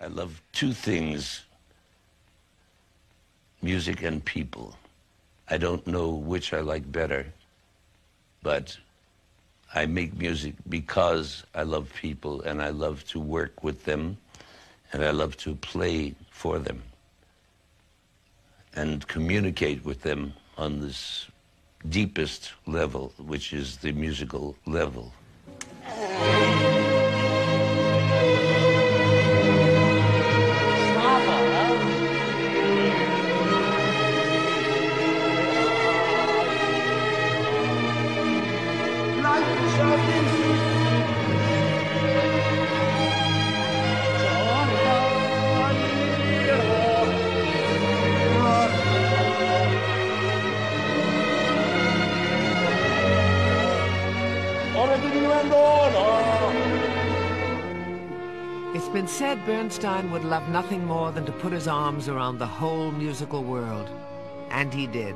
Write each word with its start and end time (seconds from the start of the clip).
I 0.00 0.08
love 0.08 0.42
two 0.52 0.72
things 0.72 1.42
music 3.62 4.02
and 4.02 4.22
people. 4.24 4.76
I 5.48 5.56
don't 5.56 5.86
know 5.86 6.10
which 6.10 6.52
I 6.52 6.60
like 6.60 6.90
better, 6.92 7.26
but 8.42 8.76
I 9.74 9.86
make 9.86 10.16
music 10.18 10.54
because 10.68 11.44
I 11.54 11.62
love 11.62 11.90
people 11.94 12.42
and 12.42 12.62
I 12.62 12.68
love 12.68 13.04
to 13.08 13.20
work 13.20 13.64
with 13.64 13.84
them 13.84 14.18
and 14.92 15.02
I 15.02 15.10
love 15.10 15.36
to 15.38 15.54
play 15.54 16.14
for 16.30 16.58
them 16.58 16.82
and 18.74 19.06
communicate 19.08 19.82
with 19.84 20.02
them 20.02 20.34
on 20.58 20.80
this 20.80 21.26
deepest 21.88 22.52
level, 22.66 23.14
which 23.18 23.54
is 23.54 23.78
the 23.78 23.92
musical 23.92 24.56
level. 24.66 25.14
Uh. 25.86 26.65
It's 59.06 59.14
said 59.14 59.46
Bernstein 59.46 60.10
would 60.10 60.24
love 60.24 60.48
nothing 60.48 60.84
more 60.84 61.12
than 61.12 61.24
to 61.26 61.30
put 61.30 61.52
his 61.52 61.68
arms 61.68 62.08
around 62.08 62.38
the 62.38 62.46
whole 62.60 62.90
musical 62.90 63.44
world. 63.44 63.88
And 64.50 64.74
he 64.74 64.88
did. 64.88 65.14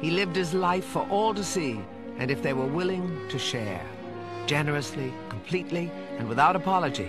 He 0.00 0.10
lived 0.10 0.34
his 0.34 0.52
life 0.52 0.84
for 0.84 1.06
all 1.08 1.32
to 1.34 1.44
see, 1.44 1.80
and 2.18 2.28
if 2.28 2.42
they 2.42 2.54
were 2.54 2.66
willing, 2.66 3.28
to 3.28 3.38
share. 3.38 3.86
Generously, 4.46 5.14
completely, 5.28 5.92
and 6.18 6.28
without 6.28 6.56
apology. 6.56 7.08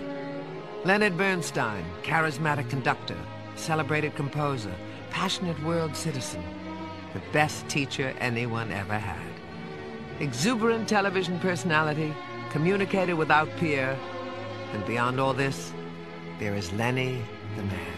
Leonard 0.85 1.17
Bernstein, 1.17 1.83
charismatic 2.03 2.69
conductor, 2.69 3.17
celebrated 3.55 4.13
composer, 4.13 4.75
passionate 5.09 5.59
world 5.63 5.95
citizen, 5.95 6.43
the 7.13 7.21
best 7.33 7.67
teacher 7.67 8.13
anyone 8.19 8.71
ever 8.71 8.99
had. 8.99 9.33
Exuberant 10.19 10.87
television 10.87 11.39
personality, 11.39 12.13
communicator 12.51 13.15
without 13.15 13.49
peer, 13.57 13.97
and 14.73 14.85
beyond 14.85 15.19
all 15.19 15.33
this, 15.33 15.73
there 16.41 16.55
is 16.55 16.73
Lenny 16.73 17.21
the 17.55 17.61
man. 17.61 17.93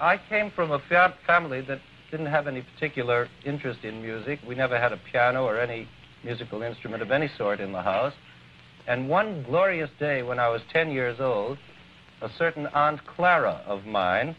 I 0.00 0.16
came 0.28 0.52
from 0.52 0.70
a 0.70 0.78
fa- 0.78 1.16
family 1.26 1.60
that 1.62 1.80
didn't 2.12 2.26
have 2.26 2.46
any 2.46 2.62
particular 2.62 3.28
interest 3.44 3.80
in 3.82 4.00
music. 4.00 4.38
We 4.46 4.54
never 4.54 4.78
had 4.78 4.92
a 4.92 4.98
piano 5.10 5.44
or 5.44 5.58
any 5.58 5.88
musical 6.22 6.62
instrument 6.62 7.02
of 7.02 7.10
any 7.10 7.28
sort 7.36 7.58
in 7.58 7.72
the 7.72 7.82
house. 7.82 8.14
And 8.86 9.08
one 9.08 9.42
glorious 9.42 9.90
day 9.98 10.22
when 10.22 10.38
I 10.38 10.48
was 10.48 10.62
10 10.72 10.92
years 10.92 11.18
old, 11.18 11.58
a 12.20 12.30
certain 12.38 12.68
Aunt 12.68 13.04
Clara 13.04 13.62
of 13.66 13.84
mine 13.84 14.36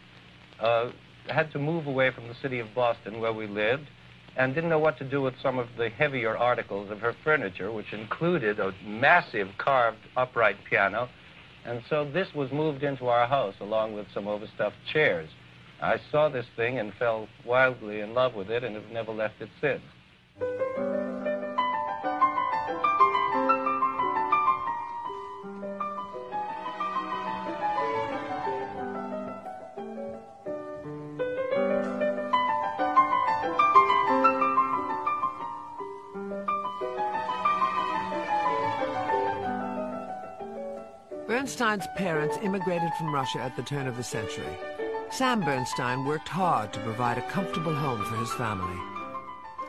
uh, 0.58 0.90
had 1.28 1.52
to 1.52 1.58
move 1.58 1.86
away 1.86 2.12
from 2.12 2.28
the 2.28 2.34
city 2.40 2.60
of 2.60 2.74
Boston 2.74 3.20
where 3.20 3.32
we 3.32 3.46
lived 3.46 3.88
and 4.36 4.54
didn't 4.54 4.70
know 4.70 4.78
what 4.78 4.98
to 4.98 5.04
do 5.04 5.22
with 5.22 5.34
some 5.42 5.58
of 5.58 5.68
the 5.76 5.88
heavier 5.88 6.36
articles 6.36 6.90
of 6.90 7.00
her 7.00 7.14
furniture, 7.22 7.70
which 7.72 7.92
included 7.92 8.58
a 8.58 8.72
massive 8.84 9.48
carved 9.58 9.98
upright 10.16 10.56
piano. 10.68 11.08
And 11.64 11.82
so 11.88 12.04
this 12.10 12.28
was 12.34 12.50
moved 12.52 12.82
into 12.82 13.06
our 13.06 13.26
house 13.26 13.54
along 13.60 13.94
with 13.94 14.06
some 14.12 14.26
overstuffed 14.26 14.76
chairs. 14.92 15.30
I 15.80 15.98
saw 16.10 16.28
this 16.28 16.46
thing 16.56 16.78
and 16.78 16.92
fell 16.94 17.28
wildly 17.44 18.00
in 18.00 18.14
love 18.14 18.34
with 18.34 18.50
it 18.50 18.64
and 18.64 18.74
have 18.74 18.90
never 18.90 19.12
left 19.12 19.40
it 19.40 19.50
since. 19.60 19.82
Bernstein's 41.44 41.86
parents 41.94 42.38
immigrated 42.42 42.90
from 42.94 43.14
Russia 43.14 43.38
at 43.38 43.54
the 43.54 43.62
turn 43.62 43.86
of 43.86 43.98
the 43.98 44.02
century. 44.02 44.56
Sam 45.10 45.42
Bernstein 45.42 46.06
worked 46.06 46.26
hard 46.26 46.72
to 46.72 46.80
provide 46.80 47.18
a 47.18 47.28
comfortable 47.28 47.74
home 47.74 48.02
for 48.02 48.16
his 48.16 48.32
family. 48.32 48.80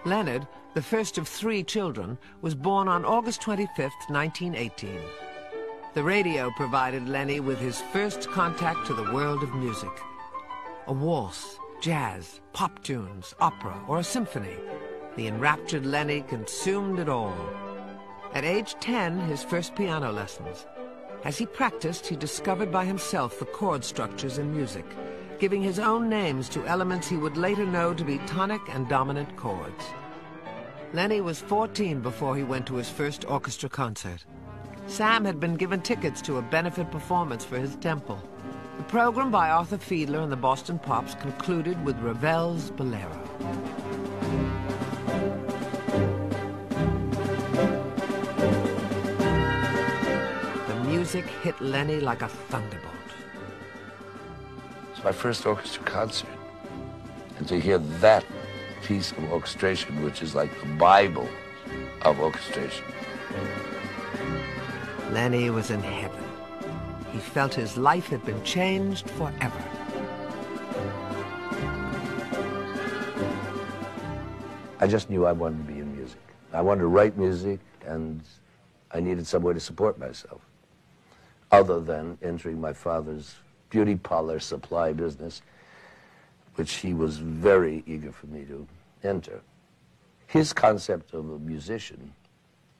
Leonard, 0.05 0.47
the 0.73 0.81
first 0.81 1.17
of 1.17 1.27
three 1.27 1.65
children, 1.65 2.17
was 2.39 2.55
born 2.55 2.87
on 2.87 3.03
August 3.03 3.41
25, 3.41 3.91
1918. 4.07 5.01
The 5.95 6.03
radio 6.03 6.49
provided 6.55 7.09
Lenny 7.09 7.41
with 7.41 7.59
his 7.59 7.81
first 7.91 8.29
contact 8.29 8.87
to 8.87 8.93
the 8.93 9.11
world 9.11 9.43
of 9.43 9.53
music. 9.53 9.91
A 10.87 10.93
waltz, 10.93 11.59
jazz, 11.81 12.39
pop 12.53 12.81
tunes, 12.83 13.35
opera, 13.41 13.77
or 13.89 13.99
a 13.99 14.03
symphony. 14.05 14.55
The 15.17 15.27
enraptured 15.27 15.85
Lenny 15.85 16.21
consumed 16.21 16.99
it 16.99 17.09
all. 17.09 17.35
At 18.33 18.45
age 18.45 18.77
10, 18.79 19.19
his 19.27 19.43
first 19.43 19.75
piano 19.75 20.13
lessons. 20.13 20.65
As 21.25 21.39
he 21.39 21.47
practiced, 21.47 22.05
he 22.05 22.15
discovered 22.15 22.71
by 22.71 22.85
himself 22.85 23.39
the 23.39 23.45
chord 23.45 23.83
structures 23.83 24.37
in 24.37 24.55
music, 24.55 24.85
giving 25.39 25.63
his 25.63 25.79
own 25.79 26.07
names 26.07 26.47
to 26.49 26.67
elements 26.67 27.07
he 27.07 27.17
would 27.17 27.35
later 27.35 27.65
know 27.65 27.95
to 27.95 28.05
be 28.05 28.19
tonic 28.27 28.61
and 28.69 28.87
dominant 28.87 29.35
chords. 29.35 29.85
Lenny 30.93 31.21
was 31.21 31.41
14 31.41 31.99
before 31.99 32.35
he 32.37 32.43
went 32.43 32.67
to 32.67 32.75
his 32.75 32.89
first 32.89 33.25
orchestra 33.25 33.67
concert. 33.67 34.23
Sam 34.85 35.25
had 35.25 35.39
been 35.39 35.55
given 35.55 35.81
tickets 35.81 36.21
to 36.21 36.37
a 36.37 36.43
benefit 36.43 36.91
performance 36.91 37.43
for 37.43 37.57
his 37.57 37.75
temple. 37.77 38.21
The 38.77 38.83
program 38.83 39.31
by 39.31 39.49
Arthur 39.49 39.79
Fiedler 39.79 40.21
and 40.21 40.31
the 40.31 40.37
Boston 40.37 40.77
Pops 40.77 41.15
concluded 41.15 41.83
with 41.83 41.99
Ravel's 42.01 42.69
Bolero. 42.69 43.74
Music 51.15 51.31
hit 51.43 51.61
Lenny 51.61 52.01
like 52.01 52.21
a 52.21 52.27
thunderbolt. 52.27 52.93
It's 54.91 55.01
my 55.01 55.13
first 55.13 55.45
orchestra 55.45 55.81
concert. 55.85 56.27
And 57.37 57.47
to 57.47 57.57
hear 57.57 57.77
that 58.01 58.25
piece 58.83 59.13
of 59.13 59.31
orchestration, 59.31 60.03
which 60.03 60.21
is 60.21 60.35
like 60.35 60.51
the 60.59 60.67
Bible 60.73 61.29
of 62.01 62.19
orchestration. 62.19 62.83
Lenny 65.11 65.49
was 65.49 65.71
in 65.71 65.81
heaven. 65.81 66.21
He 67.13 67.19
felt 67.19 67.53
his 67.53 67.77
life 67.77 68.07
had 68.07 68.25
been 68.25 68.43
changed 68.43 69.09
forever. 69.11 69.63
I 74.81 74.87
just 74.87 75.09
knew 75.09 75.25
I 75.25 75.31
wanted 75.31 75.65
to 75.65 75.73
be 75.73 75.79
in 75.79 75.95
music. 75.95 76.19
I 76.51 76.59
wanted 76.59 76.81
to 76.81 76.87
write 76.87 77.17
music, 77.17 77.61
and 77.85 78.21
I 78.91 78.99
needed 78.99 79.25
some 79.25 79.43
way 79.43 79.53
to 79.53 79.61
support 79.61 79.97
myself, 79.97 80.41
other 81.55 81.79
than 81.79 82.17
entering 82.21 82.59
my 82.59 82.73
father's 82.73 83.35
beauty 83.69 83.95
parlor 83.95 84.39
supply 84.39 84.91
business, 84.91 85.41
which 86.55 86.73
he 86.75 86.93
was 86.93 87.17
very 87.17 87.83
eager 87.87 88.11
for 88.11 88.27
me 88.27 88.43
to 88.45 88.67
enter. 89.03 89.41
His 90.27 90.53
concept 90.53 91.13
of 91.13 91.29
a 91.29 91.39
musician 91.39 92.13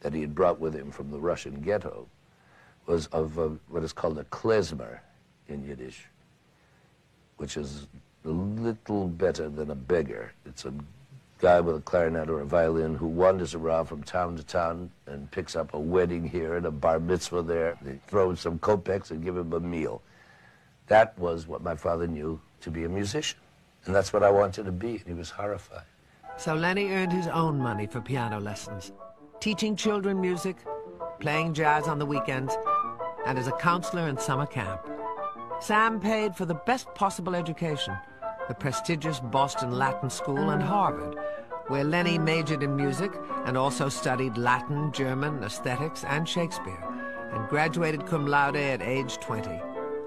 that 0.02 0.14
he 0.14 0.22
had 0.22 0.36
brought 0.36 0.60
with 0.60 0.74
him 0.74 0.92
from 0.92 1.10
the 1.10 1.20
Russian 1.20 1.62
ghetto 1.62 2.08
was 2.86 3.08
of 3.08 3.38
a, 3.38 3.50
what 3.70 3.84
is 3.84 3.94
called 3.94 4.20
a 4.20 4.24
klezmer 4.26 5.00
in 5.48 5.66
Yiddish, 5.66 6.06
which 7.38 7.58
is 7.58 7.88
a 8.26 8.30
little 8.30 9.08
better 9.08 9.50
than 9.50 9.72
a 9.72 9.76
beggar. 9.76 10.34
It's 10.46 10.66
a 10.66 10.74
guy 11.40 11.60
with 11.60 11.76
a 11.76 11.82
clarinet 11.82 12.30
or 12.30 12.42
a 12.42 12.46
violin 12.46 12.96
who 12.96 13.08
wanders 13.08 13.54
around 13.54 13.86
from 13.86 14.04
town 14.04 14.36
to 14.38 14.44
town 14.44 14.90
and 15.08 15.30
picks 15.32 15.56
up 15.56 15.74
a 15.74 15.80
wedding 15.80 16.28
here 16.28 16.56
and 16.56 16.66
a 16.66 16.72
bar 16.72 17.00
mitzvah 17.00 17.42
there. 17.42 17.78
They 17.82 18.00
throw 18.08 18.30
him 18.30 18.36
some 18.38 18.60
kopecks 18.60 19.12
and 19.12 19.24
give 19.24 19.36
him 19.36 19.52
a 19.54 19.60
meal. 19.60 20.02
That 20.88 21.18
was 21.20 21.48
what 21.48 21.62
my 21.62 21.76
father 21.76 22.08
knew 22.08 22.40
to 22.62 22.72
be 22.72 22.84
a 22.84 22.90
musician. 22.90 23.40
And 23.86 23.94
that's 23.94 24.14
what 24.14 24.24
I 24.24 24.32
wanted 24.32 24.66
to 24.66 24.72
be. 24.72 24.92
And 24.96 25.08
he 25.08 25.14
was 25.14 25.30
horrified. 25.30 25.84
So 26.38 26.54
Lenny 26.54 26.90
earned 26.92 27.14
his 27.14 27.28
own 27.28 27.58
money 27.58 27.88
for 27.88 28.02
piano 28.02 28.40
lessons, 28.40 28.92
teaching 29.40 29.76
children 29.76 30.20
music, 30.20 30.58
playing 31.20 31.54
jazz 31.54 31.88
on 31.88 31.98
the 31.98 32.06
weekends, 32.06 32.58
and 33.26 33.40
as 33.40 33.48
a 33.48 33.54
counselor 33.54 34.08
in 34.08 34.18
summer 34.18 34.46
camp. 34.46 34.82
Sam 35.62 36.00
paid 36.00 36.36
for 36.36 36.46
the 36.46 36.56
best 36.56 36.94
possible 36.94 37.36
education, 37.36 37.96
the 38.48 38.54
prestigious 38.54 39.20
Boston 39.20 39.72
Latin 39.72 40.10
School 40.10 40.52
and 40.52 40.62
Harvard, 40.62 41.18
where 41.68 41.84
Lenny 41.84 42.18
majored 42.18 42.62
in 42.62 42.76
music 42.76 43.12
and 43.46 43.58
also 43.58 43.90
studied 43.90 44.38
Latin, 44.38 44.92
German, 44.92 45.44
aesthetics, 45.44 46.04
and 46.04 46.28
Shakespeare. 46.28 46.84
and 47.32 47.50
graduated 47.50 48.06
cum 48.06 48.26
laude 48.28 48.56
at 48.56 48.82
age 48.82 49.18
20. 49.18 49.50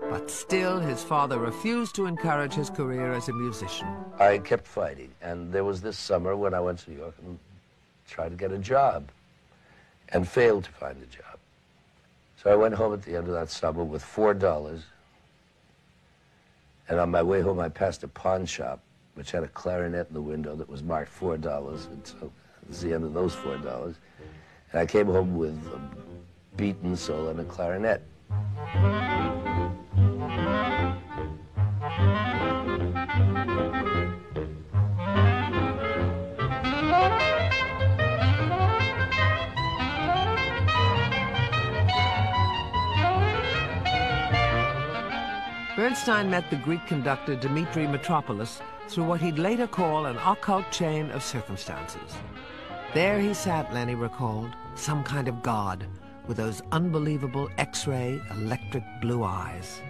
But 0.09 0.31
still, 0.31 0.81
his 0.81 1.03
father 1.03 1.39
refused 1.39 1.95
to 1.97 2.07
encourage 2.07 2.55
his 2.55 2.71
career 2.71 3.13
as 3.13 3.29
a 3.29 3.33
musician. 3.35 3.89
I 4.19 4.39
kept 4.39 4.67
fighting, 4.67 5.11
and 5.21 5.53
there 5.53 5.65
was 5.65 5.83
this 5.83 5.99
summer 5.99 6.35
when 6.37 6.55
I 6.55 6.61
went 6.61 6.79
to 6.81 6.91
New 6.91 6.97
York 6.97 7.15
and 7.27 7.39
tried 8.09 8.31
to 8.31 8.37
get 8.37 8.53
a 8.53 8.59
job 8.59 9.11
and 10.09 10.27
failed 10.27 10.65
to 10.65 10.71
find 10.71 10.97
a 11.03 11.07
job. 11.07 11.39
So 12.43 12.51
I 12.51 12.57
went 12.57 12.75
home 12.75 12.95
at 12.95 13.03
the 13.03 13.17
end 13.17 13.27
of 13.27 13.35
that 13.35 13.51
summer 13.51 13.85
with 13.85 14.03
$4 14.03 14.83
and 16.89 16.99
on 16.99 17.11
my 17.11 17.23
way 17.23 17.41
home, 17.41 17.61
I 17.61 17.69
passed 17.69 18.03
a 18.03 18.09
pawn 18.09 18.47
shop, 18.47 18.81
which 19.15 19.31
had 19.31 19.43
a 19.43 19.49
clarinet 19.49 20.09
in 20.09 20.15
the 20.15 20.23
window 20.23 20.57
that 20.57 20.69
was 20.69 20.83
marked 20.83 21.13
$4. 21.19 21.87
And 21.93 22.07
so 22.07 22.33
it 22.63 22.69
was 22.69 22.81
the 22.81 22.95
end 22.95 23.05
of 23.05 23.13
those 23.13 23.35
$4. 23.37 23.95
And 24.73 24.81
I 24.81 24.87
came 24.87 25.07
home 25.07 25.37
with 25.37 25.59
a 25.75 25.81
beaten 26.57 26.97
solo 26.97 27.31
and 27.31 27.41
a 27.41 27.45
clarinet. 27.45 28.03
Bernstein 45.79 46.29
met 46.29 46.51
the 46.51 46.57
Greek 46.57 46.85
conductor 46.89 47.37
Dimitri 47.37 47.87
Mitropoulos 47.87 48.61
through 48.89 49.05
what 49.05 49.21
he'd 49.21 49.39
later 49.39 49.69
call 49.69 50.07
an 50.07 50.17
occult 50.17 50.69
chain 50.73 51.09
of 51.13 51.23
circumstances. 51.23 52.17
There 52.95 53.21
he 53.21 53.33
sat, 53.33 53.73
Lenny 53.73 53.95
recalled, 53.95 54.51
some 54.75 55.05
kind 55.05 55.29
of 55.29 55.41
god, 55.41 55.87
with 56.27 56.37
those 56.37 56.63
unbelievable 56.73 57.49
X-ray 57.59 58.21
electric 58.33 58.83
blue 59.01 59.23
eyes. 59.23 59.81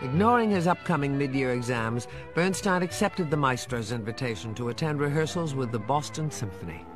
Ignoring 0.00 0.52
his 0.52 0.68
upcoming 0.68 1.18
mid-year 1.18 1.50
exams, 1.50 2.06
Bernstein 2.36 2.84
accepted 2.84 3.32
the 3.32 3.36
maestro's 3.36 3.90
invitation 3.90 4.54
to 4.54 4.68
attend 4.68 5.00
rehearsals 5.00 5.56
with 5.56 5.72
the 5.72 5.78
Boston 5.80 6.30
Symphony. 6.30 6.86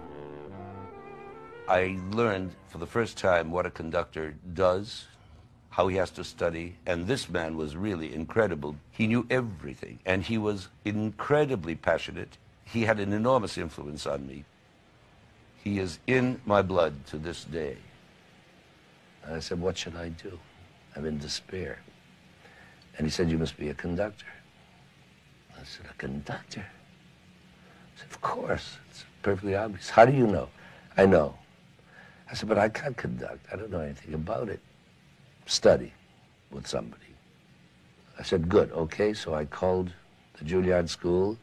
I 1.67 1.99
learned 2.13 2.55
for 2.69 2.79
the 2.79 2.87
first 2.87 3.19
time 3.19 3.51
what 3.51 3.67
a 3.67 3.71
conductor 3.73 4.37
does 4.53 5.09
how 5.79 5.87
he 5.87 5.95
has 5.95 6.11
to 6.11 6.25
study. 6.25 6.75
And 6.87 7.07
this 7.07 7.31
man 7.31 7.57
was 7.57 7.77
really 7.77 8.13
incredible. 8.13 8.75
He 8.91 9.07
knew 9.07 9.25
everything, 9.31 10.01
and 10.05 10.25
he 10.25 10.37
was 10.37 10.67
incredibly 10.85 11.77
passionate. 11.77 12.37
He 12.65 12.83
had 12.83 12.99
an 12.99 13.13
enormous 13.13 13.57
influence 13.57 14.05
on 14.05 14.27
me. 14.27 14.45
He 15.63 15.79
is 15.79 16.01
in 16.09 16.41
my 16.45 16.63
blood 16.63 17.07
to 17.07 17.17
this 17.17 17.45
day. 17.45 17.77
And 19.23 19.37
I 19.37 19.39
said, 19.39 19.61
What 19.61 19.79
should 19.79 19.95
I 19.95 20.09
do? 20.09 20.37
I'm 20.97 21.07
in 21.07 21.19
despair. 21.19 21.79
And 22.97 23.07
he 23.07 23.11
said, 23.13 23.31
You 23.31 23.39
must 23.39 23.57
be 23.57 23.69
a 23.69 23.75
conductor. 23.75 24.27
I 25.57 25.63
said, 25.63 25.87
A 25.89 25.95
conductor? 25.95 26.67
I 26.67 28.01
said, 28.01 28.11
Of 28.11 28.21
course. 28.21 28.79
It's 28.91 29.05
perfectly 29.23 29.55
obvious. 29.55 29.91
How 29.91 30.07
do 30.07 30.13
you 30.13 30.27
know? 30.27 30.49
I 30.97 31.07
know. 31.07 31.39
I 32.29 32.35
said, 32.35 32.49
But 32.49 32.59
I 32.59 32.69
can't 32.69 32.97
conduct. 32.97 33.47
I 33.53 33.55
don't 33.55 33.71
know 33.71 33.81
anything 33.81 34.15
about 34.15 34.49
it 34.49 34.59
study 35.49 35.93
with 36.51 36.67
somebody. 36.67 37.03
I 38.19 38.23
said, 38.23 38.49
good, 38.49 38.71
okay. 38.73 39.15
So 39.15 39.35
I 39.35 39.45
called 39.45 39.93
the 40.39 40.45
Juilliard 40.45 40.89
School. 40.89 41.37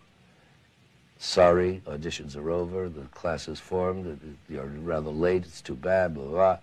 Sorry, 1.18 1.82
auditions 1.86 2.36
are 2.36 2.52
over. 2.52 2.90
The 2.90 3.02
class 3.14 3.48
is 3.48 3.60
formed. 3.60 4.38
You're 4.50 4.66
rather 4.66 5.10
late. 5.10 5.44
It's 5.44 5.62
too 5.62 5.76
bad, 5.76 6.14
blah, 6.14 6.24
blah. 6.24 6.34
blah. 6.34 6.58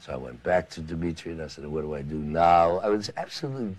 So 0.00 0.12
I 0.12 0.16
went 0.16 0.42
back 0.42 0.68
to 0.70 0.80
Dimitri 0.80 1.32
and 1.32 1.42
I 1.42 1.46
said, 1.46 1.66
what 1.66 1.80
do 1.82 1.94
I 1.94 2.02
do 2.02 2.16
now? 2.16 2.78
I 2.78 2.88
was 2.88 3.10
absolutely 3.16 3.74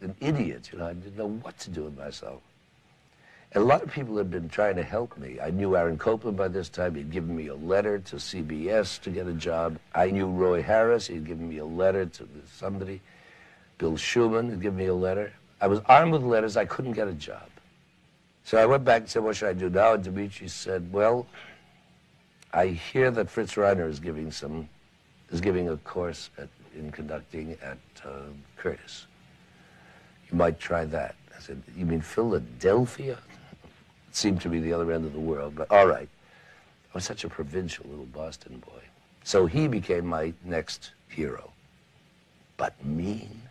an 0.00 0.14
idiot, 0.20 0.70
you 0.72 0.78
know. 0.78 0.86
I 0.86 0.94
didn't 0.94 1.16
know 1.16 1.28
what 1.28 1.58
to 1.60 1.70
do 1.70 1.84
with 1.84 1.98
myself. 1.98 2.40
And 3.54 3.64
a 3.64 3.66
lot 3.66 3.82
of 3.82 3.90
people 3.90 4.16
had 4.18 4.30
been 4.30 4.48
trying 4.48 4.76
to 4.76 4.82
help 4.82 5.16
me. 5.16 5.38
I 5.40 5.50
knew 5.50 5.74
Aaron 5.74 5.96
Copland 5.96 6.36
by 6.36 6.48
this 6.48 6.68
time. 6.68 6.94
He'd 6.94 7.10
given 7.10 7.34
me 7.34 7.46
a 7.46 7.54
letter 7.54 7.98
to 7.98 8.16
CBS 8.16 9.00
to 9.02 9.10
get 9.10 9.26
a 9.26 9.32
job. 9.32 9.78
I 9.94 10.10
knew 10.10 10.26
Roy 10.26 10.62
Harris. 10.62 11.06
He'd 11.06 11.26
given 11.26 11.48
me 11.48 11.58
a 11.58 11.64
letter 11.64 12.04
to 12.04 12.28
somebody. 12.52 13.00
Bill 13.78 13.92
Schuman 13.92 14.50
had 14.50 14.60
given 14.60 14.76
me 14.76 14.86
a 14.86 14.94
letter. 14.94 15.32
I 15.60 15.66
was 15.66 15.80
armed 15.86 16.12
with 16.12 16.22
letters. 16.22 16.58
I 16.58 16.66
couldn't 16.66 16.92
get 16.92 17.08
a 17.08 17.14
job. 17.14 17.48
So 18.44 18.58
I 18.58 18.66
went 18.66 18.84
back 18.84 19.02
and 19.02 19.10
said, 19.10 19.22
what 19.22 19.36
should 19.36 19.48
I 19.48 19.54
do 19.54 19.70
now? 19.70 19.94
And 19.94 20.04
Dimitri 20.04 20.48
said, 20.48 20.92
well, 20.92 21.26
I 22.52 22.66
hear 22.66 23.10
that 23.10 23.30
Fritz 23.30 23.54
Reiner 23.54 23.88
is 23.88 23.98
giving 23.98 24.30
some, 24.30 24.68
is 25.30 25.40
giving 25.40 25.68
a 25.68 25.76
course 25.78 26.30
at, 26.38 26.48
in 26.74 26.90
conducting 26.90 27.56
at 27.62 27.78
uh, 28.04 28.10
Curtis. 28.56 29.06
You 30.30 30.36
might 30.36 30.60
try 30.60 30.84
that. 30.86 31.14
I 31.36 31.40
said, 31.40 31.62
you 31.76 31.86
mean 31.86 32.00
Philadelphia? 32.00 33.18
Seemed 34.18 34.40
to 34.42 34.48
be 34.48 34.58
the 34.58 34.72
other 34.72 34.92
end 34.92 35.06
of 35.06 35.12
the 35.12 35.20
world, 35.20 35.54
but 35.54 35.70
all 35.70 35.86
right. 35.86 36.08
I 36.92 36.94
was 36.94 37.04
such 37.04 37.24
a 37.24 37.28
provincial 37.28 37.86
little 37.88 38.06
Boston 38.06 38.62
boy. 38.66 38.82
So 39.22 39.46
he 39.46 39.68
became 39.68 40.06
my 40.06 40.32
next 40.44 40.90
hero. 41.08 41.52
But 42.56 42.84
mean. 42.84 43.42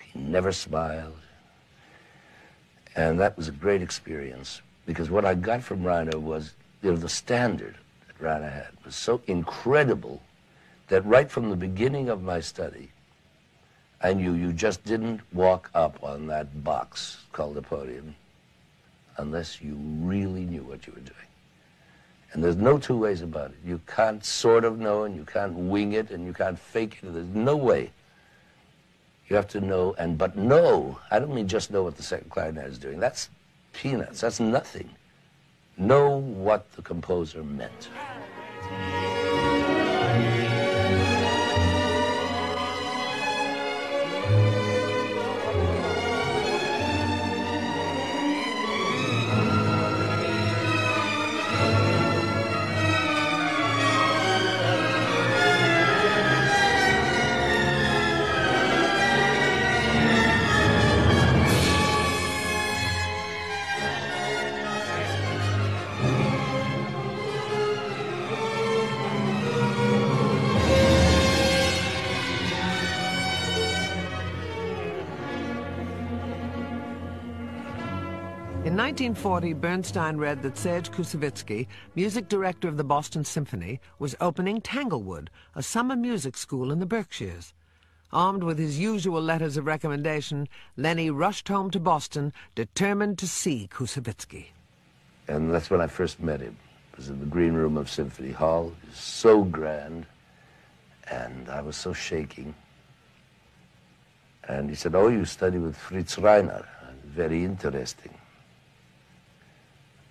He 0.00 0.18
never 0.18 0.52
smiled. 0.52 1.16
And 2.94 3.18
that 3.20 3.36
was 3.36 3.48
a 3.48 3.52
great 3.52 3.80
experience 3.80 4.60
because 4.84 5.08
what 5.08 5.24
I 5.24 5.34
got 5.34 5.62
from 5.62 5.82
Reiner 5.82 6.20
was, 6.20 6.52
you 6.82 6.90
know, 6.90 6.96
the 6.96 7.08
standard 7.08 7.76
that 8.06 8.18
Reiner 8.18 8.52
had 8.52 8.68
was 8.84 8.94
so 8.94 9.22
incredible 9.28 10.20
that 10.88 11.06
right 11.06 11.30
from 11.30 11.48
the 11.48 11.56
beginning 11.56 12.10
of 12.10 12.22
my 12.22 12.40
study, 12.40 12.90
I 14.02 14.12
knew 14.12 14.34
you 14.34 14.52
just 14.52 14.84
didn't 14.84 15.20
walk 15.32 15.70
up 15.74 16.02
on 16.02 16.26
that 16.26 16.62
box 16.62 17.18
called 17.32 17.56
a 17.56 17.62
podium 17.62 18.14
unless 19.16 19.60
you 19.60 19.74
really 19.74 20.44
knew 20.44 20.62
what 20.62 20.86
you 20.86 20.92
were 20.92 21.00
doing. 21.00 21.16
And 22.32 22.42
there's 22.42 22.56
no 22.56 22.78
two 22.78 22.96
ways 22.96 23.20
about 23.20 23.50
it. 23.50 23.56
You 23.64 23.80
can't 23.86 24.24
sort 24.24 24.64
of 24.64 24.78
know, 24.78 25.04
and 25.04 25.14
you 25.14 25.24
can't 25.24 25.52
wing 25.54 25.92
it, 25.92 26.10
and 26.10 26.24
you 26.24 26.32
can't 26.32 26.58
fake 26.58 26.98
it. 27.02 27.12
There's 27.12 27.26
no 27.26 27.56
way. 27.56 27.90
You 29.28 29.36
have 29.36 29.48
to 29.48 29.60
know, 29.60 29.94
and 29.98 30.16
but 30.16 30.36
know, 30.36 30.98
I 31.10 31.18
don't 31.18 31.34
mean 31.34 31.48
just 31.48 31.70
know 31.70 31.82
what 31.82 31.96
the 31.96 32.02
second 32.02 32.30
clarinet 32.30 32.66
is 32.66 32.78
doing. 32.78 32.98
That's 33.00 33.28
peanuts. 33.72 34.20
That's 34.22 34.40
nothing. 34.40 34.88
Know 35.76 36.16
what 36.16 36.70
the 36.72 36.82
composer 36.82 37.42
meant. 37.42 37.88
1940, 78.92 79.54
Bernstein 79.54 80.18
read 80.18 80.42
that 80.42 80.58
Serge 80.58 80.90
Koussevitzky, 80.90 81.66
music 81.94 82.28
director 82.28 82.68
of 82.68 82.76
the 82.76 82.84
Boston 82.84 83.24
Symphony, 83.24 83.80
was 83.98 84.14
opening 84.20 84.60
Tanglewood, 84.60 85.30
a 85.54 85.62
summer 85.62 85.96
music 85.96 86.36
school 86.36 86.70
in 86.70 86.78
the 86.78 86.84
Berkshires. 86.84 87.54
Armed 88.12 88.42
with 88.42 88.58
his 88.58 88.78
usual 88.78 89.22
letters 89.22 89.56
of 89.56 89.64
recommendation, 89.64 90.46
Lenny 90.76 91.10
rushed 91.10 91.48
home 91.48 91.70
to 91.70 91.80
Boston, 91.80 92.34
determined 92.54 93.16
to 93.20 93.26
see 93.26 93.66
Koussevitzky. 93.72 94.48
And 95.26 95.50
that's 95.50 95.70
when 95.70 95.80
I 95.80 95.86
first 95.86 96.20
met 96.20 96.42
him. 96.42 96.58
It 96.92 96.98
was 96.98 97.08
in 97.08 97.18
the 97.18 97.24
green 97.24 97.54
room 97.54 97.78
of 97.78 97.88
Symphony 97.88 98.32
Hall. 98.32 98.74
It 98.82 98.90
was 98.90 98.98
so 98.98 99.42
grand, 99.42 100.04
and 101.10 101.48
I 101.48 101.62
was 101.62 101.76
so 101.76 101.94
shaking. 101.94 102.54
And 104.46 104.68
he 104.68 104.76
said, 104.76 104.94
oh, 104.94 105.08
you 105.08 105.24
study 105.24 105.56
with 105.56 105.78
Fritz 105.78 106.16
Reiner. 106.16 106.66
Very 107.06 107.42
interesting. 107.42 108.12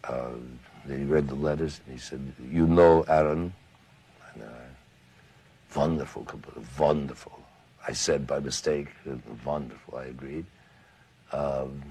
Uh, 0.04 0.32
then 0.86 1.00
he 1.00 1.06
read 1.06 1.28
the 1.28 1.36
letters 1.36 1.80
and 1.86 1.94
he 1.94 2.00
said, 2.00 2.34
you 2.50 2.66
know 2.66 3.04
Aaron? 3.04 3.54
And, 4.34 4.44
uh, 4.44 4.48
wonderful, 5.76 6.28
wonderful. 6.78 7.40
I 7.88 7.94
said 7.94 8.26
by 8.28 8.40
mistake, 8.40 8.88
wonderful, 9.46 9.98
I 9.98 10.06
agreed. 10.06 10.46
Um, 11.32 11.82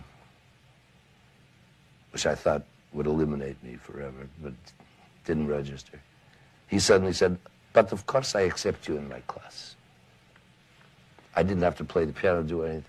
which 2.12 2.26
I 2.26 2.34
thought 2.34 2.64
would 2.92 3.06
eliminate 3.06 3.62
me 3.62 3.76
forever, 3.76 4.28
but 4.42 4.52
didn't 5.24 5.46
register. 5.46 6.00
He 6.66 6.78
suddenly 6.78 7.12
said, 7.12 7.38
But 7.72 7.92
of 7.92 8.06
course, 8.06 8.34
I 8.34 8.42
accept 8.42 8.88
you 8.88 8.96
in 8.96 9.08
my 9.08 9.20
class. 9.20 9.76
I 11.36 11.42
didn't 11.42 11.62
have 11.62 11.76
to 11.76 11.84
play 11.84 12.04
the 12.04 12.12
piano, 12.12 12.42
do 12.42 12.64
anything. 12.64 12.84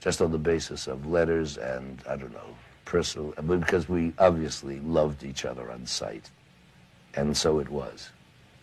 Just 0.00 0.22
on 0.22 0.32
the 0.32 0.38
basis 0.38 0.86
of 0.86 1.06
letters 1.06 1.58
and, 1.58 2.02
I 2.08 2.16
don't 2.16 2.32
know, 2.32 2.56
personal, 2.86 3.32
because 3.46 3.88
we 3.88 4.14
obviously 4.18 4.80
loved 4.80 5.24
each 5.24 5.44
other 5.44 5.70
on 5.70 5.84
sight. 5.84 6.30
And 7.14 7.36
so 7.36 7.58
it 7.58 7.68
was. 7.68 8.08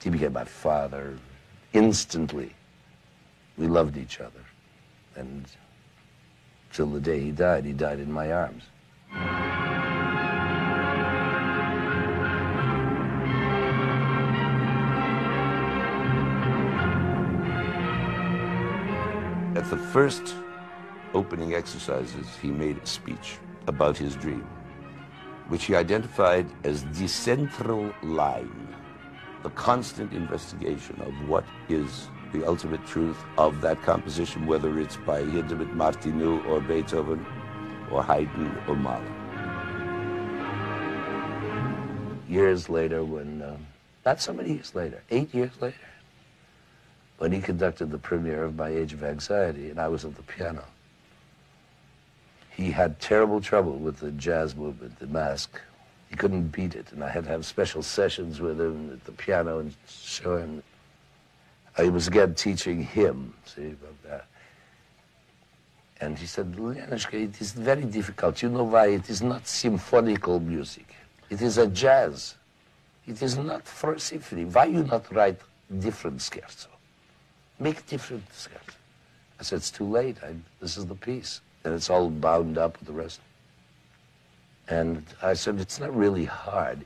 He 0.01 0.09
became 0.09 0.33
my 0.33 0.45
father 0.45 1.17
instantly. 1.73 2.55
We 3.57 3.67
loved 3.67 3.97
each 3.97 4.19
other. 4.19 4.39
And 5.15 5.45
till 6.71 6.87
the 6.87 6.99
day 6.99 7.19
he 7.19 7.31
died, 7.31 7.65
he 7.65 7.73
died 7.73 7.99
in 7.99 8.11
my 8.11 8.31
arms. 8.31 8.63
At 19.55 19.69
the 19.69 19.77
first 19.77 20.33
opening 21.13 21.53
exercises, 21.53 22.25
he 22.41 22.47
made 22.47 22.77
a 22.77 22.85
speech 22.87 23.37
about 23.67 23.97
his 23.97 24.15
dream, 24.15 24.47
which 25.47 25.65
he 25.65 25.75
identified 25.75 26.47
as 26.63 26.83
the 26.97 27.07
central 27.07 27.93
line, 28.01 28.67
the 29.43 29.49
constant 29.51 30.13
investigation 30.13 30.99
of 31.01 31.13
what 31.27 31.45
is 31.69 32.09
the 32.31 32.45
ultimate 32.47 32.85
truth 32.87 33.17
of 33.37 33.61
that 33.61 33.81
composition, 33.83 34.45
whether 34.47 34.79
it's 34.79 34.97
by 34.97 35.21
Hindemith 35.21 35.73
Martinu 35.75 36.45
or 36.47 36.59
Beethoven 36.59 37.25
or 37.91 38.03
Haydn 38.03 38.57
or 38.67 38.75
Mahler. 38.75 39.03
Years 42.27 42.69
later, 42.69 43.03
when, 43.03 43.41
uh, 43.41 43.57
not 44.05 44.19
so 44.19 44.33
many 44.33 44.53
years 44.53 44.73
later, 44.73 45.03
eight 45.11 45.33
years 45.33 45.51
later, 45.61 45.77
when 47.19 47.31
he 47.31 47.39
conducted 47.39 47.91
the 47.91 47.99
premiere 47.99 48.43
of 48.43 48.55
My 48.55 48.69
Age 48.69 48.93
of 48.93 49.03
Anxiety 49.03 49.69
and 49.69 49.79
I 49.79 49.87
was 49.87 50.03
at 50.03 50.15
the 50.15 50.23
piano, 50.23 50.63
he 52.55 52.71
had 52.71 52.99
terrible 52.99 53.41
trouble 53.41 53.73
with 53.73 53.97
the 53.97 54.11
jazz 54.11 54.55
movement, 54.55 54.99
the 54.99 55.07
Masque. 55.07 55.59
He 56.09 56.15
couldn't 56.15 56.49
beat 56.49 56.75
it, 56.75 56.91
and 56.91 57.03
I 57.03 57.09
had 57.09 57.23
to 57.23 57.29
have 57.31 57.45
special 57.45 57.81
sessions 57.81 58.39
with 58.39 58.61
him 58.61 58.91
at 58.91 59.03
the 59.05 59.11
piano 59.11 59.59
and 59.59 59.73
show 59.87 60.37
him. 60.37 60.61
I 61.75 61.89
was 61.89 62.07
again 62.07 62.35
teaching 62.35 62.83
him, 62.83 63.33
see, 63.45 63.71
about 63.71 64.03
that. 64.03 64.25
And 65.99 66.19
he 66.19 66.27
said, 66.27 66.59
Leonishka, 66.59 67.17
it 67.17 67.41
is 67.41 67.53
very 67.53 67.85
difficult. 67.85 68.43
You 68.43 68.49
know 68.49 68.65
why? 68.65 68.87
It 68.87 69.09
is 69.09 69.23
not 69.23 69.47
symphonical 69.47 70.39
music. 70.39 70.93
It 71.31 71.41
is 71.41 71.57
a 71.57 71.65
jazz. 71.65 72.35
It 73.07 73.21
is 73.23 73.37
not 73.37 73.65
for 73.65 73.97
symphony. 73.97 74.45
Why 74.45 74.65
you 74.65 74.83
not 74.83 75.11
write 75.11 75.39
different 75.79 76.19
scherzo? 76.19 76.67
Make 77.59 77.87
different 77.87 78.29
scherzo. 78.29 78.75
I 79.39 79.43
said, 79.43 79.57
it's 79.57 79.71
too 79.71 79.85
late. 79.85 80.17
I, 80.21 80.35
this 80.61 80.77
is 80.77 80.85
the 80.85 80.95
piece 80.95 81.41
and 81.63 81.73
it's 81.73 81.89
all 81.89 82.09
bound 82.09 82.57
up 82.57 82.77
with 82.79 82.87
the 82.87 82.93
rest. 82.93 83.19
And 84.67 85.05
I 85.21 85.33
said, 85.33 85.59
it's 85.59 85.79
not 85.79 85.95
really 85.95 86.25
hard. 86.25 86.85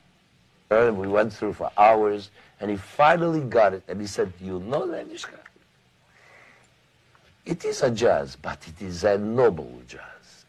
And 0.70 0.98
we 0.98 1.08
went 1.08 1.32
through 1.32 1.54
for 1.54 1.72
hours, 1.78 2.30
and 2.60 2.70
he 2.70 2.78
finally 2.78 3.42
got 3.42 3.74
it, 3.74 3.84
and 3.88 4.02
he 4.02 4.08
said, 4.08 4.34
you 4.42 4.60
know, 4.60 4.80
Lenishka, 4.80 5.40
it 7.46 7.64
is 7.64 7.82
a 7.82 7.90
jazz, 7.90 8.36
but 8.36 8.60
it 8.68 8.84
is 8.84 9.04
a 9.04 9.18
noble 9.18 9.82
jazz. 9.88 10.46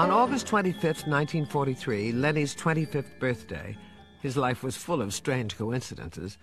On 0.00 0.10
August 0.10 0.46
25th, 0.46 1.06
1943, 1.06 2.12
Lenny's 2.12 2.56
25th 2.56 3.18
birthday, 3.18 3.76
his 4.22 4.34
life 4.34 4.62
was 4.62 4.74
full 4.74 5.02
of 5.02 5.12
strange 5.12 5.58
coincidences, 5.58 6.38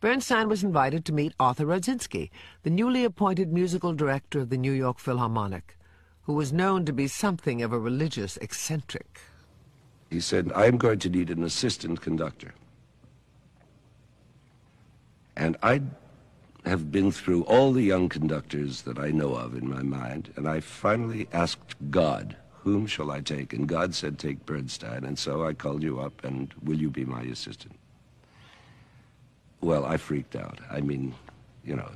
Bernstein 0.00 0.48
was 0.48 0.64
invited 0.64 1.04
to 1.04 1.12
meet 1.12 1.32
Arthur 1.38 1.66
Rodzinski, 1.66 2.30
the 2.64 2.70
newly 2.70 3.04
appointed 3.04 3.52
musical 3.52 3.92
director 3.92 4.40
of 4.40 4.50
the 4.50 4.56
New 4.56 4.72
York 4.72 4.98
Philharmonic, 4.98 5.78
who 6.22 6.32
was 6.32 6.52
known 6.52 6.84
to 6.84 6.92
be 6.92 7.06
something 7.06 7.62
of 7.62 7.72
a 7.72 7.78
religious 7.78 8.38
eccentric. 8.38 9.20
He 10.10 10.18
said, 10.18 10.50
I'm 10.52 10.76
going 10.76 10.98
to 10.98 11.08
need 11.08 11.30
an 11.30 11.44
assistant 11.44 12.00
conductor. 12.00 12.54
And 15.36 15.56
I 15.62 15.80
have 16.64 16.90
been 16.90 17.12
through 17.12 17.44
all 17.44 17.72
the 17.72 17.84
young 17.84 18.08
conductors 18.08 18.82
that 18.82 18.98
I 18.98 19.12
know 19.12 19.36
of 19.36 19.54
in 19.54 19.70
my 19.70 19.84
mind, 19.84 20.32
and 20.34 20.48
I 20.48 20.58
finally 20.58 21.28
asked 21.32 21.76
God 21.92 22.34
whom 22.66 22.84
shall 22.84 23.12
I 23.12 23.20
take? 23.20 23.52
And 23.52 23.68
God 23.68 23.94
said, 23.94 24.18
take 24.18 24.44
Bernstein. 24.44 25.04
And 25.04 25.16
so 25.16 25.46
I 25.46 25.52
called 25.52 25.84
you 25.84 26.00
up, 26.00 26.24
and 26.24 26.52
will 26.64 26.76
you 26.76 26.90
be 26.90 27.04
my 27.04 27.22
assistant? 27.22 27.78
Well, 29.60 29.84
I 29.84 29.96
freaked 29.98 30.34
out. 30.34 30.58
I 30.68 30.80
mean, 30.80 31.14
you 31.64 31.76
know, 31.76 31.88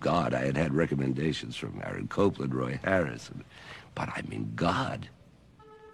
God, 0.00 0.34
I 0.34 0.46
had 0.46 0.56
had 0.56 0.74
recommendations 0.74 1.54
from 1.54 1.80
Aaron 1.84 2.08
Copland, 2.08 2.56
Roy 2.56 2.80
Harris, 2.82 3.30
but 3.94 4.08
I 4.08 4.22
mean, 4.28 4.50
God. 4.56 5.08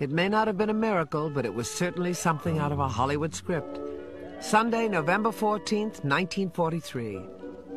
It 0.01 0.11
may 0.11 0.31
not 0.31 0.47
have 0.47 0.57
been 0.57 0.71
a 0.71 0.75
miracle, 0.75 1.29
but 1.29 1.45
it 1.45 1.53
was 1.53 1.71
certainly 1.71 2.15
something 2.15 2.59
out 2.59 2.73
of 2.73 2.79
a 2.79 2.89
Hollywood 2.89 3.35
script. 3.35 3.79
Sunday, 4.41 4.89
November 4.89 5.29
14th, 5.29 6.03
1943. 6.05 7.21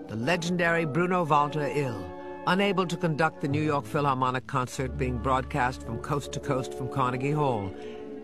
The 0.08 0.16
legendary 0.16 0.86
Bruno 0.86 1.26
Walter 1.26 1.70
ill 1.74 2.19
unable 2.48 2.86
to 2.86 2.98
conduct 2.98 3.42
the 3.42 3.48
New 3.48 3.62
York 3.62 3.86
Philharmonic 3.86 4.48
concert 4.48 4.98
being 4.98 5.18
broadcast 5.18 5.84
from 5.84 6.00
coast 6.00 6.32
to 6.34 6.40
coast 6.40 6.74
from 6.74 6.90
Carnegie 6.90 7.32
Hall. 7.32 7.74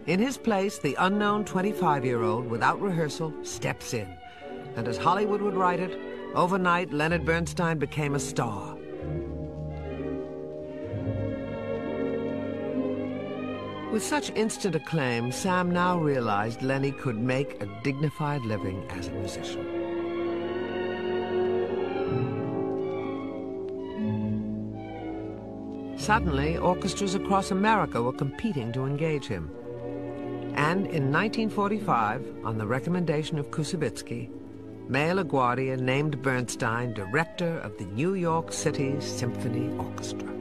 In 0.08 0.20
his 0.20 0.38
place, 0.38 0.80
the 0.80 0.96
unknown 1.00 1.46
25-year-old, 1.46 2.50
without 2.50 2.82
rehearsal, 2.82 3.34
steps 3.44 3.94
in. 3.94 4.08
And 4.76 4.88
as 4.88 4.98
Hollywood 4.98 5.42
would 5.42 5.56
write 5.56 5.80
it, 5.80 6.00
overnight 6.36 6.94
Leonard 6.94 7.26
Bernstein 7.26 7.80
became 7.80 8.16
a 8.16 8.20
star. 8.20 8.76
With 13.92 14.04
such 14.04 14.30
instant 14.32 14.76
acclaim, 14.76 15.32
Sam 15.32 15.72
now 15.72 15.98
realized 15.98 16.62
Lenny 16.62 16.92
could 16.92 17.18
make 17.18 17.62
a 17.62 17.82
dignified 17.84 18.42
living 18.42 18.86
as 18.92 19.08
a 19.08 19.12
musician. 19.12 19.75
Suddenly, 26.06 26.60
orchestras 26.60 27.16
across 27.16 27.50
America 27.50 28.00
were 28.00 28.14
competing 28.14 28.72
to 28.74 28.86
engage 28.86 29.26
him. 29.26 29.50
And 30.54 30.86
in 30.86 31.12
1945, 31.12 32.46
on 32.46 32.60
the 32.60 32.68
recommendation 32.68 33.40
of 33.40 33.50
Koussevitzky, 33.50 34.30
May 34.88 35.10
LaGuardia 35.10 35.80
named 35.80 36.22
Bernstein 36.22 36.94
director 36.94 37.58
of 37.58 37.76
the 37.80 37.86
New 37.86 38.14
York 38.14 38.54
City 38.54 39.02
Symphony 39.02 39.76
Orchestra. 39.80 40.35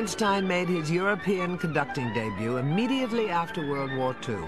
Bernstein 0.00 0.48
made 0.48 0.66
his 0.66 0.90
European 0.90 1.58
conducting 1.58 2.10
debut 2.14 2.56
immediately 2.56 3.28
after 3.28 3.68
World 3.68 3.94
War 3.98 4.16
II, 4.26 4.38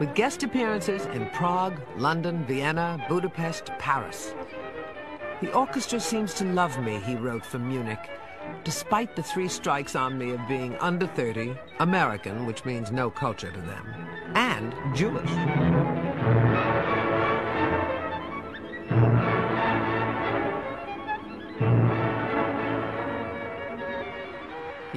with 0.00 0.14
guest 0.14 0.42
appearances 0.42 1.04
in 1.12 1.28
Prague, 1.28 1.78
London, 1.98 2.42
Vienna, 2.46 2.98
Budapest, 3.06 3.66
Paris. 3.78 4.32
The 5.42 5.52
orchestra 5.52 6.00
seems 6.00 6.32
to 6.34 6.46
love 6.46 6.82
me, 6.82 7.00
he 7.00 7.16
wrote 7.16 7.44
from 7.44 7.68
Munich, 7.68 8.08
despite 8.64 9.14
the 9.14 9.22
three 9.22 9.48
strikes 9.48 9.94
on 9.94 10.16
me 10.16 10.30
of 10.30 10.48
being 10.48 10.74
under 10.76 11.06
30, 11.06 11.54
American, 11.80 12.46
which 12.46 12.64
means 12.64 12.90
no 12.90 13.10
culture 13.10 13.52
to 13.52 13.60
them, 13.60 13.94
and 14.36 14.74
Jewish. 14.96 16.07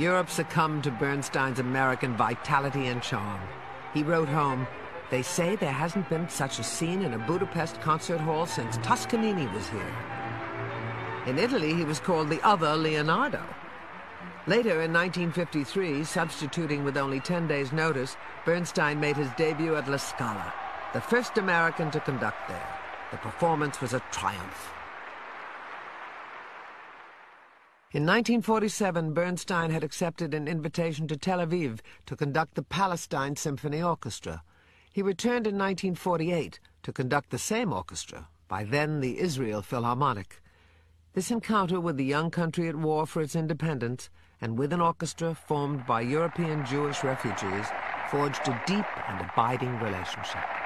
Europe 0.01 0.31
succumbed 0.31 0.83
to 0.83 0.89
Bernstein's 0.89 1.59
American 1.59 2.17
vitality 2.17 2.87
and 2.87 3.03
charm. 3.03 3.39
He 3.93 4.01
wrote 4.01 4.29
home, 4.29 4.65
They 5.11 5.21
say 5.21 5.55
there 5.55 5.71
hasn't 5.71 6.09
been 6.09 6.27
such 6.27 6.57
a 6.57 6.63
scene 6.63 7.03
in 7.03 7.13
a 7.13 7.19
Budapest 7.19 7.79
concert 7.81 8.19
hall 8.19 8.47
since 8.47 8.77
Toscanini 8.77 9.45
was 9.53 9.69
here. 9.69 9.95
In 11.27 11.37
Italy, 11.37 11.75
he 11.75 11.83
was 11.83 11.99
called 11.99 12.29
the 12.29 12.41
other 12.41 12.75
Leonardo. 12.75 13.43
Later, 14.47 14.81
in 14.81 14.91
1953, 14.91 16.03
substituting 16.03 16.83
with 16.83 16.97
only 16.97 17.19
10 17.19 17.47
days' 17.47 17.71
notice, 17.71 18.17
Bernstein 18.43 18.99
made 18.99 19.17
his 19.17 19.29
debut 19.37 19.75
at 19.75 19.87
La 19.87 19.97
Scala, 19.97 20.51
the 20.93 21.01
first 21.01 21.37
American 21.37 21.91
to 21.91 21.99
conduct 21.99 22.47
there. 22.47 22.79
The 23.11 23.17
performance 23.17 23.79
was 23.79 23.93
a 23.93 24.01
triumph. 24.09 24.80
In 27.93 28.03
1947, 28.03 29.13
Bernstein 29.13 29.69
had 29.69 29.83
accepted 29.83 30.33
an 30.33 30.47
invitation 30.47 31.09
to 31.09 31.17
Tel 31.17 31.39
Aviv 31.39 31.81
to 32.05 32.15
conduct 32.15 32.55
the 32.55 32.63
Palestine 32.63 33.35
Symphony 33.35 33.83
Orchestra. 33.83 34.43
He 34.93 35.01
returned 35.01 35.45
in 35.45 35.57
1948 35.57 36.61
to 36.83 36.93
conduct 36.93 37.31
the 37.31 37.37
same 37.37 37.73
orchestra, 37.73 38.29
by 38.47 38.63
then 38.63 39.01
the 39.01 39.19
Israel 39.19 39.61
Philharmonic. 39.61 40.41
This 41.11 41.31
encounter 41.31 41.81
with 41.81 41.97
the 41.97 42.05
young 42.05 42.31
country 42.31 42.69
at 42.69 42.77
war 42.77 43.05
for 43.05 43.21
its 43.21 43.35
independence 43.35 44.09
and 44.39 44.57
with 44.57 44.71
an 44.71 44.79
orchestra 44.79 45.35
formed 45.35 45.85
by 45.85 45.99
European 45.99 46.65
Jewish 46.65 47.03
refugees 47.03 47.67
forged 48.09 48.47
a 48.47 48.63
deep 48.65 48.85
and 49.09 49.19
abiding 49.19 49.77
relationship. 49.79 50.60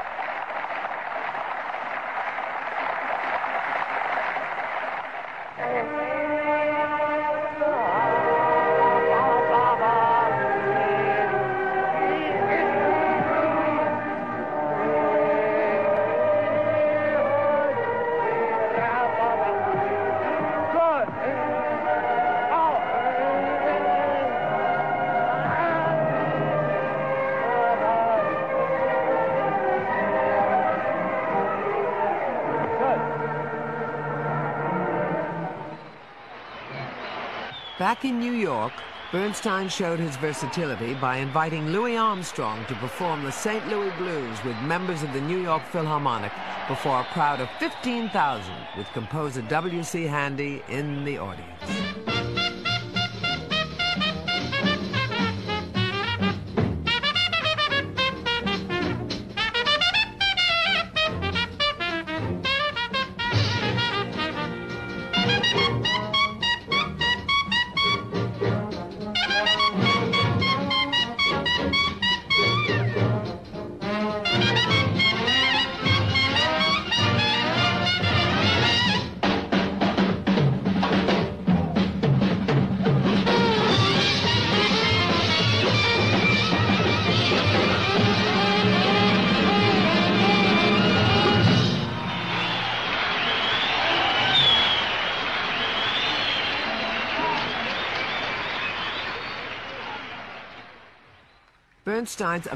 Back 37.85 38.03
in 38.03 38.17
New 38.19 38.33
York, 38.33 38.73
Bernstein 39.11 39.69
showed 39.69 39.99
his 39.99 40.15
versatility 40.15 40.95
by 40.95 41.17
inviting 41.17 41.67
Louis 41.67 41.95
Armstrong 41.95 42.65
to 42.65 42.73
perform 42.77 43.23
the 43.23 43.31
St. 43.31 43.67
Louis 43.67 43.91
Blues 43.99 44.43
with 44.43 44.59
members 44.61 45.03
of 45.03 45.13
the 45.13 45.21
New 45.21 45.37
York 45.37 45.61
Philharmonic 45.71 46.31
before 46.67 47.01
a 47.01 47.03
crowd 47.13 47.41
of 47.41 47.49
15,000 47.59 48.51
with 48.75 48.87
composer 48.93 49.43
W.C. 49.43 50.01
Handy 50.05 50.63
in 50.67 51.05
the 51.05 51.19
audience. 51.19 52.54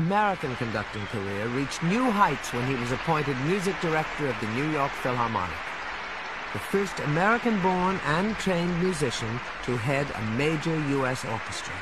American 0.10 0.56
conducting 0.56 1.06
career 1.06 1.45
reached 1.50 1.84
new 1.84 2.10
heights 2.10 2.52
when 2.52 2.65
he 2.65 2.74
was 2.82 2.91
appointed 2.91 3.38
music 3.41 3.80
director 3.80 4.26
of 4.26 4.36
the 4.41 4.48
New 4.54 4.67
York 4.72 4.91
Philharmonic, 4.91 5.56
the 6.52 6.58
first 6.58 7.00
American-born 7.02 8.00
and 8.06 8.36
trained 8.38 8.76
musician 8.82 9.39
to 9.65 9.78
head 9.78 10.08
a 10.15 10.22
major 10.32 10.76
U.S. 10.98 11.26
orchestra. 11.26 11.76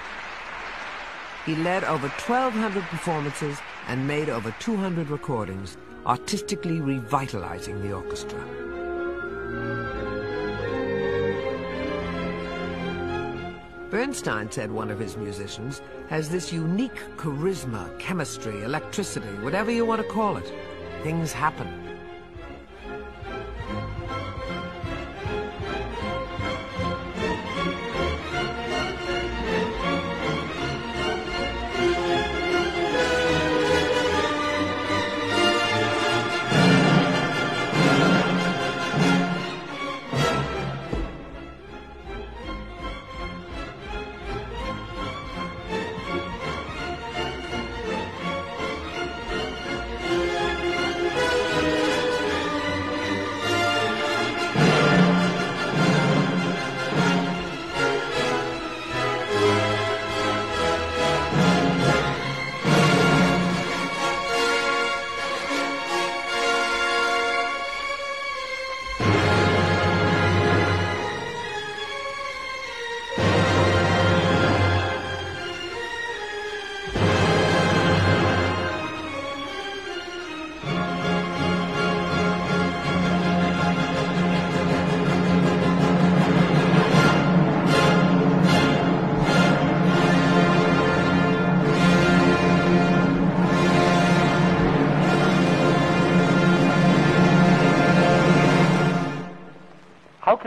He 1.46 1.56
led 1.56 1.86
over 1.86 2.10
1,200 2.10 2.84
performances 2.90 3.60
and 3.88 4.06
made 4.06 4.28
over 4.28 4.54
200 4.60 5.10
recordings, 5.10 5.78
artistically 6.06 6.82
revitalizing 6.82 7.82
the 7.82 7.94
orchestra. 7.94 8.67
Bernstein 14.18 14.50
said 14.50 14.72
one 14.72 14.90
of 14.90 14.98
his 14.98 15.16
musicians 15.16 15.80
has 16.10 16.28
this 16.28 16.52
unique 16.52 17.00
charisma, 17.18 17.88
chemistry, 18.00 18.64
electricity, 18.64 19.28
whatever 19.44 19.70
you 19.70 19.86
want 19.86 20.02
to 20.02 20.08
call 20.08 20.38
it. 20.38 20.54
Things 21.04 21.32
happen. 21.32 21.77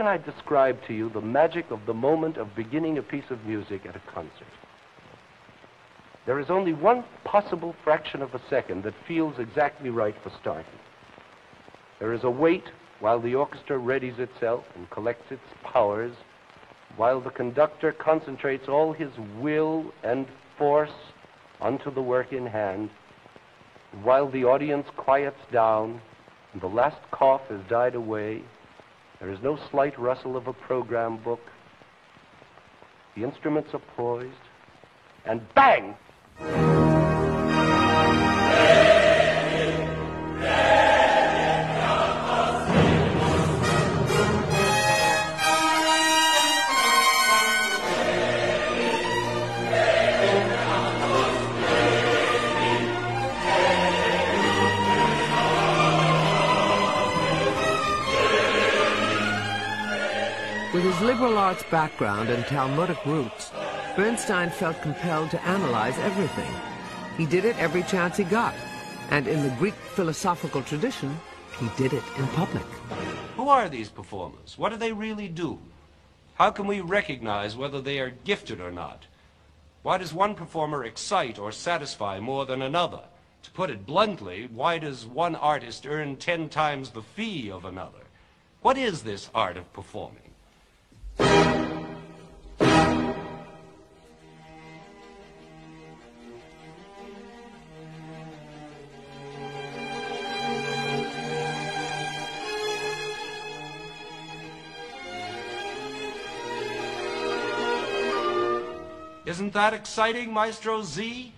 Can 0.01 0.07
I 0.07 0.17
describe 0.17 0.79
to 0.87 0.95
you 0.95 1.11
the 1.11 1.21
magic 1.21 1.69
of 1.69 1.85
the 1.85 1.93
moment 1.93 2.37
of 2.37 2.55
beginning 2.55 2.97
a 2.97 3.03
piece 3.03 3.29
of 3.29 3.45
music 3.45 3.85
at 3.85 3.95
a 3.95 4.01
concert? 4.11 4.47
There 6.25 6.39
is 6.39 6.49
only 6.49 6.73
one 6.73 7.03
possible 7.23 7.75
fraction 7.83 8.23
of 8.23 8.33
a 8.33 8.41
second 8.49 8.81
that 8.81 8.95
feels 9.07 9.37
exactly 9.37 9.91
right 9.91 10.15
for 10.23 10.31
starting. 10.41 10.79
There 11.99 12.13
is 12.13 12.23
a 12.23 12.31
wait 12.31 12.63
while 12.99 13.19
the 13.19 13.35
orchestra 13.35 13.77
readies 13.77 14.17
itself 14.17 14.65
and 14.73 14.89
collects 14.89 15.31
its 15.31 15.43
powers, 15.63 16.15
while 16.97 17.21
the 17.21 17.29
conductor 17.29 17.91
concentrates 17.91 18.67
all 18.67 18.93
his 18.93 19.11
will 19.37 19.93
and 20.01 20.25
force 20.57 20.97
onto 21.59 21.93
the 21.93 22.01
work 22.01 22.33
in 22.33 22.47
hand, 22.47 22.89
while 24.01 24.31
the 24.31 24.45
audience 24.45 24.87
quiets 24.97 25.41
down 25.51 26.01
and 26.53 26.61
the 26.63 26.67
last 26.67 27.01
cough 27.11 27.47
has 27.49 27.61
died 27.69 27.93
away 27.93 28.41
there 29.21 29.29
is 29.29 29.39
no 29.43 29.57
slight 29.69 29.97
rustle 29.99 30.35
of 30.35 30.47
a 30.47 30.53
program 30.53 31.17
book. 31.17 31.41
The 33.15 33.23
instruments 33.23 33.69
are 33.73 33.81
poised, 33.95 34.33
and 35.25 35.41
bang! 35.53 35.95
Liberal 61.11 61.37
arts 61.37 61.63
background 61.63 62.29
and 62.29 62.45
Talmudic 62.45 63.05
roots, 63.05 63.51
Bernstein 63.97 64.49
felt 64.49 64.81
compelled 64.81 65.29
to 65.29 65.43
analyze 65.43 65.97
everything. 65.97 66.49
He 67.17 67.25
did 67.25 67.43
it 67.43 67.57
every 67.57 67.83
chance 67.83 68.15
he 68.15 68.23
got, 68.23 68.55
and 69.09 69.27
in 69.27 69.43
the 69.43 69.53
Greek 69.57 69.73
philosophical 69.73 70.61
tradition, 70.61 71.19
he 71.59 71.67
did 71.75 71.91
it 71.91 72.03
in 72.17 72.25
public. 72.27 72.63
Who 73.35 73.49
are 73.49 73.67
these 73.67 73.89
performers? 73.89 74.57
What 74.57 74.69
do 74.69 74.77
they 74.77 74.93
really 74.93 75.27
do? 75.27 75.59
How 76.35 76.49
can 76.49 76.65
we 76.65 76.79
recognize 76.79 77.57
whether 77.57 77.81
they 77.81 77.99
are 77.99 78.11
gifted 78.23 78.61
or 78.61 78.71
not? 78.71 79.03
Why 79.83 79.97
does 79.97 80.13
one 80.13 80.33
performer 80.33 80.85
excite 80.85 81.37
or 81.37 81.51
satisfy 81.51 82.21
more 82.21 82.45
than 82.45 82.61
another? 82.61 83.01
To 83.43 83.51
put 83.51 83.69
it 83.69 83.85
bluntly, 83.85 84.47
why 84.49 84.77
does 84.77 85.05
one 85.05 85.35
artist 85.35 85.85
earn 85.85 86.15
ten 86.15 86.47
times 86.47 86.91
the 86.91 87.01
fee 87.01 87.51
of 87.51 87.65
another? 87.65 88.05
What 88.61 88.77
is 88.77 89.03
this 89.03 89.29
art 89.35 89.57
of 89.57 89.73
performing? 89.73 90.20
Isn't 109.31 109.53
that 109.53 109.73
exciting, 109.73 110.33
Maestro 110.33 110.83
Z? 110.83 111.33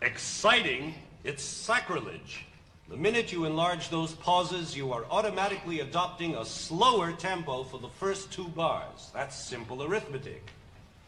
Exciting? 0.00 0.94
It's 1.24 1.44
sacrilege. 1.44 2.46
The 2.94 3.00
minute 3.00 3.32
you 3.32 3.44
enlarge 3.44 3.88
those 3.88 4.14
pauses, 4.14 4.76
you 4.76 4.92
are 4.92 5.04
automatically 5.10 5.80
adopting 5.80 6.36
a 6.36 6.44
slower 6.44 7.10
tempo 7.10 7.64
for 7.64 7.78
the 7.78 7.88
first 7.88 8.30
two 8.30 8.46
bars. 8.46 9.10
That's 9.12 9.34
simple 9.34 9.82
arithmetic. 9.82 10.48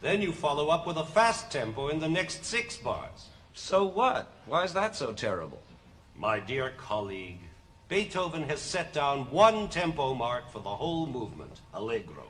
Then 0.02 0.20
you 0.20 0.32
follow 0.32 0.66
up 0.66 0.84
with 0.84 0.96
a 0.96 1.04
fast 1.04 1.48
tempo 1.48 1.86
in 1.86 2.00
the 2.00 2.08
next 2.08 2.44
six 2.44 2.76
bars. 2.76 3.28
So 3.54 3.84
what? 3.84 4.32
Why 4.46 4.64
is 4.64 4.72
that 4.72 4.96
so 4.96 5.12
terrible? 5.12 5.62
My 6.16 6.40
dear 6.40 6.72
colleague, 6.76 7.38
Beethoven 7.88 8.42
has 8.48 8.60
set 8.60 8.92
down 8.92 9.30
one 9.30 9.68
tempo 9.68 10.12
mark 10.12 10.50
for 10.50 10.58
the 10.58 10.68
whole 10.68 11.06
movement, 11.06 11.60
allegro. 11.72 12.24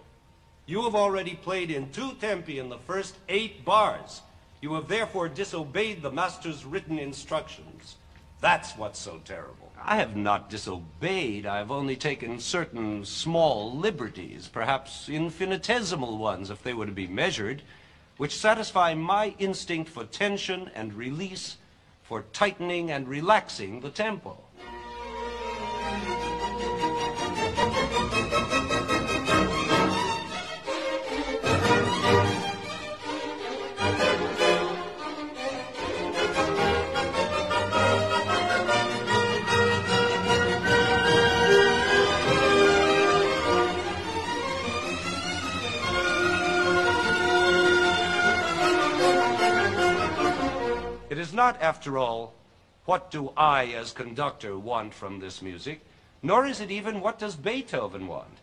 You 0.66 0.82
have 0.82 0.94
already 0.94 1.34
played 1.34 1.70
in 1.70 1.90
two 1.92 2.12
tempi 2.20 2.58
in 2.58 2.68
the 2.68 2.76
first 2.80 3.16
eight 3.30 3.64
bars. 3.64 4.20
You 4.60 4.74
have 4.74 4.86
therefore 4.86 5.30
disobeyed 5.30 6.02
the 6.02 6.12
master's 6.12 6.66
written 6.66 6.98
instructions. 6.98 7.96
That's 8.40 8.76
what's 8.76 8.98
so 8.98 9.20
terrible. 9.24 9.72
I 9.82 9.96
have 9.96 10.16
not 10.16 10.50
disobeyed. 10.50 11.46
I 11.46 11.58
have 11.58 11.70
only 11.70 11.96
taken 11.96 12.38
certain 12.38 13.04
small 13.04 13.74
liberties, 13.74 14.48
perhaps 14.52 15.08
infinitesimal 15.08 16.18
ones 16.18 16.50
if 16.50 16.62
they 16.62 16.74
were 16.74 16.86
to 16.86 16.92
be 16.92 17.06
measured, 17.06 17.62
which 18.16 18.36
satisfy 18.36 18.94
my 18.94 19.34
instinct 19.38 19.90
for 19.90 20.04
tension 20.04 20.70
and 20.74 20.94
release, 20.94 21.56
for 22.02 22.22
tightening 22.32 22.90
and 22.90 23.08
relaxing 23.08 23.80
the 23.80 23.90
tempo. 23.90 24.45
Not, 51.36 51.62
after 51.62 51.98
all, 51.98 52.34
what 52.86 53.10
do 53.10 53.32
I, 53.36 53.66
as 53.66 53.92
conductor, 53.92 54.58
want 54.58 54.94
from 54.94 55.20
this 55.20 55.42
music, 55.42 55.82
nor 56.22 56.46
is 56.46 56.60
it 56.60 56.70
even 56.70 57.00
what 57.00 57.18
does 57.18 57.36
Beethoven 57.36 58.08
want, 58.08 58.38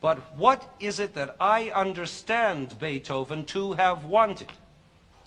but 0.00 0.18
what 0.36 0.74
is 0.80 0.98
it 0.98 1.14
that 1.14 1.36
I 1.38 1.70
understand 1.70 2.78
Beethoven 2.78 3.44
to 3.46 3.74
have 3.74 4.04
wanted. 4.04 4.50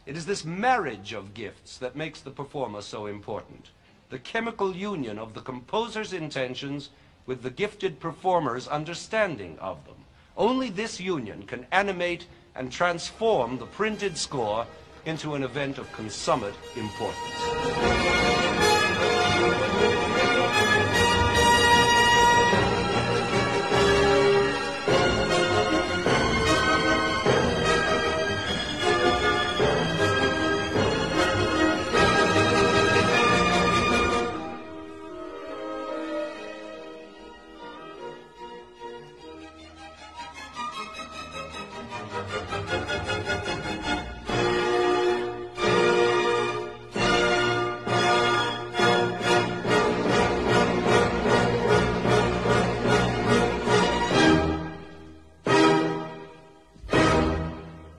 It 0.06 0.18
is 0.18 0.26
this 0.26 0.44
marriage 0.44 1.14
of 1.14 1.34
gifts 1.34 1.78
that 1.78 1.96
makes 1.96 2.20
the 2.20 2.32
performer 2.32 2.82
so 2.82 3.06
important, 3.06 3.70
the 4.10 4.20
chemical 4.20 4.76
union 4.76 5.18
of 5.18 5.34
the 5.34 5.42
composer's 5.42 6.12
intentions 6.12 6.90
with 7.26 7.44
the 7.44 7.50
gifted 7.50 8.00
performer's 8.00 8.68
understanding 8.68 9.58
of 9.60 9.86
them. 9.86 9.96
Only 10.36 10.70
this 10.70 11.00
union 11.00 11.44
can 11.44 11.68
animate 11.72 12.26
and 12.56 12.72
transform 12.72 13.60
the 13.60 13.66
printed 13.66 14.18
score 14.18 14.66
into 15.06 15.36
an 15.36 15.44
event 15.44 15.78
of 15.78 15.92
consummate 15.92 16.56
importance. 16.76 17.20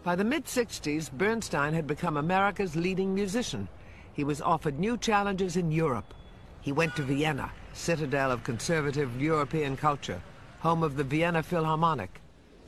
By 0.04 0.16
the 0.16 0.24
mid-60s, 0.24 1.10
Bernstein 1.10 1.72
had 1.72 1.86
become 1.86 2.18
America's 2.18 2.76
leading 2.76 3.14
musician. 3.14 3.68
He 4.12 4.22
was 4.22 4.42
offered 4.42 4.78
new 4.78 4.98
challenges 4.98 5.56
in 5.56 5.72
Europe. 5.72 6.12
He 6.60 6.72
went 6.72 6.94
to 6.96 7.02
Vienna, 7.02 7.50
citadel 7.72 8.30
of 8.30 8.44
conservative 8.44 9.18
European 9.18 9.78
culture, 9.78 10.20
home 10.60 10.82
of 10.82 10.98
the 10.98 11.04
Vienna 11.04 11.42
Philharmonic, 11.42 12.20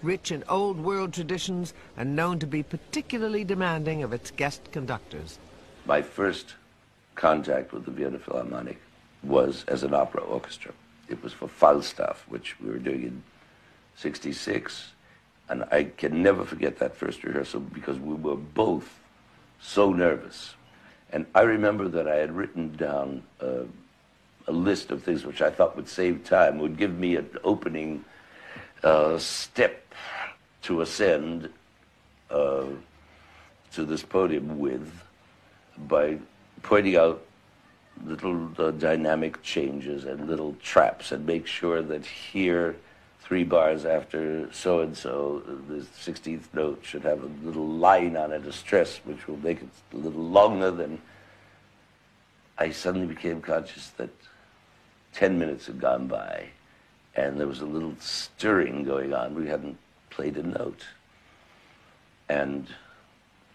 rich 0.03 0.33
in 0.33 0.45
old 0.49 0.79
world 0.79 1.13
traditions 1.13 1.75
and 1.99 2.17
known 2.17 2.39
to 2.39 2.47
be 2.47 2.63
particularly 2.63 3.45
demanding 3.45 4.03
of 4.03 4.15
its 4.15 4.31
guest 4.31 4.73
conductors. 4.73 5.39
My 5.85 6.01
first 6.01 6.55
contact 7.17 7.71
with 7.71 7.85
the 7.85 7.91
Vienna 7.91 8.19
Philharmonic 8.19 8.81
was 9.23 9.67
as 9.69 9.83
an 9.83 9.93
opera 9.93 10.23
orchestra. 10.23 10.73
It 11.07 11.23
was 11.23 11.35
for 11.35 11.49
Falstaff, 11.49 12.25
which 12.31 12.59
we 12.61 12.71
were 12.71 12.79
doing 12.79 13.03
in 13.03 13.23
66. 13.97 14.93
And 15.49 15.65
I 15.71 15.85
can 15.85 16.23
never 16.23 16.45
forget 16.45 16.79
that 16.79 16.97
first 16.97 17.23
rehearsal 17.23 17.61
because 17.61 17.99
we 17.99 18.15
were 18.15 18.37
both 18.37 18.99
so 19.61 19.93
nervous. 19.93 20.55
And 21.13 21.27
I 21.35 21.43
remember 21.43 21.89
that 21.89 22.09
I 22.09 22.17
had 22.17 22.33
written 22.33 22.77
down 22.77 23.23
a 23.41 24.53
list 24.53 24.91
of 24.91 25.03
things 25.03 25.25
which 25.25 25.43
I 25.43 25.51
thought 25.51 25.77
would 25.77 25.89
save 25.89 26.25
time, 26.25 26.59
would 26.59 26.77
give 26.77 26.97
me 26.99 27.17
an 27.17 27.29
opening 27.45 28.05
uh, 28.83 29.19
step 29.19 29.95
to 30.63 30.81
ascend 30.81 31.51
uh, 32.31 32.65
to 33.73 33.85
this 33.85 34.03
podium 34.03 34.59
with 34.59 34.91
by 35.79 36.19
pointing 36.63 36.97
out 36.97 37.23
little 38.05 38.51
uh, 38.59 38.71
dynamic 38.73 39.43
changes 39.43 40.05
and 40.05 40.29
little 40.29 40.55
traps 40.63 41.13
and 41.13 41.25
make 41.27 41.47
sure 41.47 41.83
that 41.83 42.05
here 42.05 42.77
three 43.27 43.45
bars 43.45 43.85
after 43.85 44.49
so 44.53 44.81
and 44.81 44.97
so, 44.97 45.43
the 45.69 45.85
16th 45.99 46.45
note 46.53 46.81
should 46.83 47.03
have 47.03 47.23
a 47.23 47.47
little 47.47 47.67
line 47.67 48.17
on 48.17 48.33
it, 48.33 48.47
a 48.47 48.53
stress, 48.53 48.99
which 49.05 49.27
will 49.27 49.39
make 49.39 49.61
it 49.63 49.69
a 49.93 49.97
little 49.97 50.23
longer 50.23 50.71
than. 50.71 51.01
I 52.59 52.71
suddenly 52.71 53.07
became 53.07 53.43
conscious 53.43 53.89
that 53.99 54.11
10 55.13 55.39
minutes 55.39 55.67
had 55.67 55.81
gone 55.81 56.07
by 56.07 56.49
and 57.17 57.41
there 57.41 57.47
was 57.47 57.61
a 57.61 57.67
little 57.67 57.95
stirring 57.99 58.85
going 58.85 59.15
on. 59.15 59.35
We 59.35 59.49
hadn't 59.49 59.79
played 60.11 60.37
a 60.37 60.43
note. 60.43 60.85
And 62.29 62.69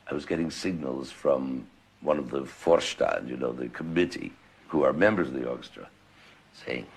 I 0.10 0.14
was 0.14 0.26
getting 0.26 0.50
signals 0.50 1.12
from 1.12 1.68
one 2.02 2.18
of 2.18 2.32
the 2.32 2.42
Vorstand, 2.42 3.30
you 3.30 3.38
know, 3.38 3.52
the 3.52 3.70
committee, 3.70 4.34
who 4.68 4.84
are 4.84 4.94
members 4.94 5.28
of 5.28 5.36
the 5.36 5.48
orchestra, 5.48 5.88
saying, 6.66 6.88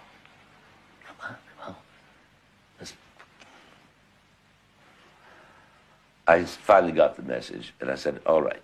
I 6.26 6.44
finally 6.44 6.92
got 6.92 7.16
the 7.16 7.22
message, 7.22 7.74
and 7.80 7.90
I 7.90 7.96
said, 7.96 8.20
"All 8.26 8.42
right, 8.42 8.62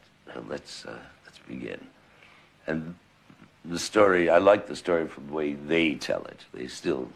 let's 0.48 0.86
uh, 0.86 0.98
let's 1.24 1.38
begin." 1.38 1.80
And 2.66 2.94
the 3.64 3.78
story, 3.78 4.30
I 4.30 4.38
like 4.38 4.66
the 4.66 4.76
story 4.76 5.06
from 5.06 5.26
the 5.26 5.32
way 5.32 5.52
they 5.52 5.94
tell 5.94 6.24
it. 6.24 6.40
They 6.52 6.66
still 6.66 7.10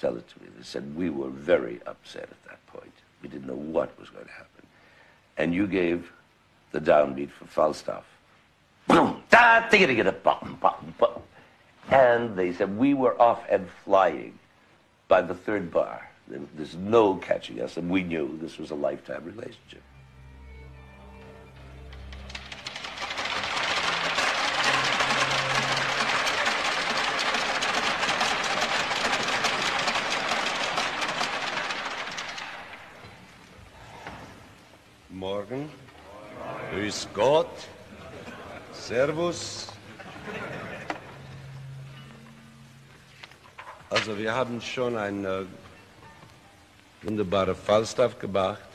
tell 0.00 0.16
it 0.16 0.28
to 0.28 0.42
me. 0.42 0.48
They 0.56 0.62
said 0.62 0.96
we 0.96 1.10
were 1.10 1.30
very 1.30 1.80
upset 1.86 2.24
at 2.24 2.44
that 2.44 2.66
point. 2.66 2.92
We 3.22 3.28
didn't 3.28 3.46
know 3.46 3.54
what 3.54 3.98
was 3.98 4.10
going 4.10 4.26
to 4.26 4.30
happen. 4.30 4.66
And 5.36 5.54
you 5.54 5.66
gave 5.66 6.12
the 6.72 6.80
downbeat 6.80 7.30
for 7.30 7.46
Falstaff. 7.46 8.04
Boom, 8.86 9.22
da. 9.30 9.68
And 11.90 12.36
they 12.36 12.52
said 12.52 12.76
we 12.76 12.94
were 12.94 13.20
off 13.20 13.42
and 13.50 13.68
flying 13.84 14.38
by 15.08 15.22
the 15.22 15.34
third 15.34 15.70
bar. 15.70 16.07
There- 16.28 16.40
There's 16.54 16.76
no 16.76 17.14
catching 17.16 17.60
us, 17.60 17.76
and 17.78 17.90
we 17.90 18.02
knew 18.02 18.36
this 18.38 18.58
was 18.58 18.70
a 18.70 18.74
lifetime 18.74 19.24
relationship. 19.24 19.82
Morgen. 35.10 35.70
Grüß 36.72 37.08
Gott. 37.14 37.48
Servus. 38.72 39.68
Also 43.90 44.18
wir 44.18 44.34
haben 44.34 44.60
schon 44.60 44.96
ein 44.96 45.24
äh, 45.24 45.44
wunderbarer 47.02 47.54
Falstaff 47.54 48.18
gemacht. 48.18 48.68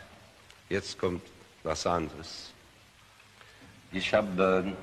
Jetzt 0.69 0.97
kommt 0.97 1.21
was 1.63 1.85
anderes. 1.85 2.51
Ich 3.91 4.13
habe 4.13 4.73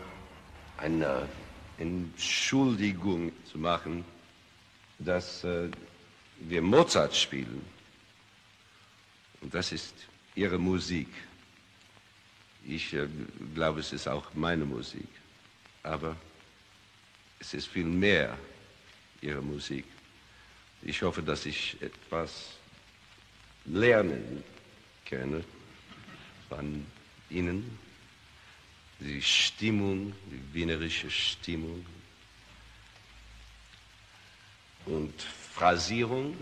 äh, 0.79 0.83
eine 0.83 1.29
Entschuldigung 1.79 3.33
zu 3.50 3.59
machen, 3.59 4.05
dass 4.98 5.44
äh, 5.44 5.68
wir 6.40 6.62
Mozart 6.62 7.14
spielen. 7.16 7.64
Und 9.40 9.55
das 9.55 9.72
ist 9.72 9.94
Ihre 10.35 10.59
Musik. 10.59 11.09
Ich 12.66 12.92
äh, 12.92 13.09
glaube, 13.55 13.81
es 13.81 13.92
ist 13.92 14.07
auch 14.07 14.33
meine 14.35 14.64
Musik. 14.64 15.09
Aber 15.83 16.14
es 17.38 17.55
ist 17.55 17.66
viel 17.68 17.85
mehr 17.87 18.37
Ihre 19.22 19.40
Musik. 19.40 19.87
Ich 20.83 21.03
hoffe, 21.03 21.22
dass 21.22 21.46
ich 21.46 21.81
etwas 21.81 22.60
lernen 23.66 24.42
kann 25.05 25.44
von 26.49 26.87
Ihnen. 27.29 27.79
Die 29.01 29.23
Stimmung, 29.23 30.12
die 30.31 30.55
wienerische 30.55 31.11
Stimmung. 31.11 31.85
Und 34.87 35.14
Phrasierung. 35.55 36.37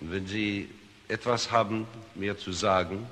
Und 0.00 0.12
wenn 0.12 0.26
Sie 0.26 0.68
etwas 1.08 1.50
haben, 1.50 1.86
mir 2.14 2.36
zu 2.36 2.52
sagen, 2.52 3.06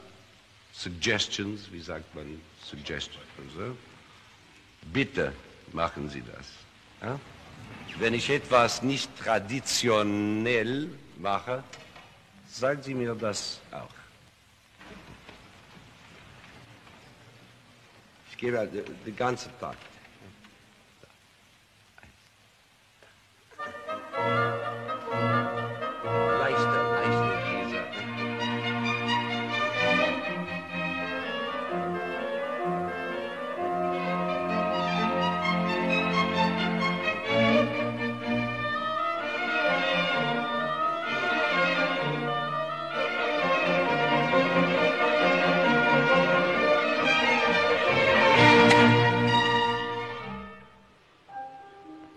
Suggestions, 0.72 1.70
wie 1.70 1.80
sagt 1.80 2.14
man 2.14 2.40
Suggestions? 2.62 3.24
Also, 3.38 3.76
bitte 4.92 5.32
machen 5.72 6.08
Sie 6.10 6.22
das. 6.22 6.48
Ja? 7.00 7.20
Wenn 7.98 8.14
ich 8.14 8.28
etwas 8.28 8.82
nicht 8.82 9.08
traditionell 9.18 10.88
mache, 11.18 11.62
sagen 12.54 12.82
Sie 12.82 12.94
mir 12.94 13.14
das 13.14 13.60
auch. 13.72 13.88
Ich 18.30 18.36
gebe 18.36 18.66
den 19.06 19.16
ganzen 19.16 19.50
Tag. 19.58 19.76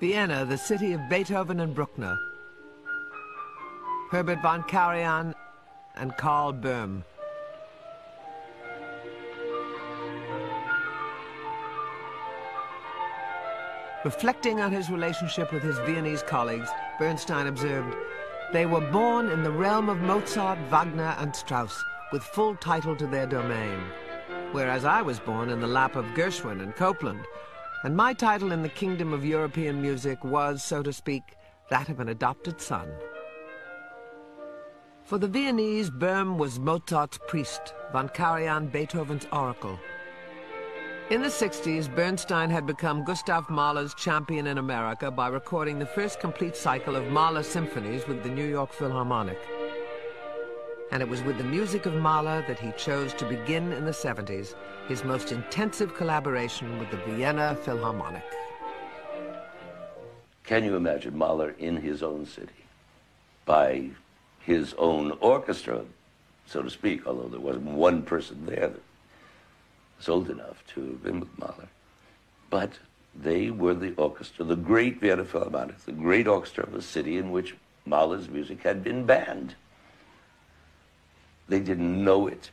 Vienna, 0.07 0.45
the 0.45 0.57
city 0.57 0.93
of 0.93 1.09
Beethoven 1.09 1.59
and 1.59 1.75
Bruckner. 1.75 2.17
Herbert 4.09 4.41
von 4.41 4.63
Karajan 4.63 5.33
and 5.97 6.15
Karl 6.15 6.53
Böhm. 6.53 7.03
Reflecting 14.05 14.61
on 14.61 14.71
his 14.71 14.89
relationship 14.89 15.51
with 15.51 15.61
his 15.61 15.77
Viennese 15.79 16.23
colleagues, 16.23 16.69
Bernstein 16.97 17.47
observed, 17.47 17.93
They 18.53 18.65
were 18.65 18.89
born 18.91 19.29
in 19.29 19.43
the 19.43 19.51
realm 19.51 19.89
of 19.89 19.99
Mozart, 19.99 20.57
Wagner, 20.69 21.17
and 21.17 21.35
Strauss, 21.35 21.83
with 22.13 22.23
full 22.23 22.55
title 22.55 22.95
to 22.95 23.07
their 23.07 23.27
domain. 23.27 23.81
Whereas 24.53 24.85
I 24.85 25.01
was 25.01 25.19
born 25.19 25.49
in 25.49 25.59
the 25.59 25.67
lap 25.67 25.97
of 25.97 26.05
Gershwin 26.15 26.61
and 26.61 26.73
Copland, 26.77 27.25
and 27.83 27.95
my 27.95 28.13
title 28.13 28.51
in 28.51 28.63
the 28.63 28.69
kingdom 28.69 29.13
of 29.13 29.25
European 29.25 29.81
music 29.81 30.23
was, 30.23 30.63
so 30.63 30.81
to 30.81 30.91
speak, 30.91 31.37
that 31.69 31.89
of 31.89 31.99
an 31.99 32.09
adopted 32.09 32.59
son. 32.59 32.89
For 35.03 35.17
the 35.17 35.27
Viennese, 35.27 35.89
Böhm 35.89 36.37
was 36.37 36.59
Mozart's 36.59 37.19
priest, 37.27 37.73
von 37.91 38.09
Karajan 38.09 38.71
Beethoven's 38.71 39.27
oracle. 39.31 39.79
In 41.09 41.21
the 41.21 41.29
60s, 41.29 41.87
Bernstein 41.95 42.49
had 42.49 42.65
become 42.65 43.05
Gustav 43.05 43.49
Mahler's 43.49 43.93
champion 43.93 44.47
in 44.47 44.57
America 44.57 45.09
by 45.09 45.29
recording 45.29 45.79
the 45.79 45.85
first 45.85 46.19
complete 46.19 46.57
cycle 46.57 46.97
of 46.97 47.07
Mahler 47.07 47.43
symphonies 47.43 48.05
with 48.05 48.23
the 48.23 48.29
New 48.29 48.45
York 48.45 48.73
Philharmonic. 48.73 49.39
And 50.91 51.01
it 51.01 51.09
was 51.09 51.21
with 51.23 51.37
the 51.37 51.43
music 51.43 51.85
of 51.85 51.95
Mahler 51.95 52.43
that 52.47 52.59
he 52.59 52.71
chose 52.73 53.13
to 53.15 53.25
begin 53.25 53.73
in 53.73 53.85
the 53.85 53.91
70s 53.91 54.55
his 54.87 55.03
most 55.03 55.31
intensive 55.31 55.93
collaboration 55.93 56.79
with 56.79 56.89
the 56.91 56.97
Vienna 56.97 57.57
Philharmonic. 57.63 58.23
Can 60.43 60.63
you 60.63 60.77
imagine 60.77 61.17
Mahler 61.17 61.53
in 61.59 61.75
his 61.75 62.01
own 62.01 62.25
city 62.25 62.53
by 63.45 63.89
his 64.39 64.73
own 64.77 65.11
orchestra, 65.19 65.83
so 66.45 66.61
to 66.61 66.69
speak, 66.69 67.05
although 67.05 67.27
there 67.27 67.39
wasn't 67.39 67.65
one 67.65 68.01
person 68.01 68.45
there 68.45 68.69
that 68.69 68.81
was 69.97 70.07
old 70.07 70.29
enough 70.29 70.63
to 70.67 70.81
have 70.81 71.03
been 71.03 71.19
with 71.19 71.37
Mahler. 71.37 71.67
But 72.49 72.79
they 73.13 73.51
were 73.51 73.73
the 73.73 73.93
orchestra, 73.97 74.45
the 74.45 74.55
great 74.55 75.01
Vienna 75.01 75.25
Philharmonic, 75.25 75.79
the 75.83 75.91
great 75.91 76.27
orchestra 76.27 76.63
of 76.63 76.75
a 76.75 76.81
city 76.81 77.17
in 77.17 77.31
which 77.31 77.55
Mahler's 77.85 78.29
music 78.29 78.63
had 78.63 78.85
been 78.85 79.05
banned. 79.05 79.55
They 81.47 81.59
didn't 81.59 82.03
know 82.03 82.27
it. 82.27 82.51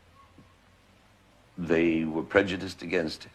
They 1.56 2.04
were 2.04 2.22
prejudiced 2.22 2.82
against 2.82 3.26
it. 3.26 3.30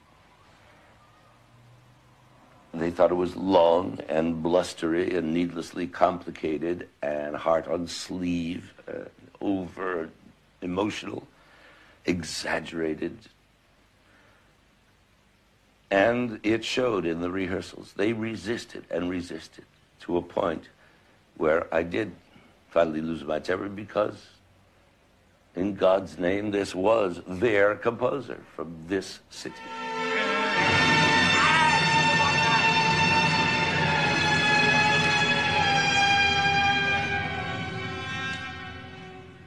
They 2.73 2.91
thought 2.91 3.11
it 3.11 3.15
was 3.15 3.35
long 3.35 3.99
and 4.07 4.43
blustery 4.43 5.15
and 5.15 5.33
needlessly 5.33 5.87
complicated 5.87 6.87
and 7.01 7.35
heart 7.35 7.67
on 7.67 7.87
sleeve, 7.87 8.73
uh, 8.87 9.05
over 9.41 10.09
emotional, 10.61 11.27
exaggerated. 12.05 13.17
And 15.89 16.39
it 16.43 16.63
showed 16.63 17.05
in 17.05 17.21
the 17.21 17.31
rehearsals. 17.31 17.93
They 17.93 18.13
resisted 18.13 18.85
and 18.91 19.09
resisted 19.09 19.65
to 20.01 20.17
a 20.17 20.21
point 20.21 20.69
where 21.37 21.73
I 21.73 21.81
did 21.81 22.11
finally 22.69 23.01
lose 23.01 23.23
my 23.23 23.39
temper 23.39 23.67
because, 23.67 24.27
in 25.55 25.75
God's 25.75 26.17
name, 26.17 26.51
this 26.51 26.75
was 26.75 27.21
their 27.27 27.75
composer 27.75 28.39
from 28.55 28.75
this 28.87 29.19
city. 29.29 29.55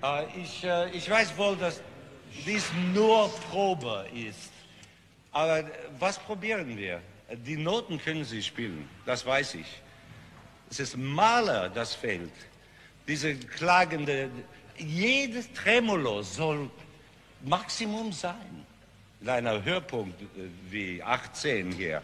Äh, 0.02 0.24
Ich, 0.36 0.64
äh, 0.64 0.90
ich 0.90 1.08
weiß 1.08 1.36
wohl, 1.36 1.56
dass 1.56 1.80
dies 2.44 2.70
nur 2.92 3.28
Probe 3.50 4.06
ist. 4.14 4.50
Aber 5.30 5.64
was 5.98 6.18
probieren 6.18 6.76
wir? 6.76 7.00
Die 7.46 7.56
Noten 7.56 7.98
können 7.98 8.24
Sie 8.24 8.42
spielen, 8.42 8.88
das 9.06 9.24
weiß 9.24 9.54
ich. 9.54 9.80
Es 10.70 10.80
ist 10.80 10.96
Mahler, 10.96 11.70
das 11.70 11.94
fehlt. 11.94 12.32
Diese 13.06 13.34
klagende, 13.34 14.30
jedes 14.78 15.52
Tremolo 15.52 16.22
soll 16.22 16.70
Maximum 17.42 18.12
sein. 18.12 18.66
In 19.20 19.28
einer 19.28 19.62
Hörpunkt 19.62 20.20
äh, 20.20 20.48
wie 20.70 21.02
18 21.02 21.72
hier. 21.72 22.02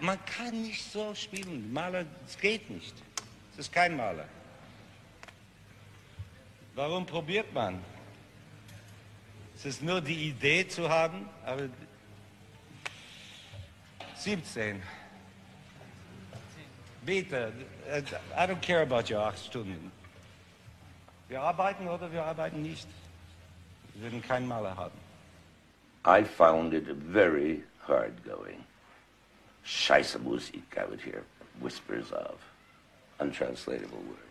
Man 0.00 0.18
kann 0.26 0.62
nicht 0.62 0.92
so 0.92 1.14
spielen. 1.14 1.72
Maler, 1.72 2.04
es 2.26 2.38
geht 2.38 2.68
nicht. 2.68 2.94
Es 3.52 3.60
ist 3.60 3.72
kein 3.72 3.96
Maler. 3.96 4.26
Warum 6.74 7.06
probiert 7.06 7.52
man? 7.52 7.82
Es 9.56 9.64
ist 9.64 9.82
nur 9.82 10.00
die 10.00 10.28
Idee 10.28 10.68
zu 10.68 10.88
haben, 10.88 11.28
aber 11.44 11.68
17. 14.14 14.80
Bitte, 17.04 17.52
I 18.36 18.40
don't 18.40 18.60
care 18.60 18.82
about 18.82 19.12
your 19.12 19.20
acht 19.20 19.44
Stunden. 19.44 19.90
Wir 21.28 21.42
arbeiten 21.42 21.88
oder 21.88 22.10
wir 22.10 22.24
arbeiten 22.24 22.62
nicht. 22.62 22.88
Wir 23.94 24.04
werden 24.04 24.22
keinen 24.22 24.48
Mahler 24.48 24.76
haben. 24.76 24.98
I 26.06 26.24
found 26.24 26.72
it 26.72 26.86
very 26.86 27.62
hard 27.86 28.12
going. 28.24 28.64
Scheisse 29.62 30.18
Musik, 30.18 30.62
I 30.76 30.84
would 30.88 31.00
hear 31.00 31.22
whispers 31.60 32.10
of, 32.12 32.38
untranslatable 33.20 33.98
words. 34.08 34.28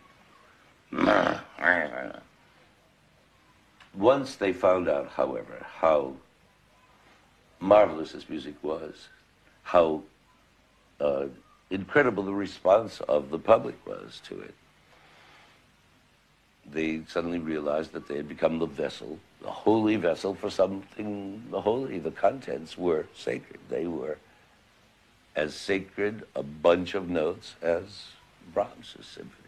Once 3.93 4.35
they 4.35 4.53
found 4.53 4.87
out, 4.87 5.07
however, 5.09 5.65
how 5.81 6.13
marvelous 7.59 8.13
this 8.13 8.29
music 8.29 8.55
was, 8.63 9.09
how 9.63 10.01
uh, 10.99 11.25
incredible 11.69 12.23
the 12.23 12.33
response 12.33 13.01
of 13.01 13.29
the 13.29 13.39
public 13.39 13.75
was 13.85 14.21
to 14.23 14.39
it, 14.39 14.53
they 16.71 17.01
suddenly 17.07 17.39
realized 17.39 17.93
that 17.93 18.07
they 18.07 18.17
had 18.17 18.27
become 18.27 18.59
the 18.59 18.65
vessel, 18.65 19.19
the 19.41 19.49
holy 19.49 19.95
vessel 19.95 20.35
for 20.35 20.49
something 20.49 21.43
the 21.49 21.61
holy. 21.61 21.99
The 21.99 22.11
contents 22.11 22.77
were 22.77 23.05
sacred. 23.15 23.59
They 23.69 23.87
were 23.87 24.17
as 25.35 25.55
sacred 25.55 26.25
a 26.35 26.43
bunch 26.43 26.95
of 26.95 27.09
notes 27.09 27.55
as 27.61 28.07
Brahms's 28.53 29.05
symphonies. 29.05 29.46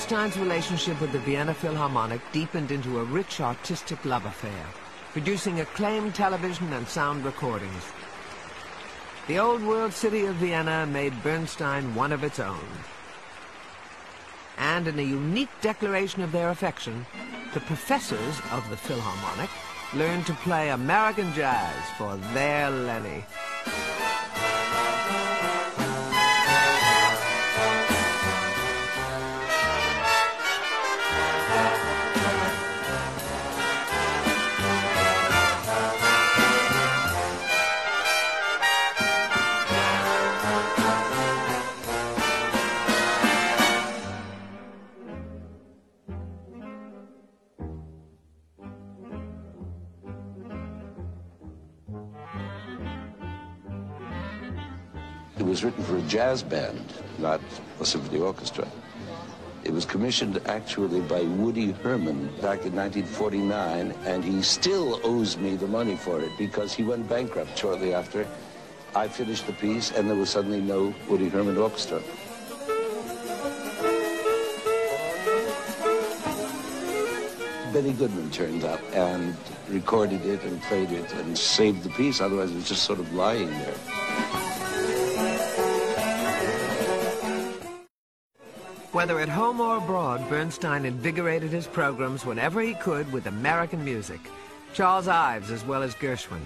Bernstein's 0.00 0.38
relationship 0.38 0.98
with 0.98 1.12
the 1.12 1.18
Vienna 1.18 1.52
Philharmonic 1.52 2.22
deepened 2.32 2.70
into 2.70 3.00
a 3.00 3.04
rich 3.04 3.38
artistic 3.38 4.02
love 4.06 4.24
affair, 4.24 4.64
producing 5.12 5.60
acclaimed 5.60 6.14
television 6.14 6.72
and 6.72 6.88
sound 6.88 7.22
recordings. 7.22 7.84
The 9.28 9.38
old 9.38 9.62
world 9.62 9.92
city 9.92 10.24
of 10.24 10.36
Vienna 10.36 10.86
made 10.86 11.22
Bernstein 11.22 11.94
one 11.94 12.12
of 12.12 12.24
its 12.24 12.40
own. 12.40 12.66
And 14.56 14.88
in 14.88 14.98
a 14.98 15.02
unique 15.02 15.50
declaration 15.60 16.22
of 16.22 16.32
their 16.32 16.48
affection, 16.48 17.04
the 17.52 17.60
professors 17.60 18.40
of 18.52 18.66
the 18.70 18.78
Philharmonic 18.78 19.50
learned 19.92 20.24
to 20.28 20.32
play 20.32 20.70
American 20.70 21.30
jazz 21.34 21.76
for 21.98 22.16
their 22.32 22.70
Lenny. 22.70 23.22
Jazz 56.10 56.42
band, 56.42 56.92
not 57.18 57.40
a 57.78 57.86
symphony 57.86 58.18
orchestra. 58.18 58.66
It 59.62 59.72
was 59.72 59.84
commissioned 59.84 60.40
actually 60.46 61.00
by 61.02 61.20
Woody 61.22 61.70
Herman 61.70 62.26
back 62.42 62.66
in 62.66 62.74
1949, 62.74 63.94
and 64.06 64.24
he 64.24 64.42
still 64.42 65.00
owes 65.04 65.36
me 65.36 65.54
the 65.54 65.68
money 65.68 65.94
for 65.94 66.20
it 66.20 66.32
because 66.36 66.74
he 66.74 66.82
went 66.82 67.08
bankrupt 67.08 67.56
shortly 67.56 67.94
after 67.94 68.26
I 68.96 69.06
finished 69.06 69.46
the 69.46 69.52
piece, 69.52 69.92
and 69.92 70.08
there 70.08 70.16
was 70.16 70.30
suddenly 70.30 70.60
no 70.60 70.92
Woody 71.08 71.28
Herman 71.28 71.56
orchestra. 71.56 72.02
Benny 77.72 77.92
Goodman 77.92 78.32
turned 78.32 78.64
up 78.64 78.80
and 78.94 79.36
recorded 79.68 80.26
it 80.26 80.42
and 80.42 80.60
played 80.62 80.90
it 80.90 81.12
and 81.12 81.38
saved 81.38 81.84
the 81.84 81.90
piece. 81.90 82.20
Otherwise, 82.20 82.50
it 82.50 82.56
was 82.56 82.68
just 82.68 82.82
sort 82.82 82.98
of 82.98 83.14
lying 83.14 83.48
there. 83.48 84.39
Whether 88.92 89.20
at 89.20 89.28
home 89.28 89.60
or 89.60 89.76
abroad, 89.76 90.28
Bernstein 90.28 90.84
invigorated 90.84 91.52
his 91.52 91.68
programs 91.68 92.26
whenever 92.26 92.60
he 92.60 92.74
could 92.74 93.10
with 93.12 93.26
American 93.26 93.84
music. 93.84 94.18
Charles 94.74 95.06
Ives 95.06 95.52
as 95.52 95.64
well 95.64 95.84
as 95.84 95.94
Gershwin. 95.94 96.40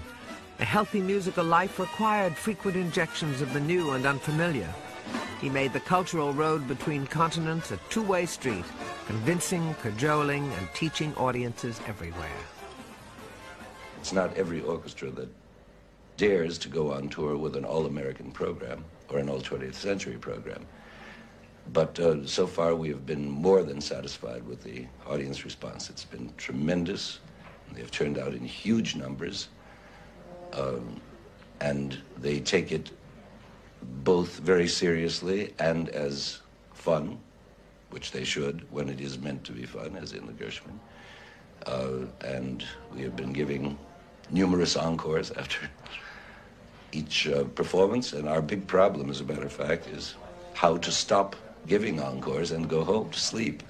A 0.59 0.65
healthy 0.65 1.01
musical 1.01 1.43
life 1.43 1.79
required 1.79 2.37
frequent 2.37 2.77
injections 2.77 3.41
of 3.41 3.51
the 3.51 3.59
new 3.59 3.91
and 3.91 4.05
unfamiliar. 4.05 4.71
He 5.41 5.49
made 5.49 5.73
the 5.73 5.79
cultural 5.79 6.33
road 6.33 6.67
between 6.67 7.07
continents 7.07 7.71
a 7.71 7.77
two-way 7.89 8.27
street, 8.27 8.65
convincing, 9.07 9.75
cajoling, 9.81 10.53
and 10.53 10.69
teaching 10.75 11.15
audiences 11.15 11.81
everywhere. 11.87 12.29
It's 13.99 14.13
not 14.13 14.37
every 14.37 14.61
orchestra 14.61 15.09
that 15.09 15.29
dares 16.17 16.59
to 16.59 16.69
go 16.69 16.93
on 16.93 17.09
tour 17.09 17.37
with 17.37 17.55
an 17.55 17.65
all-American 17.65 18.31
program 18.31 18.85
or 19.09 19.17
an 19.17 19.29
all-20th 19.29 19.73
century 19.73 20.17
program. 20.17 20.63
But 21.73 21.99
uh, 21.99 22.25
so 22.25 22.47
far, 22.47 22.75
we 22.75 22.89
have 22.89 23.05
been 23.05 23.29
more 23.29 23.63
than 23.63 23.81
satisfied 23.81 24.45
with 24.47 24.63
the 24.63 24.85
audience 25.07 25.43
response. 25.43 25.89
It's 25.89 26.05
been 26.05 26.31
tremendous. 26.37 27.19
They've 27.73 27.91
turned 27.91 28.17
out 28.17 28.33
in 28.33 28.45
huge 28.45 28.95
numbers. 28.95 29.49
Um, 30.53 31.01
and 31.59 31.97
they 32.17 32.39
take 32.39 32.71
it 32.71 32.91
both 34.03 34.39
very 34.39 34.67
seriously 34.67 35.53
and 35.59 35.89
as 35.89 36.41
fun, 36.73 37.17
which 37.89 38.11
they 38.11 38.23
should 38.23 38.71
when 38.71 38.89
it 38.89 39.01
is 39.01 39.17
meant 39.17 39.43
to 39.45 39.51
be 39.51 39.65
fun, 39.65 39.95
as 39.95 40.13
in 40.13 40.25
the 40.27 40.33
Gershwin. 40.33 40.79
Uh, 41.65 42.05
and 42.21 42.63
we 42.93 43.01
have 43.01 43.15
been 43.15 43.33
giving 43.33 43.77
numerous 44.29 44.75
encores 44.75 45.31
after 45.31 45.69
each 46.91 47.27
uh, 47.27 47.43
performance. 47.55 48.13
And 48.13 48.27
our 48.27 48.41
big 48.41 48.67
problem, 48.67 49.09
as 49.09 49.21
a 49.21 49.23
matter 49.23 49.45
of 49.45 49.51
fact, 49.51 49.87
is 49.87 50.15
how 50.53 50.77
to 50.77 50.91
stop 50.91 51.35
giving 51.67 51.99
encores 51.99 52.51
and 52.51 52.69
go 52.69 52.83
home 52.83 53.09
to 53.09 53.19
sleep. 53.19 53.63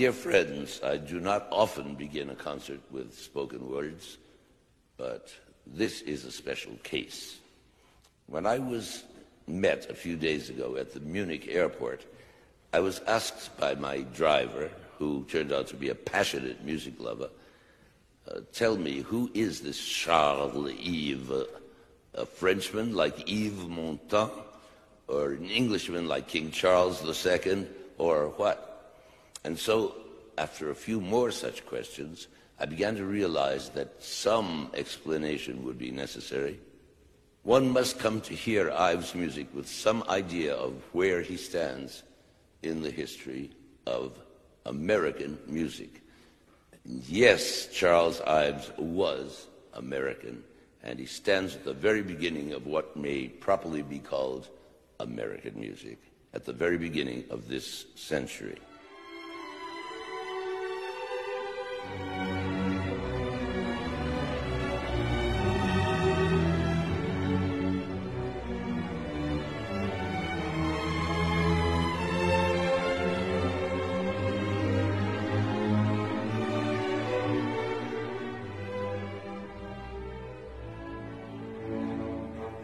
Dear 0.00 0.12
friends, 0.12 0.80
I 0.82 0.96
do 0.96 1.20
not 1.20 1.46
often 1.52 1.94
begin 1.94 2.30
a 2.30 2.34
concert 2.34 2.80
with 2.90 3.12
spoken 3.12 3.70
words, 3.70 4.16
but 4.96 5.30
this 5.66 6.00
is 6.00 6.24
a 6.24 6.32
special 6.32 6.72
case. 6.82 7.38
When 8.26 8.46
I 8.46 8.60
was 8.60 9.04
met 9.46 9.90
a 9.90 9.94
few 9.94 10.16
days 10.16 10.48
ago 10.48 10.76
at 10.76 10.94
the 10.94 11.00
Munich 11.00 11.48
airport, 11.50 12.06
I 12.72 12.80
was 12.80 13.00
asked 13.00 13.54
by 13.60 13.74
my 13.74 13.98
driver, 14.16 14.70
who 14.96 15.26
turned 15.28 15.52
out 15.52 15.66
to 15.66 15.76
be 15.76 15.90
a 15.90 15.94
passionate 15.94 16.64
music 16.64 16.94
lover, 16.98 17.28
uh, 18.26 18.40
tell 18.54 18.78
me 18.78 19.00
who 19.00 19.30
is 19.34 19.60
this 19.60 19.78
Charles 19.86 20.72
Yves? 20.80 21.46
A 22.14 22.24
Frenchman 22.24 22.94
like 22.94 23.28
Yves 23.28 23.66
Montand? 23.66 24.30
Or 25.08 25.32
an 25.32 25.50
Englishman 25.50 26.08
like 26.08 26.26
King 26.26 26.50
Charles 26.52 27.04
II? 27.04 27.66
Or 27.98 28.28
what? 28.38 28.69
And 29.44 29.58
so, 29.58 29.94
after 30.36 30.70
a 30.70 30.74
few 30.74 31.00
more 31.00 31.30
such 31.30 31.66
questions, 31.66 32.28
I 32.58 32.66
began 32.66 32.96
to 32.96 33.04
realize 33.04 33.70
that 33.70 34.02
some 34.02 34.70
explanation 34.74 35.64
would 35.64 35.78
be 35.78 35.90
necessary. 35.90 36.60
One 37.42 37.70
must 37.70 37.98
come 37.98 38.20
to 38.22 38.34
hear 38.34 38.70
Ives' 38.70 39.14
music 39.14 39.48
with 39.54 39.66
some 39.66 40.04
idea 40.08 40.54
of 40.54 40.74
where 40.92 41.22
he 41.22 41.38
stands 41.38 42.02
in 42.62 42.82
the 42.82 42.90
history 42.90 43.50
of 43.86 44.12
American 44.66 45.38
music. 45.46 46.02
Yes, 46.84 47.68
Charles 47.72 48.20
Ives 48.20 48.70
was 48.76 49.46
American, 49.72 50.44
and 50.82 50.98
he 50.98 51.06
stands 51.06 51.54
at 51.54 51.64
the 51.64 51.72
very 51.72 52.02
beginning 52.02 52.52
of 52.52 52.66
what 52.66 52.94
may 52.94 53.28
properly 53.28 53.82
be 53.82 53.98
called 53.98 54.48
American 54.98 55.58
music, 55.58 55.98
at 56.34 56.44
the 56.44 56.52
very 56.52 56.76
beginning 56.76 57.24
of 57.30 57.48
this 57.48 57.86
century. 57.94 58.58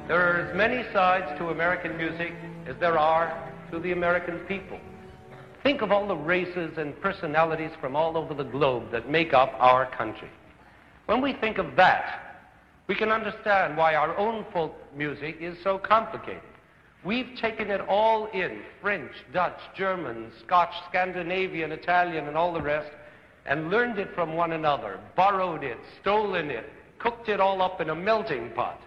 There 0.08 0.20
are 0.20 0.48
as 0.48 0.56
many 0.56 0.84
sides 0.92 1.36
to 1.38 1.50
American 1.50 1.96
music 1.96 2.32
as 2.68 2.76
there 2.78 2.96
are 2.96 3.52
to 3.72 3.80
the 3.80 3.90
American 3.90 4.38
people. 4.46 4.78
Think 5.66 5.82
of 5.82 5.90
all 5.90 6.06
the 6.06 6.14
races 6.14 6.78
and 6.78 6.98
personalities 7.00 7.72
from 7.80 7.96
all 7.96 8.16
over 8.16 8.34
the 8.34 8.44
globe 8.44 8.92
that 8.92 9.10
make 9.10 9.34
up 9.34 9.52
our 9.58 9.84
country. 9.84 10.30
When 11.06 11.20
we 11.20 11.32
think 11.32 11.58
of 11.58 11.74
that, 11.74 12.44
we 12.86 12.94
can 12.94 13.10
understand 13.10 13.76
why 13.76 13.96
our 13.96 14.16
own 14.16 14.46
folk 14.52 14.76
music 14.96 15.38
is 15.40 15.58
so 15.64 15.76
complicated. 15.76 16.44
We've 17.04 17.36
taken 17.40 17.72
it 17.72 17.80
all 17.88 18.26
in 18.26 18.60
French, 18.80 19.10
Dutch, 19.32 19.58
German, 19.76 20.30
Scotch, 20.44 20.72
Scandinavian, 20.88 21.72
Italian, 21.72 22.28
and 22.28 22.36
all 22.36 22.52
the 22.52 22.62
rest 22.62 22.92
and 23.44 23.68
learned 23.68 23.98
it 23.98 24.14
from 24.14 24.34
one 24.34 24.52
another, 24.52 25.00
borrowed 25.16 25.64
it, 25.64 25.78
stolen 26.00 26.48
it, 26.48 26.70
cooked 27.00 27.28
it 27.28 27.40
all 27.40 27.60
up 27.60 27.80
in 27.80 27.90
a 27.90 27.94
melting 27.96 28.52
pot. 28.52 28.80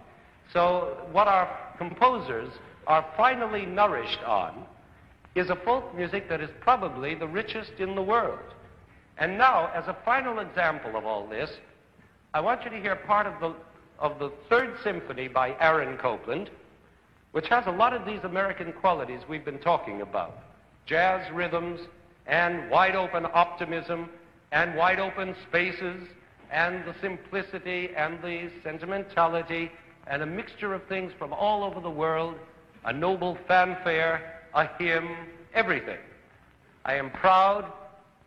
So, 0.50 0.96
what 1.12 1.28
our 1.28 1.74
composers 1.76 2.50
are 2.86 3.04
finally 3.18 3.66
nourished 3.66 4.22
on 4.24 4.64
is 5.34 5.50
a 5.50 5.56
folk 5.56 5.94
music 5.96 6.28
that 6.28 6.40
is 6.40 6.50
probably 6.60 7.14
the 7.14 7.28
richest 7.28 7.72
in 7.78 7.94
the 7.94 8.02
world. 8.02 8.38
And 9.18 9.36
now, 9.38 9.70
as 9.74 9.86
a 9.86 9.96
final 10.04 10.40
example 10.40 10.96
of 10.96 11.04
all 11.04 11.26
this, 11.26 11.50
I 12.34 12.40
want 12.40 12.64
you 12.64 12.70
to 12.70 12.80
hear 12.80 12.96
part 12.96 13.26
of 13.26 13.40
the, 13.40 13.54
of 13.98 14.18
the 14.18 14.32
Third 14.48 14.76
Symphony 14.82 15.28
by 15.28 15.54
Aaron 15.60 15.98
Copland, 15.98 16.50
which 17.32 17.48
has 17.48 17.66
a 17.66 17.70
lot 17.70 17.92
of 17.92 18.06
these 18.06 18.20
American 18.24 18.72
qualities 18.72 19.20
we've 19.28 19.44
been 19.44 19.58
talking 19.58 20.00
about 20.00 20.38
jazz 20.86 21.30
rhythms, 21.32 21.80
and 22.26 22.68
wide 22.70 22.96
open 22.96 23.26
optimism, 23.32 24.08
and 24.52 24.74
wide 24.74 24.98
open 24.98 25.36
spaces, 25.48 26.08
and 26.50 26.84
the 26.84 26.94
simplicity, 27.00 27.90
and 27.96 28.20
the 28.22 28.50
sentimentality, 28.64 29.70
and 30.06 30.22
a 30.22 30.26
mixture 30.26 30.74
of 30.74 30.82
things 30.88 31.12
from 31.18 31.32
all 31.32 31.62
over 31.62 31.80
the 31.80 31.90
world, 31.90 32.34
a 32.84 32.92
noble 32.92 33.38
fanfare, 33.46 34.39
a 34.54 34.68
hymn, 34.78 35.08
everything. 35.54 35.98
I 36.84 36.94
am 36.94 37.10
proud 37.10 37.72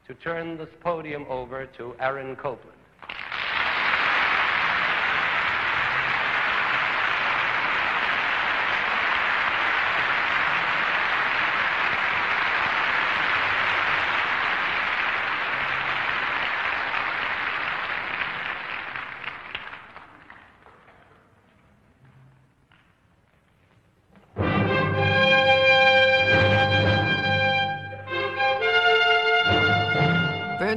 to 0.07 0.13
turn 0.13 0.57
this 0.57 0.69
podium 0.81 1.25
over 1.29 1.65
to 1.77 1.95
Aaron 1.99 2.35
Copland. 2.35 2.72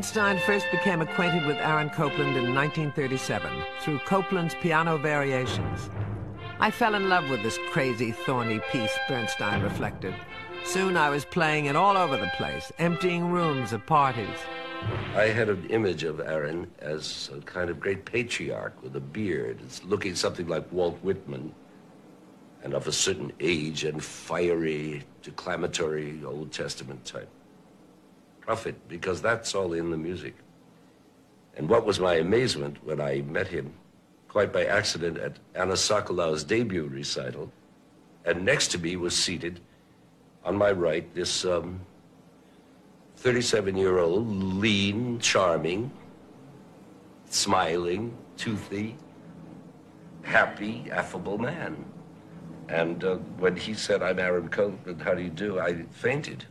Bernstein 0.07 0.39
first 0.39 0.71
became 0.71 1.01
acquainted 1.01 1.45
with 1.47 1.57
Aaron 1.57 1.91
Copland 1.91 2.37
in 2.37 2.55
1937 2.55 3.51
through 3.81 3.99
Copland's 4.07 4.55
piano 4.55 4.97
variations. 4.97 5.91
I 6.61 6.71
fell 6.71 6.95
in 6.95 7.09
love 7.09 7.29
with 7.29 7.43
this 7.43 7.59
crazy, 7.73 8.13
thorny 8.13 8.61
piece, 8.71 8.97
Bernstein 9.09 9.65
reflected. 9.65 10.15
Soon 10.65 10.97
I 10.97 11.11
was 11.11 11.25
playing 11.25 11.67
it 11.67 11.75
all 11.75 11.97
over 11.97 12.17
the 12.17 12.31
place, 12.37 12.71
emptying 12.79 13.33
rooms 13.33 13.73
at 13.73 13.85
parties. 13.87 14.39
I 15.17 15.25
had 15.25 15.49
an 15.49 15.67
image 15.71 16.05
of 16.05 16.21
Aaron 16.21 16.71
as 16.79 17.29
a 17.37 17.41
kind 17.41 17.69
of 17.69 17.81
great 17.81 18.05
patriarch 18.05 18.81
with 18.85 18.95
a 18.95 19.01
beard. 19.01 19.59
Looking 19.85 20.15
something 20.15 20.47
like 20.47 20.71
Walt 20.71 21.03
Whitman 21.03 21.53
and 22.63 22.75
of 22.75 22.87
a 22.87 22.93
certain 22.93 23.33
age 23.41 23.83
and 23.83 24.03
fiery, 24.03 25.03
declamatory 25.23 26.23
Old 26.25 26.53
Testament 26.53 27.05
type. 27.05 27.29
Prophet, 28.47 28.77
because 28.87 29.21
that's 29.21 29.57
all 29.57 29.73
in 29.73 29.91
the 29.91 29.97
music. 29.97 30.37
And 31.57 31.69
what 31.69 31.85
was 31.85 31.99
my 31.99 32.15
amazement 32.15 32.77
when 32.85 33.01
I 33.01 33.23
met 33.23 33.49
him, 33.49 33.73
quite 34.29 34.53
by 34.53 34.67
accident, 34.67 35.19
at 35.19 35.41
Anna 35.57 35.73
Sokolow's 35.73 36.45
debut 36.45 36.87
recital, 36.87 37.51
and 38.25 38.45
next 38.45 38.69
to 38.69 38.79
me 38.79 38.95
was 38.95 39.17
seated, 39.17 39.59
on 40.45 40.57
my 40.57 40.71
right, 40.71 41.13
this 41.13 41.45
37-year-old, 41.45 44.29
um, 44.29 44.61
lean, 44.61 45.19
charming, 45.19 45.91
smiling, 47.29 48.17
toothy, 48.37 48.97
happy, 50.23 50.89
affable 50.93 51.39
man. 51.39 51.85
And 52.69 53.03
uh, 53.03 53.17
when 53.39 53.57
he 53.57 53.75
said, 53.75 54.05
I'm 54.05 54.21
Aaron 54.21 54.49
Copland, 54.49 55.03
how 55.03 55.15
do 55.15 55.23
you 55.23 55.31
do? 55.31 55.59
I 55.59 55.83
fainted. 55.91 56.45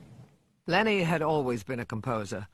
Lenny 0.67 1.03
had 1.03 1.21
always 1.21 1.63
been 1.63 1.79
a 1.79 1.85
composer. 1.85 2.47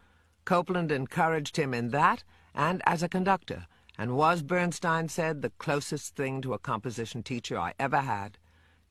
Copland 0.44 0.92
encouraged 0.92 1.56
him 1.56 1.74
in 1.74 1.90
that 1.90 2.24
and 2.54 2.82
as 2.86 3.02
a 3.02 3.10
conductor, 3.10 3.68
and 3.98 4.18
was, 4.18 4.42
Bernstein 4.42 5.08
said, 5.08 5.42
the 5.42 5.52
closest 5.52 6.16
thing 6.16 6.42
to 6.42 6.54
a 6.54 6.60
composition 6.60 7.24
teacher 7.24 7.58
I 7.58 7.74
ever 7.80 8.02
had. 8.02 8.38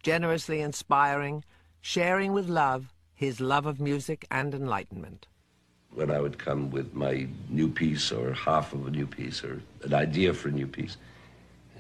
Generously 0.03 0.63
inspiring, 0.63 1.45
sharing 1.83 2.33
with 2.33 2.49
love 2.49 2.95
his 3.13 3.39
love 3.39 3.67
of 3.67 3.79
music 3.79 4.27
and 4.31 4.55
enlightenment. 4.55 5.27
When 5.93 6.11
I 6.11 6.21
would 6.21 6.39
come 6.39 6.71
with 6.71 6.95
my 6.95 7.29
new 7.51 7.69
piece 7.69 8.11
or 8.13 8.33
half 8.33 8.73
of 8.73 8.87
a 8.87 8.91
new 8.91 9.07
piece 9.07 9.45
or 9.45 9.61
an 9.83 9.93
idea 9.93 10.33
for 10.33 10.49
a 10.49 10.53
new 10.53 10.67
piece, 10.67 10.97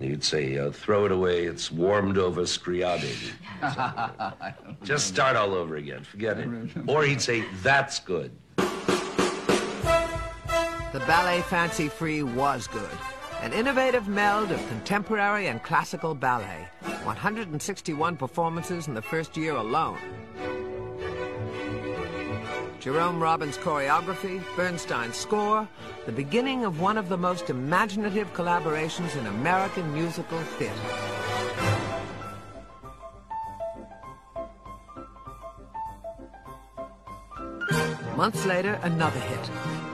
he'd 0.00 0.24
say, 0.24 0.58
uh, 0.58 0.70
throw 0.70 1.04
it 1.04 1.12
away, 1.12 1.44
it's 1.44 1.70
warmed 1.70 2.18
over 2.18 2.42
Scriabin. 2.42 3.32
Just 4.82 5.06
start 5.06 5.36
all 5.36 5.54
over 5.54 5.76
again, 5.76 6.02
forget 6.02 6.38
it. 6.38 6.48
Or 6.86 7.04
he'd 7.04 7.20
say, 7.20 7.44
that's 7.62 8.00
good. 8.00 8.32
The 8.56 8.64
ballet 11.06 11.42
Fancy 11.42 11.88
Free 11.88 12.22
was 12.22 12.66
good. 12.66 12.98
An 13.42 13.52
innovative 13.52 14.08
meld 14.08 14.50
of 14.50 14.66
contemporary 14.68 15.46
and 15.46 15.62
classical 15.62 16.14
ballet. 16.14 16.68
161 17.04 18.16
performances 18.16 18.88
in 18.88 18.94
the 18.94 19.02
first 19.02 19.36
year 19.36 19.54
alone. 19.54 19.98
Jerome 22.80 23.22
Robbins' 23.22 23.58
choreography, 23.58 24.42
Bernstein's 24.56 25.14
score, 25.14 25.68
the 26.06 26.12
beginning 26.12 26.64
of 26.64 26.80
one 26.80 26.96
of 26.96 27.10
the 27.10 27.16
most 27.18 27.50
imaginative 27.50 28.32
collaborations 28.32 29.14
in 29.16 29.26
American 29.26 29.92
musical 29.92 30.38
theater. 30.56 30.74
Months 38.16 38.46
later, 38.46 38.80
another 38.82 39.20
hit. 39.20 39.50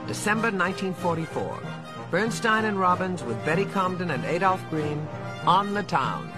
December 0.07 0.49
1944. 0.49 1.59
Bernstein 2.09 2.63
and 2.63 2.79
Robbins 2.79 3.21
with 3.21 3.43
Betty 3.43 3.65
Comden 3.65 4.13
and 4.13 4.23
Adolph 4.23 4.63
Green 4.69 5.05
on 5.45 5.73
the 5.73 5.83
town. 5.83 6.31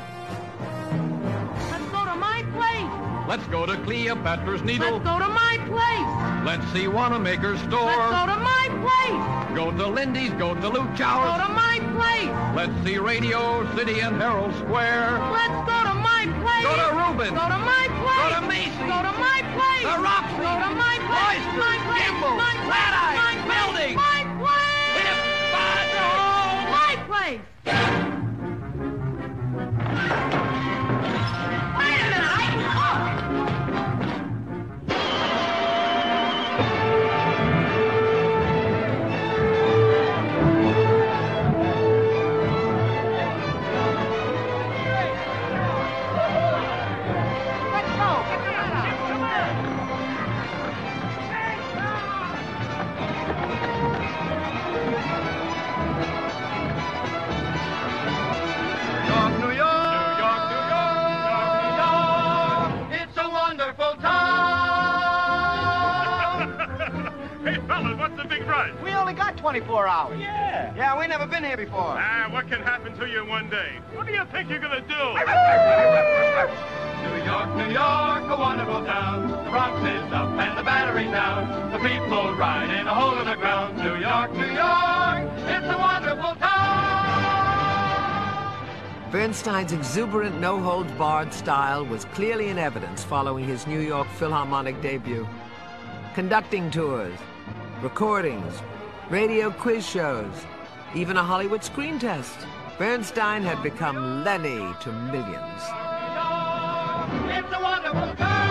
Let's 3.30 3.46
go 3.46 3.64
to 3.68 3.78
Cleopatra's 3.86 4.64
Needle. 4.64 4.90
Let's 4.90 5.06
go 5.06 5.20
to 5.20 5.30
my 5.30 5.60
place. 5.70 6.10
Let's 6.44 6.66
see 6.74 6.88
Wanamaker's 6.88 7.60
store. 7.60 7.86
Let's 7.86 8.10
go 8.10 8.26
to 8.26 8.40
my 8.42 8.66
place. 8.82 9.22
Go 9.56 9.70
to 9.70 9.86
Lindy's, 9.86 10.32
go 10.32 10.56
to 10.56 10.68
Luke 10.68 10.90
Go 10.98 11.38
to 11.38 11.50
my 11.54 11.78
place. 11.94 12.34
Let's 12.58 12.74
see 12.84 12.98
Radio 12.98 13.70
City 13.76 14.00
and 14.00 14.20
Herald 14.20 14.56
Square. 14.56 15.20
Let's 15.30 15.62
go 15.70 15.78
to 15.78 15.94
my 16.02 16.26
place. 16.42 16.66
Go 16.66 16.74
to 16.74 16.90
Reuben's. 16.98 17.38
Go 17.38 17.46
to 17.54 17.62
my 17.62 17.86
place. 18.02 18.18
Go 18.18 18.34
to 18.34 18.42
Macy's. 18.50 18.90
Go 18.90 18.98
to 18.98 19.14
my 19.22 19.46
place. 19.54 19.86
The 19.86 20.02
Roxy. 20.02 20.42
Go 20.42 20.66
to 20.66 20.74
my 20.74 20.98
place. 21.06 21.46
Royster's, 21.46 21.54
My 21.54 21.78
place. 21.86 22.10
My 22.34 22.34
place. 22.34 22.66
Flat-Eyes, 22.66 23.14
My 23.14 23.38
place. 23.46 23.62
Building. 23.62 23.94
My 23.94 24.26
place. 24.42 25.06
If 25.06 25.22
I 25.54 25.86
My 26.74 26.98
place. 27.06 27.46
24 69.60 69.88
hours. 69.88 70.20
Yeah. 70.20 70.74
Yeah, 70.76 71.00
we 71.00 71.08
never 71.08 71.28
been 71.28 71.44
here 71.44 71.58
before. 71.58 71.96
Ah, 71.98 72.30
what 72.32 72.48
can 72.48 72.62
happen 72.62 72.98
to 72.98 73.06
you 73.08 73.24
in 73.24 73.30
one 73.30 73.50
day? 73.50 73.80
What 73.94 74.08
do 74.08 74.14
you 74.14 74.24
think 74.32 74.50
you're 74.50 74.60
gonna 74.60 74.80
do? 74.82 75.04
New 77.04 77.26
York, 77.26 77.50
New 77.56 77.72
York, 77.74 78.24
a 78.24 78.38
wonderful 78.40 78.86
town. 78.86 79.28
The 79.44 79.50
Bronx 79.50 79.80
is 79.82 80.14
up 80.14 80.30
and 80.30 80.58
the 80.58 80.64
Battery's 80.64 81.12
down. 81.12 81.72
The 81.72 81.80
people 81.80 82.34
ride 82.36 82.70
in 82.70 82.88
a 82.88 82.94
hole 82.94 83.20
in 83.20 83.26
the 83.26 83.36
ground. 83.36 83.78
New 83.78 83.96
York, 83.96 84.32
New 84.34 84.48
York, 84.48 85.28
it's 85.48 85.68
a 85.68 85.78
wonderful 85.78 86.36
town. 86.36 86.78
Bernstein's 89.12 89.74
exuberant, 89.74 90.40
no-holds-barred 90.40 91.34
style 91.34 91.84
was 91.86 92.06
clearly 92.06 92.50
in 92.50 92.58
evidence 92.58 93.04
following 93.04 93.44
his 93.44 93.66
New 93.68 93.82
York 93.82 94.08
Philharmonic 94.20 94.80
debut. 94.82 95.28
Conducting 96.14 96.70
tours, 96.70 97.18
recordings, 97.82 98.62
radio 99.10 99.50
quiz 99.50 99.84
shows, 99.88 100.32
even 100.94 101.18
a 101.18 101.24
Hollywood 101.24 101.64
screen 101.64 101.98
test. 101.98 102.38
Bernstein 102.78 103.42
had 103.42 103.62
become 103.64 104.24
Lenny 104.24 104.60
to 104.82 104.92
millions. 104.92 105.62
It's 107.28 107.52
a 107.52 107.60
wonderful 107.60 108.16
town. 108.16 108.50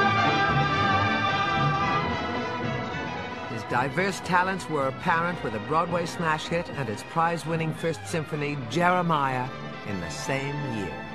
His 3.53 3.63
diverse 3.71 4.21
talents 4.21 4.69
were 4.69 4.89
apparent 4.89 5.43
with 5.45 5.55
a 5.55 5.61
Broadway 5.61 6.07
smash 6.07 6.49
hit 6.49 6.69
and 6.71 6.89
its 6.89 7.05
prize-winning 7.05 7.73
First 7.75 8.05
Symphony, 8.07 8.59
Jeremiah, 8.69 9.49
in 9.89 10.01
the 10.01 10.11
same 10.11 10.57
year. 10.77 11.08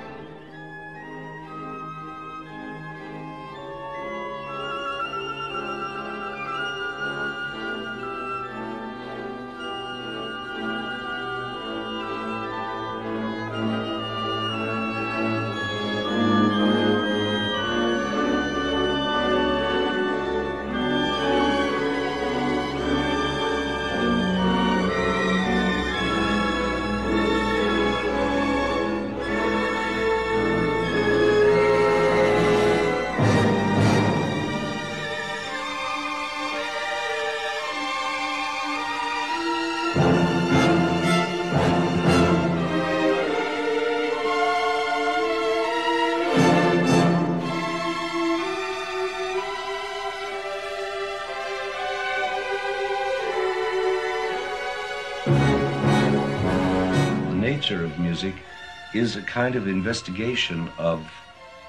Is 59.04 59.16
a 59.16 59.22
kind 59.22 59.54
of 59.54 59.68
investigation 59.68 60.66
of 60.78 61.06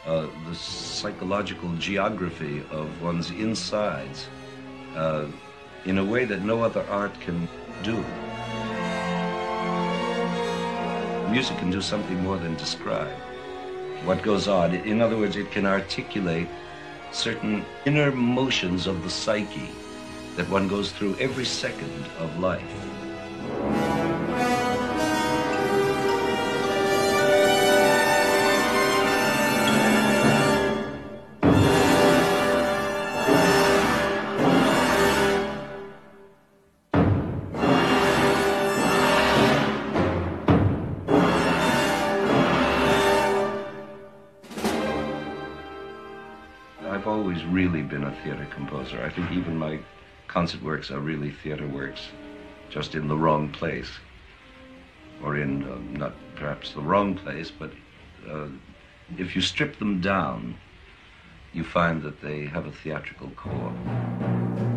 uh, 0.05 0.25
the 0.47 0.55
psychological 0.55 1.69
geography 1.75 2.63
of 2.71 2.87
one's 3.01 3.29
insides 3.29 4.29
uh, 4.95 5.25
in 5.83 5.97
a 5.97 6.05
way 6.05 6.23
that 6.23 6.43
no 6.43 6.63
other 6.63 6.85
art 6.89 7.13
can 7.19 7.45
do. 7.83 7.97
Music 11.29 11.57
can 11.57 11.69
do 11.69 11.81
something 11.81 12.23
more 12.23 12.37
than 12.37 12.55
describe 12.55 13.17
what 14.05 14.23
goes 14.23 14.47
on. 14.47 14.73
In 14.73 15.01
other 15.01 15.17
words, 15.17 15.35
it 15.35 15.51
can 15.51 15.65
articulate 15.65 16.47
certain 17.11 17.65
inner 17.85 18.13
motions 18.13 18.87
of 18.87 19.03
the 19.03 19.09
psyche 19.09 19.71
that 20.37 20.47
one 20.49 20.69
goes 20.69 20.93
through 20.93 21.17
every 21.17 21.43
second 21.43 22.05
of 22.17 22.39
life. 22.39 22.94
Been 47.89 48.03
a 48.03 48.11
theater 48.23 48.47
composer. 48.53 49.01
I 49.03 49.09
think 49.09 49.31
even 49.31 49.57
my 49.57 49.79
concert 50.27 50.61
works 50.61 50.91
are 50.91 50.99
really 50.99 51.31
theater 51.31 51.67
works, 51.67 52.09
just 52.69 52.95
in 52.95 53.07
the 53.07 53.17
wrong 53.17 53.49
place. 53.49 53.91
Or 55.23 55.37
in, 55.37 55.63
uh, 55.63 55.77
not 55.97 56.13
perhaps 56.35 56.73
the 56.73 56.81
wrong 56.81 57.15
place, 57.15 57.51
but 57.51 57.71
uh, 58.29 58.47
if 59.17 59.35
you 59.35 59.41
strip 59.41 59.79
them 59.79 60.01
down, 60.01 60.57
you 61.53 61.63
find 61.63 62.01
that 62.03 62.21
they 62.21 62.45
have 62.45 62.65
a 62.65 62.71
theatrical 62.71 63.29
core. 63.31 64.74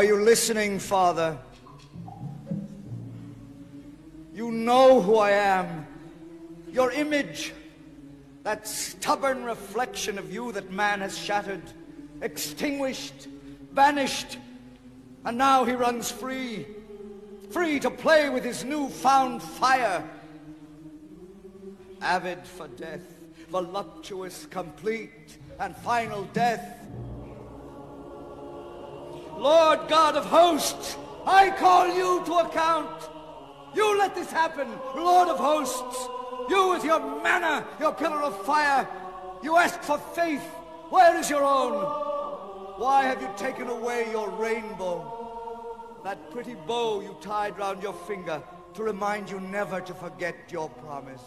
Are 0.00 0.04
you 0.04 0.16
listening, 0.16 0.78
Father? 0.78 1.36
You 4.32 4.50
know 4.50 5.02
who 5.02 5.18
I 5.18 5.32
am. 5.32 5.86
Your 6.72 6.90
image, 6.90 7.52
that 8.42 8.66
stubborn 8.66 9.44
reflection 9.44 10.18
of 10.18 10.32
you 10.32 10.52
that 10.52 10.72
man 10.72 11.02
has 11.02 11.18
shattered, 11.18 11.60
extinguished, 12.22 13.28
banished, 13.74 14.38
and 15.26 15.36
now 15.36 15.66
he 15.66 15.74
runs 15.74 16.10
free, 16.10 16.66
free 17.50 17.78
to 17.80 17.90
play 17.90 18.30
with 18.30 18.42
his 18.42 18.64
new-found 18.64 19.42
fire. 19.42 20.02
Avid 22.00 22.46
for 22.46 22.68
death, 22.68 23.18
voluptuous, 23.50 24.46
complete, 24.46 25.36
and 25.58 25.76
final 25.76 26.24
death. 26.32 26.79
Lord 29.40 29.88
God 29.88 30.16
of 30.16 30.26
hosts, 30.26 30.98
I 31.26 31.48
call 31.50 31.88
you 31.88 32.22
to 32.26 32.34
account. 32.46 33.08
You 33.74 33.98
let 33.98 34.14
this 34.14 34.30
happen, 34.30 34.68
Lord 34.94 35.28
of 35.28 35.38
hosts. 35.38 36.08
You 36.50 36.68
with 36.68 36.84
your 36.84 37.00
manna, 37.22 37.66
your 37.80 37.94
pillar 37.94 38.22
of 38.22 38.44
fire. 38.44 38.86
You 39.42 39.56
ask 39.56 39.80
for 39.80 39.96
faith. 39.98 40.42
Where 40.90 41.16
is 41.16 41.30
your 41.30 41.42
own? 41.42 41.72
Why 42.78 43.04
have 43.04 43.22
you 43.22 43.30
taken 43.38 43.68
away 43.68 44.10
your 44.10 44.28
rainbow? 44.28 46.00
That 46.04 46.30
pretty 46.30 46.54
bow 46.54 47.00
you 47.00 47.16
tied 47.22 47.58
round 47.58 47.82
your 47.82 47.94
finger 47.94 48.42
to 48.74 48.82
remind 48.82 49.30
you 49.30 49.40
never 49.40 49.80
to 49.80 49.94
forget 49.94 50.36
your 50.50 50.68
promise. 50.68 51.22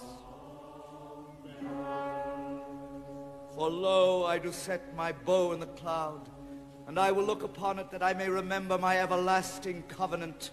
For 3.55 3.69
lo, 3.69 4.25
I 4.25 4.37
do 4.37 4.51
set 4.51 4.95
my 4.95 5.11
bow 5.11 5.53
in 5.53 5.59
the 5.59 5.67
cloud, 5.67 6.29
and 6.87 6.99
I 6.99 7.11
will 7.11 7.23
look 7.23 7.43
upon 7.43 7.79
it 7.79 7.89
that 7.91 8.03
I 8.03 8.13
may 8.13 8.29
remember 8.29 8.77
my 8.77 8.99
everlasting 8.99 9.83
covenant. 9.87 10.51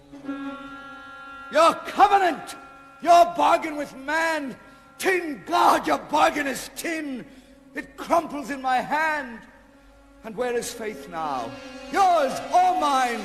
Your 1.51 1.73
covenant! 1.73 2.55
Your 3.01 3.25
bargain 3.35 3.75
with 3.75 3.95
man! 3.97 4.55
Tin 4.97 5.43
God, 5.45 5.87
your 5.87 5.97
bargain 5.97 6.47
is 6.47 6.69
tin! 6.75 7.25
It 7.73 7.97
crumples 7.97 8.49
in 8.49 8.61
my 8.61 8.77
hand. 8.77 9.39
And 10.23 10.35
where 10.35 10.55
is 10.55 10.71
faith 10.71 11.09
now? 11.09 11.49
Yours 11.91 12.39
or 12.53 12.79
mine? 12.79 13.21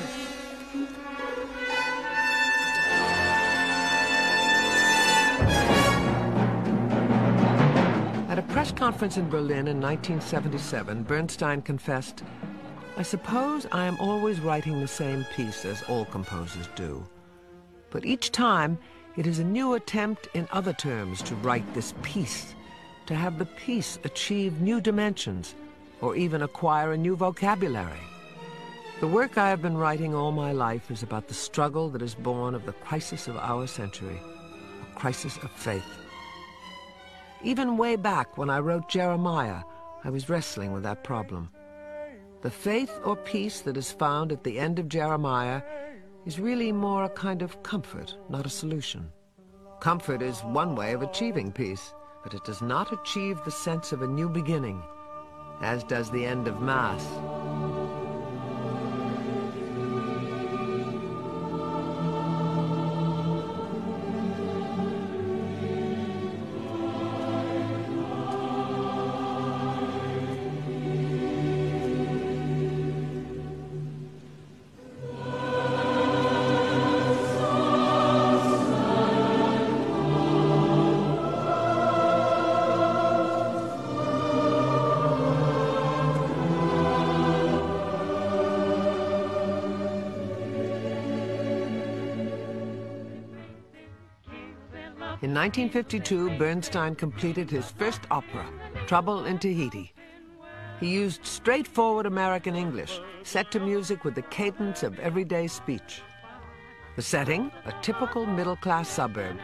At 8.29 8.39
a 8.39 8.41
press 8.53 8.71
conference 8.71 9.17
in 9.17 9.29
Berlin 9.29 9.67
in 9.67 9.79
1977, 9.79 11.03
Bernstein 11.03 11.61
confessed, 11.61 12.23
I 12.97 13.03
suppose 13.03 13.67
I 13.71 13.85
am 13.85 13.95
always 13.99 14.39
writing 14.39 14.79
the 14.79 14.87
same 14.87 15.23
piece 15.35 15.65
as 15.65 15.83
all 15.83 16.05
composers 16.05 16.67
do. 16.75 17.05
But 17.91 18.05
each 18.05 18.31
time, 18.31 18.79
it 19.15 19.27
is 19.27 19.37
a 19.37 19.43
new 19.43 19.75
attempt 19.75 20.27
in 20.33 20.47
other 20.51 20.73
terms 20.73 21.21
to 21.21 21.35
write 21.35 21.71
this 21.75 21.93
piece, 22.01 22.55
to 23.05 23.13
have 23.13 23.37
the 23.37 23.45
piece 23.45 23.99
achieve 24.03 24.61
new 24.61 24.81
dimensions, 24.81 25.53
or 26.01 26.15
even 26.15 26.41
acquire 26.41 26.91
a 26.91 26.97
new 26.97 27.15
vocabulary. 27.15 28.01
The 28.99 29.07
work 29.07 29.37
I 29.37 29.49
have 29.49 29.61
been 29.61 29.77
writing 29.77 30.15
all 30.15 30.31
my 30.31 30.51
life 30.51 30.89
is 30.89 31.03
about 31.03 31.27
the 31.27 31.35
struggle 31.35 31.89
that 31.89 32.01
is 32.01 32.15
born 32.15 32.55
of 32.55 32.65
the 32.65 32.73
crisis 32.73 33.27
of 33.27 33.37
our 33.37 33.67
century, 33.67 34.19
a 34.81 34.99
crisis 34.99 35.37
of 35.43 35.51
faith. 35.51 35.85
Even 37.43 37.77
way 37.77 37.95
back 37.95 38.39
when 38.39 38.49
I 38.49 38.57
wrote 38.57 38.89
Jeremiah, 38.89 39.61
I 40.03 40.09
was 40.09 40.29
wrestling 40.29 40.73
with 40.73 40.81
that 40.81 41.03
problem. 41.03 41.51
The 42.41 42.51
faith 42.51 42.99
or 43.03 43.15
peace 43.15 43.61
that 43.61 43.77
is 43.77 43.91
found 43.91 44.31
at 44.31 44.43
the 44.43 44.59
end 44.59 44.77
of 44.77 44.87
Jeremiah 44.87 45.63
is 46.25 46.39
really 46.39 46.71
more 46.71 47.05
a 47.05 47.09
kind 47.09 47.41
of 47.41 47.63
comfort, 47.63 48.15
not 48.29 48.45
a 48.45 48.49
solution. 48.49 49.11
Comfort 49.79 50.21
is 50.21 50.41
one 50.41 50.75
way 50.75 50.93
of 50.93 51.01
achieving 51.01 51.51
peace, 51.51 51.93
but 52.23 52.35
it 52.35 52.43
does 52.45 52.61
not 52.61 52.93
achieve 52.93 53.39
the 53.43 53.51
sense 53.51 53.91
of 53.91 54.03
a 54.03 54.07
new 54.07 54.29
beginning, 54.29 54.81
as 55.61 55.83
does 55.83 56.11
the 56.11 56.25
end 56.25 56.47
of 56.47 56.61
Mass. 56.61 57.03
1952, 95.47 96.37
Bernstein 96.37 96.93
completed 96.93 97.49
his 97.49 97.71
first 97.71 98.01
opera, 98.11 98.45
Trouble 98.85 99.25
in 99.25 99.39
Tahiti. 99.39 99.93
He 100.81 100.87
used 100.87 101.25
straightforward 101.25 102.05
American 102.05 102.53
English, 102.53 102.99
set 103.23 103.49
to 103.51 103.61
music 103.61 104.03
with 104.03 104.13
the 104.13 104.23
cadence 104.23 104.83
of 104.83 104.99
everyday 104.99 105.47
speech. 105.47 106.01
The 106.97 107.01
setting, 107.01 107.49
a 107.63 107.71
typical 107.81 108.25
middle-class 108.25 108.89
suburb, 108.89 109.37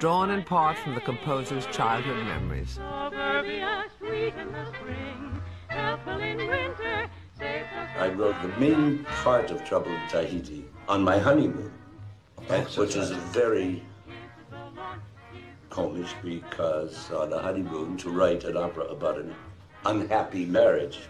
drawn 0.00 0.30
in 0.30 0.42
part 0.42 0.76
from 0.76 0.96
the 0.96 1.00
composer's 1.00 1.66
childhood 1.66 2.26
memories. 2.26 2.72
Suburbia 2.72 3.84
sweet 4.00 4.34
in 4.34 4.50
the 4.50 4.66
spring, 4.74 5.40
helpful 5.68 6.18
in 6.18 6.36
winter, 6.36 7.08
safe 7.38 7.66
I 7.96 8.08
wrote 8.08 8.34
the 8.42 8.48
main 8.58 9.04
part 9.22 9.52
of 9.52 9.64
Trouble 9.64 9.92
in 9.92 10.08
Tahiti 10.08 10.64
on 10.88 11.04
my 11.04 11.16
honeymoon, 11.16 11.72
and- 12.50 12.66
which 12.66 12.96
is 12.96 13.12
a 13.12 13.20
very 13.32 13.84
because 16.22 17.10
on 17.10 17.32
a 17.32 17.38
honeymoon 17.38 17.96
to 17.96 18.08
write 18.10 18.44
an 18.44 18.56
opera 18.56 18.84
about 18.84 19.18
an 19.18 19.34
unhappy 19.84 20.44
marriage, 20.46 21.00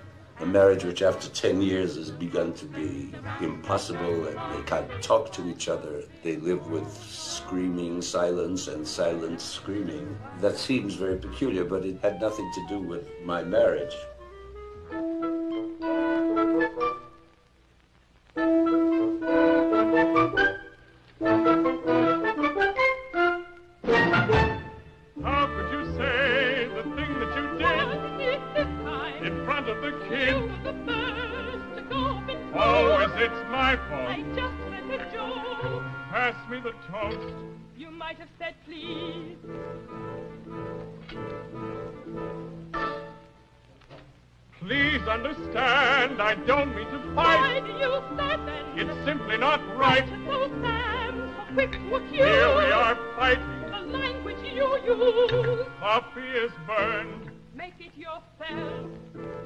a 0.41 0.47
marriage 0.47 0.85
which 0.85 1.03
after 1.03 1.29
10 1.29 1.61
years 1.61 1.97
has 1.97 2.11
begun 2.11 2.55
to 2.55 2.65
be 2.65 3.13
impossible 3.41 4.27
and 4.27 4.39
they 4.55 4.63
can't 4.67 4.91
talk 5.03 5.31
to 5.33 5.49
each 5.49 5.69
other. 5.69 6.05
They 6.23 6.37
live 6.37 6.67
with 6.69 6.91
screaming 6.91 8.01
silence 8.01 8.69
and 8.69 8.89
silent 8.89 9.43
screaming. 9.43 10.19
That 10.41 10.57
seems 10.57 10.95
very 10.95 11.19
peculiar, 11.19 11.65
but 11.65 11.85
it 11.85 12.01
had 12.01 12.21
nothing 12.21 12.51
to 12.55 12.67
do 12.67 12.81
with 12.81 13.07
my 13.23 13.45
marriage. 13.45 13.95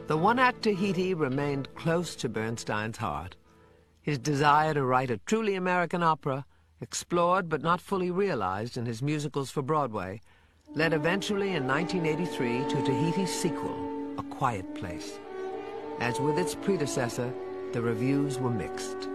The 0.06 0.16
one 0.16 0.38
act 0.38 0.62
Tahiti 0.62 1.12
remained 1.12 1.74
close 1.74 2.16
to 2.16 2.28
Bernstein's 2.28 2.96
heart. 2.96 3.36
His 4.00 4.18
desire 4.18 4.72
to 4.72 4.84
write 4.84 5.10
a 5.10 5.20
truly 5.26 5.54
American 5.54 6.02
opera, 6.02 6.46
explored 6.80 7.48
but 7.48 7.60
not 7.60 7.80
fully 7.80 8.10
realized 8.10 8.76
in 8.76 8.86
his 8.86 9.02
musicals 9.02 9.50
for 9.50 9.60
Broadway, 9.60 10.22
led 10.74 10.92
eventually 10.92 11.54
in 11.54 11.66
1983 11.66 12.64
to 12.68 12.82
Tahiti's 12.84 13.32
sequel, 13.32 14.14
A 14.18 14.22
Quiet 14.22 14.74
Place. 14.74 15.18
As 16.00 16.20
with 16.20 16.38
its 16.38 16.54
predecessor, 16.54 17.32
the 17.72 17.82
reviews 17.82 18.38
were 18.38 18.50
mixed. 18.50 19.08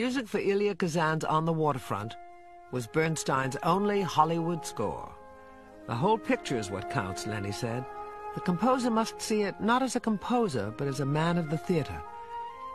Music 0.00 0.26
for 0.26 0.38
Elia 0.38 0.74
Kazan's 0.74 1.24
On 1.24 1.44
the 1.44 1.52
Waterfront 1.52 2.16
was 2.72 2.86
Bernstein's 2.86 3.58
only 3.62 4.00
Hollywood 4.00 4.64
score. 4.64 5.14
The 5.88 5.94
whole 5.94 6.16
picture 6.16 6.56
is 6.56 6.70
what 6.70 6.88
counts, 6.88 7.26
Lenny 7.26 7.52
said. 7.52 7.84
The 8.34 8.40
composer 8.40 8.88
must 8.88 9.20
see 9.20 9.42
it 9.42 9.60
not 9.60 9.82
as 9.82 9.96
a 9.96 10.00
composer, 10.00 10.72
but 10.74 10.88
as 10.88 11.00
a 11.00 11.04
man 11.04 11.36
of 11.36 11.50
the 11.50 11.58
theater. 11.58 12.00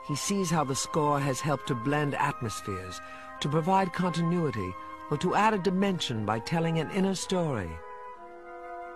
He 0.07 0.15
sees 0.15 0.51
how 0.51 0.65
the 0.65 0.75
score 0.75 1.19
has 1.19 1.39
helped 1.39 1.67
to 1.69 1.73
blend 1.73 2.13
atmospheres, 2.13 3.01
to 3.39 3.49
provide 3.49 3.91
continuity, 3.91 4.71
or 5.09 5.17
to 5.17 5.33
add 5.33 5.55
a 5.55 5.57
dimension 5.57 6.27
by 6.27 6.37
telling 6.37 6.77
an 6.77 6.91
inner 6.91 7.15
story. 7.15 7.71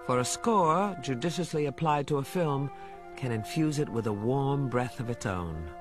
For 0.05 0.19
a 0.19 0.23
score, 0.23 0.95
judiciously 1.01 1.65
applied 1.65 2.05
to 2.09 2.19
a 2.19 2.23
film, 2.23 2.69
can 3.15 3.31
infuse 3.31 3.79
it 3.79 3.89
with 3.89 4.05
a 4.05 4.13
warm 4.13 4.69
breath 4.69 4.99
of 4.99 5.09
its 5.09 5.25
own. 5.25 5.71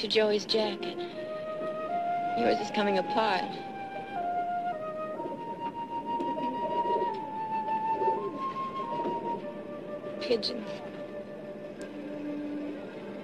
You 0.00 0.08
Joey's 0.08 0.44
jacket. 0.44 0.96
Yours 2.38 2.60
is 2.60 2.70
coming 2.70 2.98
apart. 2.98 3.42
Pigeons. 10.20 10.68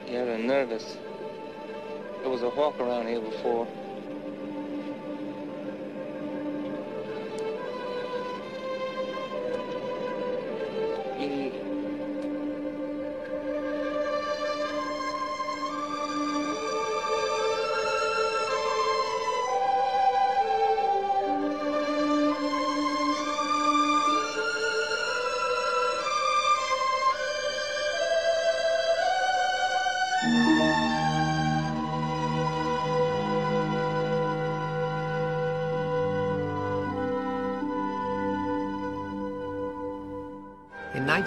Yeah, 0.08 0.24
they're 0.24 0.38
nervous. 0.38 0.96
There 2.22 2.30
was 2.30 2.42
a 2.42 2.50
hawk 2.50 2.80
around 2.80 3.06
here 3.06 3.20
before. 3.20 3.68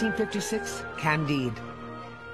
1956, 0.07 0.83
Candide. 0.97 1.59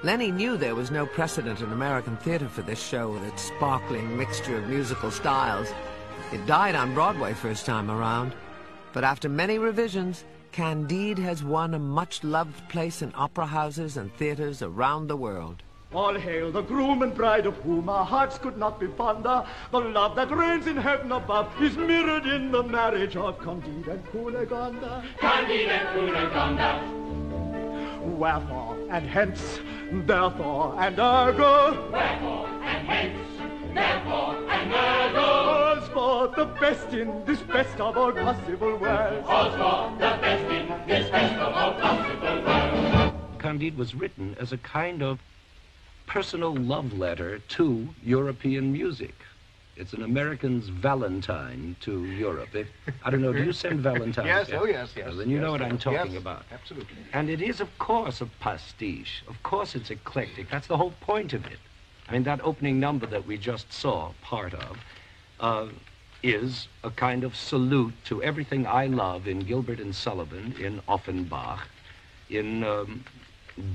Lenny 0.04 0.30
knew 0.30 0.56
there 0.56 0.76
was 0.76 0.92
no 0.92 1.06
precedent 1.06 1.60
in 1.60 1.72
American 1.72 2.16
theater 2.18 2.48
for 2.48 2.62
this 2.62 2.80
show 2.80 3.10
with 3.10 3.24
its 3.24 3.42
sparkling 3.42 4.16
mixture 4.16 4.58
of 4.58 4.68
musical 4.68 5.10
styles. 5.10 5.72
It 6.32 6.46
died 6.46 6.76
on 6.76 6.94
Broadway 6.94 7.32
first 7.32 7.66
time 7.66 7.90
around, 7.90 8.32
but 8.92 9.02
after 9.02 9.28
many 9.28 9.58
revisions, 9.58 10.24
Candide 10.52 11.18
has 11.18 11.42
won 11.42 11.74
a 11.74 11.80
much-loved 11.80 12.68
place 12.68 13.02
in 13.02 13.10
opera 13.16 13.46
houses 13.46 13.96
and 13.96 14.14
theaters 14.14 14.62
around 14.62 15.08
the 15.08 15.16
world. 15.16 15.64
All 15.92 16.14
hail 16.14 16.52
the 16.52 16.62
groom 16.62 17.02
and 17.02 17.12
bride 17.12 17.46
of 17.46 17.56
whom 17.56 17.88
our 17.88 18.04
hearts 18.04 18.38
could 18.38 18.56
not 18.56 18.78
be 18.78 18.86
fonder. 18.86 19.44
The 19.72 19.80
love 19.80 20.14
that 20.14 20.30
reigns 20.30 20.68
in 20.68 20.76
heaven 20.76 21.10
above 21.10 21.50
is 21.60 21.76
mirrored 21.76 22.26
in 22.26 22.52
the 22.52 22.62
marriage 22.62 23.16
of 23.16 23.40
Candide 23.40 23.88
and 23.88 24.06
Cunegonde. 24.06 25.04
Candide 25.18 25.70
and 25.70 25.88
Cunegonde. 25.88 27.03
Wherefore 28.14 28.76
and 28.90 29.08
hence, 29.08 29.58
therefore 29.90 30.76
and 30.78 30.98
ergo. 30.98 31.90
Wherefore 31.90 32.46
and 32.62 32.86
hence, 32.86 33.74
therefore 33.74 34.36
and 34.48 34.72
ergo. 34.72 35.20
All's 35.20 35.88
for 35.88 36.28
the 36.28 36.46
best 36.60 36.94
in 36.94 37.24
this 37.24 37.40
best 37.40 37.80
of 37.80 37.96
all 37.96 38.12
possible 38.12 38.76
worlds. 38.76 39.26
All's 39.28 39.54
for 39.56 39.90
the 39.98 40.16
best 40.22 40.44
in 40.44 40.68
this 40.86 41.10
best 41.10 41.34
of 41.34 41.52
all 41.54 41.74
possible 41.74 42.42
worlds. 42.44 43.16
Candide 43.40 43.76
was 43.76 43.94
written 43.96 44.36
as 44.38 44.52
a 44.52 44.58
kind 44.58 45.02
of 45.02 45.18
personal 46.06 46.54
love 46.54 46.92
letter 46.96 47.40
to 47.40 47.88
European 48.04 48.72
music. 48.72 49.14
It's 49.76 49.92
an 49.92 50.02
American's 50.02 50.68
Valentine 50.68 51.74
to 51.80 52.04
Europe. 52.04 52.54
If, 52.54 52.68
I 53.04 53.10
don't 53.10 53.22
know, 53.22 53.32
do 53.32 53.42
you 53.42 53.52
send 53.64 53.80
Valentines? 53.80 54.26
Yes, 54.26 54.50
oh, 54.52 54.66
yes, 54.66 54.90
yes, 54.96 55.08
Well, 55.08 55.16
then 55.16 55.30
you 55.30 55.40
know 55.40 55.52
yes, 55.52 55.60
what 55.60 55.62
I'm 55.62 55.78
talking 55.78 56.12
yes, 56.12 56.20
about. 56.20 56.44
absolutely. 56.52 56.96
And 57.12 57.28
it 57.28 57.42
is, 57.42 57.60
of 57.60 57.76
course, 57.78 58.20
a 58.20 58.26
pastiche. 58.26 59.24
Of 59.26 59.42
course, 59.42 59.74
it's 59.74 59.90
eclectic. 59.90 60.48
That's 60.48 60.68
the 60.68 60.76
whole 60.76 60.92
point 61.00 61.32
of 61.32 61.44
it. 61.46 61.58
I 62.08 62.12
mean, 62.12 62.22
that 62.24 62.40
opening 62.44 62.78
number 62.78 63.06
that 63.06 63.26
we 63.26 63.36
just 63.36 63.72
saw 63.72 64.12
part 64.22 64.54
of 64.54 64.78
uh, 65.40 65.66
is 66.22 66.68
a 66.84 66.90
kind 66.90 67.24
of 67.24 67.34
salute 67.34 67.94
to 68.04 68.22
everything 68.22 68.66
I 68.66 68.86
love 68.86 69.26
in 69.26 69.40
Gilbert 69.40 69.80
and 69.80 69.94
Sullivan, 69.94 70.54
in 70.60 70.80
Offenbach, 70.86 71.66
in 72.30 72.62
um, 72.62 73.04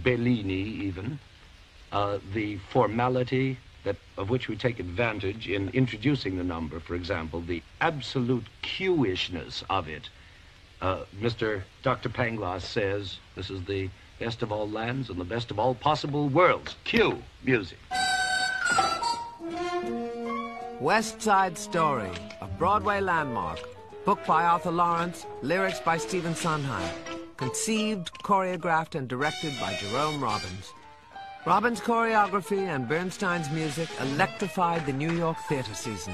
Bellini, 0.03 0.61
even. 0.61 1.19
Uh, 1.91 2.19
the 2.33 2.57
formality 2.71 3.57
that 3.83 3.95
of 4.17 4.29
which 4.29 4.47
we 4.47 4.55
take 4.55 4.79
advantage 4.79 5.47
in 5.47 5.69
introducing 5.69 6.37
the 6.37 6.43
number, 6.43 6.79
for 6.79 6.95
example, 6.95 7.41
the 7.41 7.61
absolute 7.81 8.45
Q-ishness 8.61 9.63
of 9.69 9.87
it. 9.87 10.09
Uh, 10.81 11.03
Mr. 11.19 11.63
Dr. 11.83 12.09
Pangloss 12.09 12.63
says 12.63 13.17
this 13.35 13.49
is 13.49 13.63
the 13.65 13.89
best 14.19 14.41
of 14.41 14.51
all 14.51 14.69
lands 14.69 15.09
and 15.09 15.19
the 15.19 15.25
best 15.25 15.51
of 15.51 15.59
all 15.59 15.75
possible 15.75 16.29
worlds. 16.29 16.75
Q 16.83 17.21
music. 17.43 17.77
West 20.79 21.21
Side 21.21 21.57
Story, 21.57 22.11
a 22.41 22.47
Broadway 22.47 23.01
landmark. 23.01 23.59
Book 24.05 24.25
by 24.25 24.45
Arthur 24.45 24.71
Laurents, 24.71 25.25
lyrics 25.41 25.79
by 25.81 25.97
Stephen 25.97 26.33
Sondheim. 26.33 26.89
Conceived, 27.35 28.11
choreographed, 28.23 28.95
and 28.95 29.07
directed 29.07 29.53
by 29.59 29.75
Jerome 29.75 30.21
Robbins. 30.21 30.73
Robbins' 31.45 31.79
choreography 31.79 32.67
and 32.67 32.85
Bernstein's 32.85 33.49
music 33.49 33.87
electrified 34.01 34.85
the 34.85 34.91
New 34.91 35.11
York 35.11 35.37
theater 35.47 35.73
season. 35.73 36.13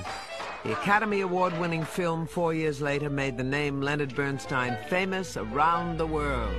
The 0.63 0.73
Academy 0.73 1.21
Award 1.21 1.59
winning 1.59 1.83
film 1.83 2.27
four 2.27 2.53
years 2.53 2.79
later 2.79 3.09
made 3.09 3.35
the 3.35 3.43
name 3.43 3.81
Leonard 3.81 4.15
Bernstein 4.15 4.77
famous 4.87 5.35
around 5.35 5.97
the 5.97 6.05
world. 6.05 6.55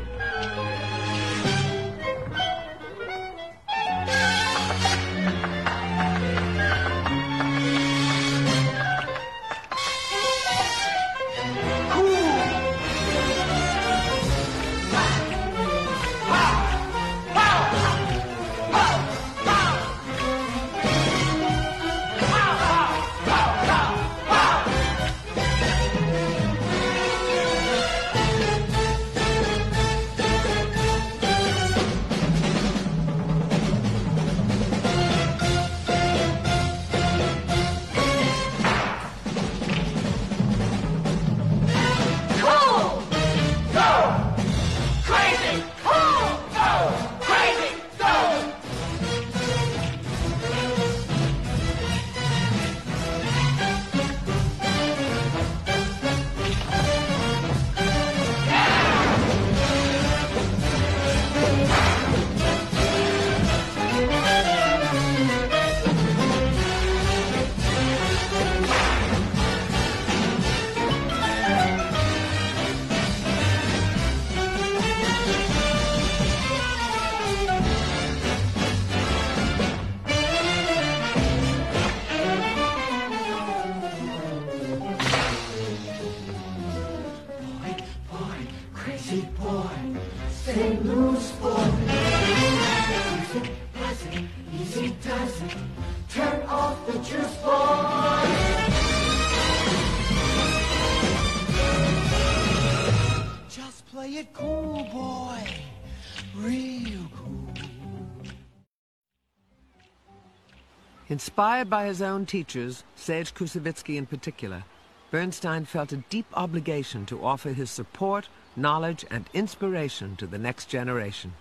Inspired 111.16 111.70
by 111.70 111.86
his 111.86 112.02
own 112.02 112.26
teachers, 112.26 112.84
Serge 112.94 113.32
Koussevitzky 113.32 113.96
in 113.96 114.04
particular, 114.04 114.64
Bernstein 115.10 115.64
felt 115.64 115.90
a 115.90 116.04
deep 116.10 116.26
obligation 116.34 117.06
to 117.06 117.24
offer 117.24 117.54
his 117.54 117.70
support, 117.70 118.28
knowledge, 118.54 119.02
and 119.10 119.24
inspiration 119.32 120.16
to 120.16 120.26
the 120.26 120.36
next 120.36 120.68
generation. 120.68 121.32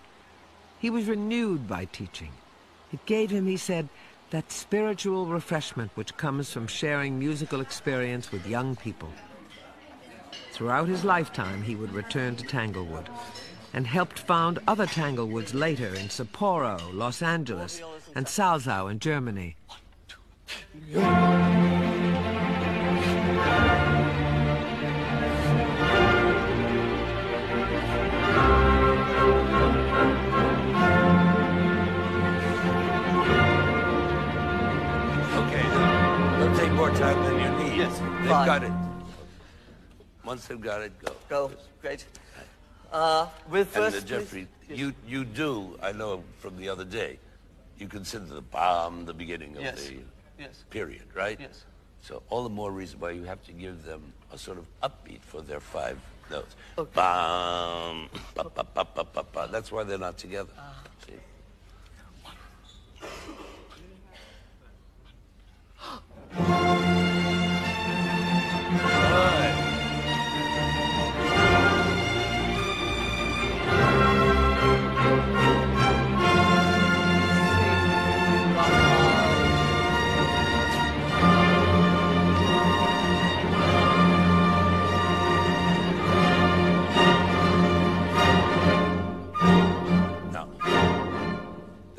He 0.78 0.88
was 0.88 1.04
renewed 1.04 1.68
by 1.68 1.84
teaching. 1.84 2.32
It 2.90 3.04
gave 3.04 3.30
him, 3.30 3.46
he 3.46 3.58
said, 3.58 3.90
that 4.30 4.50
spiritual 4.50 5.26
refreshment 5.26 5.90
which 5.94 6.16
comes 6.16 6.50
from 6.50 6.68
sharing 6.68 7.18
musical 7.18 7.60
experience 7.60 8.32
with 8.32 8.46
young 8.46 8.76
people. 8.76 9.12
Throughout 10.52 10.88
his 10.88 11.04
lifetime, 11.04 11.62
he 11.62 11.76
would 11.76 11.92
return 11.92 12.34
to 12.36 12.46
Tanglewood 12.46 13.10
and 13.74 13.86
helped 13.86 14.18
found 14.18 14.58
other 14.66 14.86
Tanglewoods 14.86 15.52
later 15.52 15.88
in 15.88 16.08
Sapporo, 16.08 16.80
Los 16.94 17.20
Angeles, 17.20 17.82
and 18.16 18.26
Salzau 18.26 18.90
in 18.90 18.98
Germany. 18.98 19.56
Okay, 35.38 35.62
now, 35.62 36.40
it'll 36.42 36.56
take 36.56 36.72
more 36.72 36.90
time 36.90 37.22
than 37.24 37.34
you 37.38 37.64
need. 37.64 37.76
Yes, 37.76 37.98
They've 37.98 38.28
fine. 38.28 38.46
got 38.46 38.64
it. 38.64 38.72
Once 40.24 40.46
they've 40.46 40.60
got 40.60 40.80
it, 40.82 40.92
go. 40.98 41.12
Go. 41.28 41.50
Great. 41.80 42.04
Uh, 42.90 43.26
with 43.50 43.76
And 43.76 43.84
first, 43.92 44.04
uh, 44.04 44.08
Jeffrey, 44.08 44.48
you 44.68 44.92
you 45.06 45.24
do, 45.24 45.78
I 45.82 45.92
know 45.92 46.24
from 46.38 46.56
the 46.56 46.68
other 46.68 46.84
day, 46.84 47.18
you 47.78 47.88
consider 47.88 48.24
the 48.24 48.40
bomb 48.40 49.04
the 49.04 49.14
beginning 49.14 49.56
of 49.56 49.62
Yes. 49.62 49.86
the 49.86 49.98
Yes. 50.38 50.64
period, 50.70 51.04
right? 51.14 51.38
Yes. 51.40 51.64
So 52.02 52.22
all 52.30 52.42
the 52.44 52.50
more 52.50 52.70
reason 52.70 53.00
why 53.00 53.10
you 53.10 53.24
have 53.24 53.42
to 53.46 53.52
give 53.52 53.84
them 53.84 54.12
a 54.32 54.38
sort 54.38 54.58
of 54.58 54.66
upbeat 54.82 55.22
for 55.22 55.40
their 55.42 55.60
five 55.60 55.98
notes. 56.30 56.54
Okay. 56.78 56.90
Bam, 56.94 58.08
ba, 58.34 58.44
ba, 58.44 58.64
ba, 58.64 58.84
ba, 58.84 59.04
ba, 59.04 59.22
ba. 59.32 59.48
That's 59.50 59.72
why 59.72 59.84
they're 59.84 59.98
not 59.98 60.16
together. 60.18 60.52
Ah. 60.58 60.82
See? 61.06 61.20
No. 66.78 66.85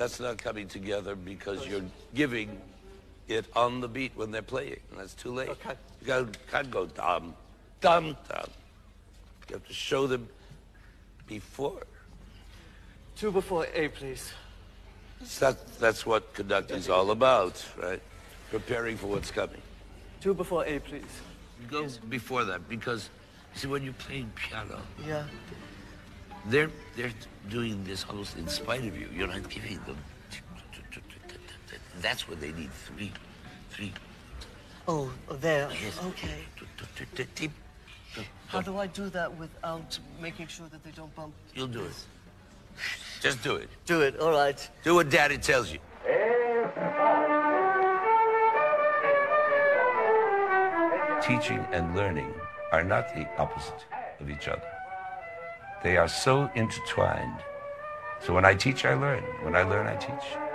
That's 0.07 0.21
not 0.21 0.37
coming 0.37 0.69
together 0.69 1.17
because 1.17 1.67
you're 1.67 1.83
giving 2.15 2.61
it 3.27 3.43
on 3.57 3.81
the 3.81 3.89
beat 3.89 4.13
when 4.15 4.31
they're 4.31 4.41
playing, 4.41 4.79
and 4.89 5.01
that's 5.01 5.13
too 5.13 5.33
late. 5.33 5.49
Okay. 5.49 5.73
You 5.99 6.07
gotta, 6.07 6.27
can't 6.49 6.71
go 6.71 6.85
dum, 6.85 7.33
dum, 7.81 8.15
dum. 8.29 8.49
You 9.49 9.55
have 9.55 9.67
to 9.67 9.73
show 9.73 10.07
them 10.07 10.29
before. 11.27 11.85
two 13.17 13.33
before 13.33 13.67
A, 13.73 13.89
please. 13.89 14.31
That, 15.39 15.57
that's 15.77 16.05
what 16.05 16.33
conducting's 16.33 16.87
all 16.87 17.11
about, 17.11 17.61
right? 17.75 18.01
Preparing 18.49 18.95
for 18.95 19.07
what's 19.07 19.29
coming. 19.29 19.61
Two 20.21 20.33
before 20.33 20.63
A, 20.65 20.79
please. 20.79 21.03
Go 21.69 21.85
before 22.07 22.45
that 22.45 22.69
because, 22.69 23.09
see, 23.55 23.67
when 23.67 23.83
you're 23.83 23.91
playing 23.91 24.31
piano, 24.35 24.79
Yeah. 25.05 25.25
They're 26.49 26.71
they're 26.95 27.13
doing 27.49 27.83
this 27.83 28.05
almost 28.09 28.37
in 28.37 28.47
spite 28.47 28.85
of 28.85 28.97
you. 28.97 29.07
You're 29.13 29.27
not 29.27 29.49
giving 29.49 29.79
them. 29.85 29.97
That's 32.01 32.27
what 32.27 32.39
they 32.39 32.51
need 32.51 32.71
three, 32.71 33.11
three. 33.71 33.91
Oh, 34.87 35.11
oh, 35.29 35.35
there. 35.35 35.69
Yes. 35.83 35.99
Okay. 36.05 36.39
How 38.47 38.61
do 38.61 38.77
I 38.77 38.87
do 38.87 39.09
that 39.09 39.35
without 39.37 39.99
making 40.21 40.47
sure 40.47 40.67
that 40.71 40.83
they 40.83 40.91
don't 40.91 41.13
bump? 41.15 41.33
You'll 41.53 41.67
do 41.67 41.83
it. 41.83 42.05
Just 43.21 43.43
do 43.43 43.55
it. 43.55 43.69
Do 43.85 44.01
it. 44.01 44.19
All 44.19 44.31
right. 44.31 44.69
Do 44.83 44.95
what 44.95 45.09
Daddy 45.09 45.37
tells 45.37 45.71
you. 45.71 45.79
Teaching 51.21 51.65
and 51.71 51.95
learning 51.95 52.33
are 52.71 52.83
not 52.83 53.13
the 53.15 53.27
opposite 53.37 53.85
of 54.19 54.29
each 54.29 54.47
other. 54.47 54.76
They 55.83 55.97
are 55.97 56.07
so 56.07 56.49
intertwined. 56.55 57.39
So 58.19 58.33
when 58.33 58.45
I 58.45 58.55
teach, 58.55 58.85
I 58.85 58.95
learn. 58.95 59.23
When 59.43 59.55
I 59.55 59.63
learn, 59.63 59.87
I 59.87 59.95
teach. 59.95 60.46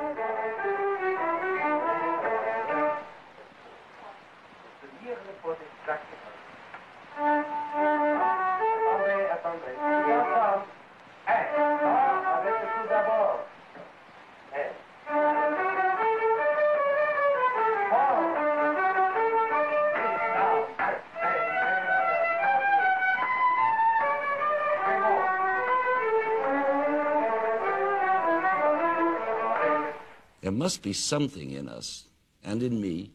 Must 30.73 30.81
be 30.81 30.95
something 30.95 31.51
in 31.51 31.69
us 31.69 32.07
and 32.43 32.63
in 32.63 32.81
me 32.81 33.11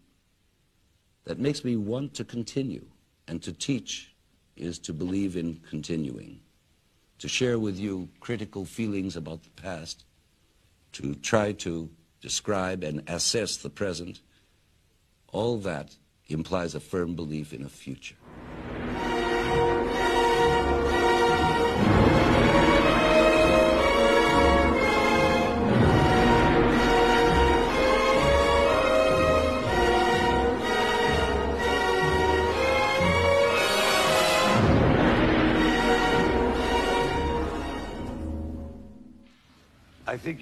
that 1.24 1.40
makes 1.40 1.66
me 1.66 1.76
want 1.76 2.14
to 2.14 2.24
continue. 2.24 2.86
And 3.28 3.42
to 3.42 3.52
teach 3.52 4.14
is 4.56 4.78
to 4.78 4.94
believe 4.94 5.36
in 5.36 5.60
continuing, 5.68 6.40
to 7.18 7.28
share 7.28 7.58
with 7.58 7.80
you 7.80 8.10
critical 8.20 8.64
feelings 8.64 9.16
about 9.16 9.42
the 9.42 9.50
past, 9.60 10.06
to 10.92 11.16
try 11.16 11.52
to 11.54 11.90
describe 12.22 12.84
and 12.84 13.02
assess 13.08 13.58
the 13.58 13.72
present. 13.72 14.20
All 15.34 15.58
that 15.58 15.96
implies 16.28 16.76
a 16.76 16.80
firm 16.80 17.16
belief 17.16 17.54
in 17.54 17.64
a 17.64 17.70
future. 17.70 18.27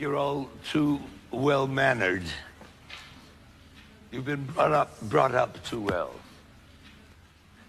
You're 0.06 0.16
all 0.16 0.48
too 0.70 1.00
well 1.32 1.66
mannered. 1.66 2.22
You've 4.12 4.26
been 4.26 4.44
brought 4.44 4.72
up, 4.72 5.02
brought 5.02 5.34
up 5.34 5.64
too 5.66 5.82
well. 5.82 6.12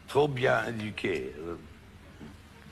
Trop 0.07 0.35
bien 0.35 0.67
éduqué. 0.67 1.33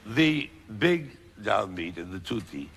The 0.05 0.51
big 0.79 1.17
downbeat 1.41 1.97
in 1.97 2.11
the 2.11 2.19
tutti 2.19 2.69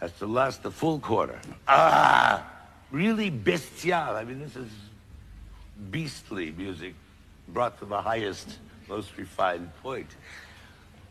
has 0.00 0.10
to 0.12 0.26
last 0.26 0.64
a 0.64 0.70
full 0.70 0.98
quarter. 0.98 1.38
Ah, 1.68 2.42
really 2.90 3.28
bestial. 3.28 4.16
I 4.16 4.24
mean, 4.24 4.40
this 4.40 4.56
is 4.56 4.70
beastly 5.90 6.54
music 6.56 6.94
brought 7.48 7.78
to 7.80 7.84
the 7.84 8.00
highest, 8.00 8.60
most 8.88 9.14
refined 9.18 9.70
point. 9.82 10.08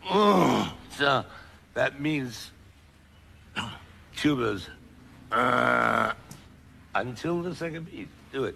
Mm, 0.08 0.72
so 0.98 1.24
that 1.76 2.02
means 2.02 2.50
tubas 4.18 4.66
uh, 5.32 6.14
until 6.96 7.42
the 7.42 7.56
second 7.56 7.90
beat. 7.90 8.08
Do 8.32 8.46
it. 8.46 8.56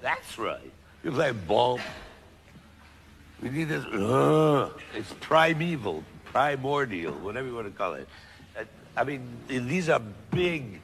That's 0.00 0.38
right. 0.38 0.72
You 1.02 1.10
play 1.12 1.32
ball. 1.32 1.80
We 3.42 3.50
need 3.50 3.68
this. 3.68 3.84
Uh, 3.84 4.70
it's 4.94 5.12
primeval, 5.20 6.02
primordial, 6.24 7.12
whatever 7.14 7.48
you 7.48 7.54
want 7.54 7.66
to 7.66 7.72
call 7.72 7.94
it. 7.94 8.08
Uh, 8.58 8.64
I 8.96 9.04
mean, 9.04 9.26
these 9.48 9.88
are 9.88 10.00
big, 10.30 10.80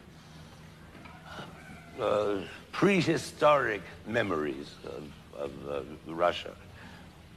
uh, 2.00 2.38
prehistoric 2.72 3.82
memories 4.06 4.74
of, 4.84 5.04
of 5.38 5.50
uh, 5.68 6.12
Russia 6.12 6.54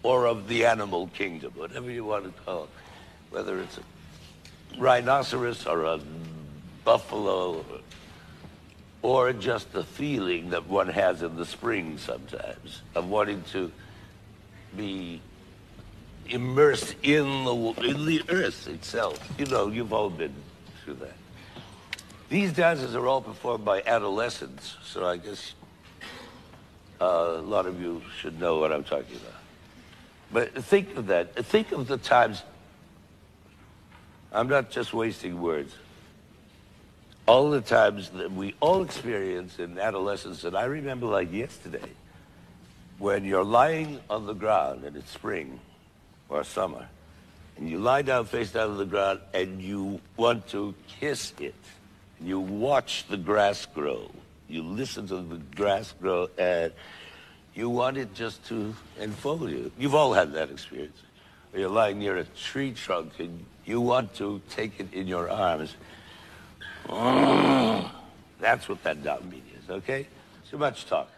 or 0.03 0.26
of 0.28 0.47
the 0.47 0.65
animal 0.65 1.07
kingdom, 1.07 1.53
whatever 1.55 1.89
you 1.89 2.03
want 2.03 2.26
to 2.26 2.32
call 2.43 2.65
it. 2.65 2.69
Whether 3.34 3.59
it's 3.59 3.79
a 3.79 4.79
rhinoceros 4.79 5.65
or 5.65 5.86
a 5.86 5.99
buffalo 6.86 7.65
or 9.01 9.34
just 9.34 9.73
the 9.73 9.84
feeling 9.84 10.51
that 10.51 10.67
one 10.67 10.88
has 10.88 11.23
in 11.23 11.36
the 11.36 11.45
spring 11.45 11.97
sometimes 11.97 12.84
of 12.93 13.09
wanting 13.09 13.41
to 13.51 13.71
be 14.77 15.19
immersed 16.29 16.95
in 17.01 17.25
the, 17.43 17.55
in 17.84 18.05
the 18.05 18.21
earth 18.29 18.67
itself. 18.67 19.19
You 19.39 19.47
know, 19.47 19.67
you've 19.67 19.93
all 19.93 20.11
been 20.11 20.34
through 20.84 20.95
that. 20.95 21.15
These 22.29 22.53
dances 22.53 22.95
are 22.95 23.07
all 23.07 23.21
performed 23.21 23.65
by 23.65 23.81
adolescents, 23.81 24.77
so 24.84 25.05
I 25.05 25.17
guess 25.17 25.53
uh, 27.01 27.05
a 27.38 27.41
lot 27.41 27.65
of 27.65 27.81
you 27.81 28.01
should 28.19 28.39
know 28.39 28.59
what 28.59 28.71
I'm 28.71 28.84
talking 28.84 29.17
about. 29.17 29.41
But 30.31 30.63
think 30.63 30.95
of 30.97 31.07
that. 31.07 31.36
Think 31.45 31.71
of 31.71 31.88
the 31.88 31.97
times. 31.97 32.43
I'm 34.34 34.47
not 34.47 34.71
just 34.71 34.93
wasting 34.93 35.41
words 35.41 35.73
all 37.25 37.49
the 37.49 37.61
times 37.61 38.09
that 38.09 38.31
we 38.31 38.53
all 38.59 38.84
experience 38.84 39.59
in 39.59 39.79
adolescence, 39.79 40.43
and 40.43 40.57
I 40.57 40.65
remember 40.65 41.05
like 41.05 41.31
yesterday, 41.31 41.89
when 42.99 43.23
you're 43.23 43.43
lying 43.43 43.99
on 44.09 44.25
the 44.25 44.34
ground 44.34 44.84
and 44.84 44.95
it's 44.95 45.11
spring 45.11 45.59
or 46.29 46.43
summer, 46.43 46.88
and 47.57 47.69
you 47.69 47.77
lie 47.77 48.01
down 48.01 48.25
face 48.25 48.51
down 48.51 48.71
on 48.71 48.77
the 48.77 48.86
ground 48.86 49.19
and 49.34 49.61
you 49.61 50.01
want 50.17 50.47
to 50.49 50.73
kiss 50.99 51.34
it. 51.39 51.55
and 52.19 52.27
You 52.27 52.39
watch 52.39 53.05
the 53.07 53.17
grass 53.17 53.65
grow. 53.67 54.09
You 54.49 54.63
listen 54.63 55.07
to 55.07 55.17
the 55.17 55.38
grass 55.55 55.93
grow 56.01 56.29
and 56.38 56.73
you 57.53 57.69
want 57.69 57.97
it 57.97 58.13
just 58.15 58.43
to 58.47 58.75
enfold 58.99 59.49
you. 59.49 59.71
You've 59.77 59.95
all 59.95 60.13
had 60.13 60.34
that 60.34 60.49
experience. 60.49 60.97
Or 61.53 61.59
you're 61.59 61.69
lying 61.69 61.99
near 61.99 62.17
a 62.17 62.23
tree 62.23 62.71
trunk 62.71 63.19
and 63.19 63.45
you 63.66 63.82
want 63.82 64.14
to 64.16 64.41
take 64.49 64.80
it 64.80 64.93
in 64.93 65.07
your 65.07 65.30
arms 65.30 65.76
that's 68.43 68.68
what 68.68 68.84
that 68.84 69.01
downbeat 69.03 69.43
is, 69.57 69.70
okay? 69.70 70.07
Too 70.49 70.57
much 70.57 70.86
talk. 70.86 71.09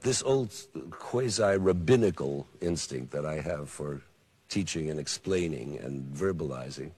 This 0.00 0.22
old 0.22 0.52
quasi-rabbinical 0.90 2.46
instinct 2.60 3.12
that 3.12 3.26
I 3.26 3.40
have 3.40 3.68
for 3.68 4.00
teaching 4.48 4.88
and 4.90 4.98
explaining 4.98 5.78
and 5.78 6.12
verbalizing 6.14 6.92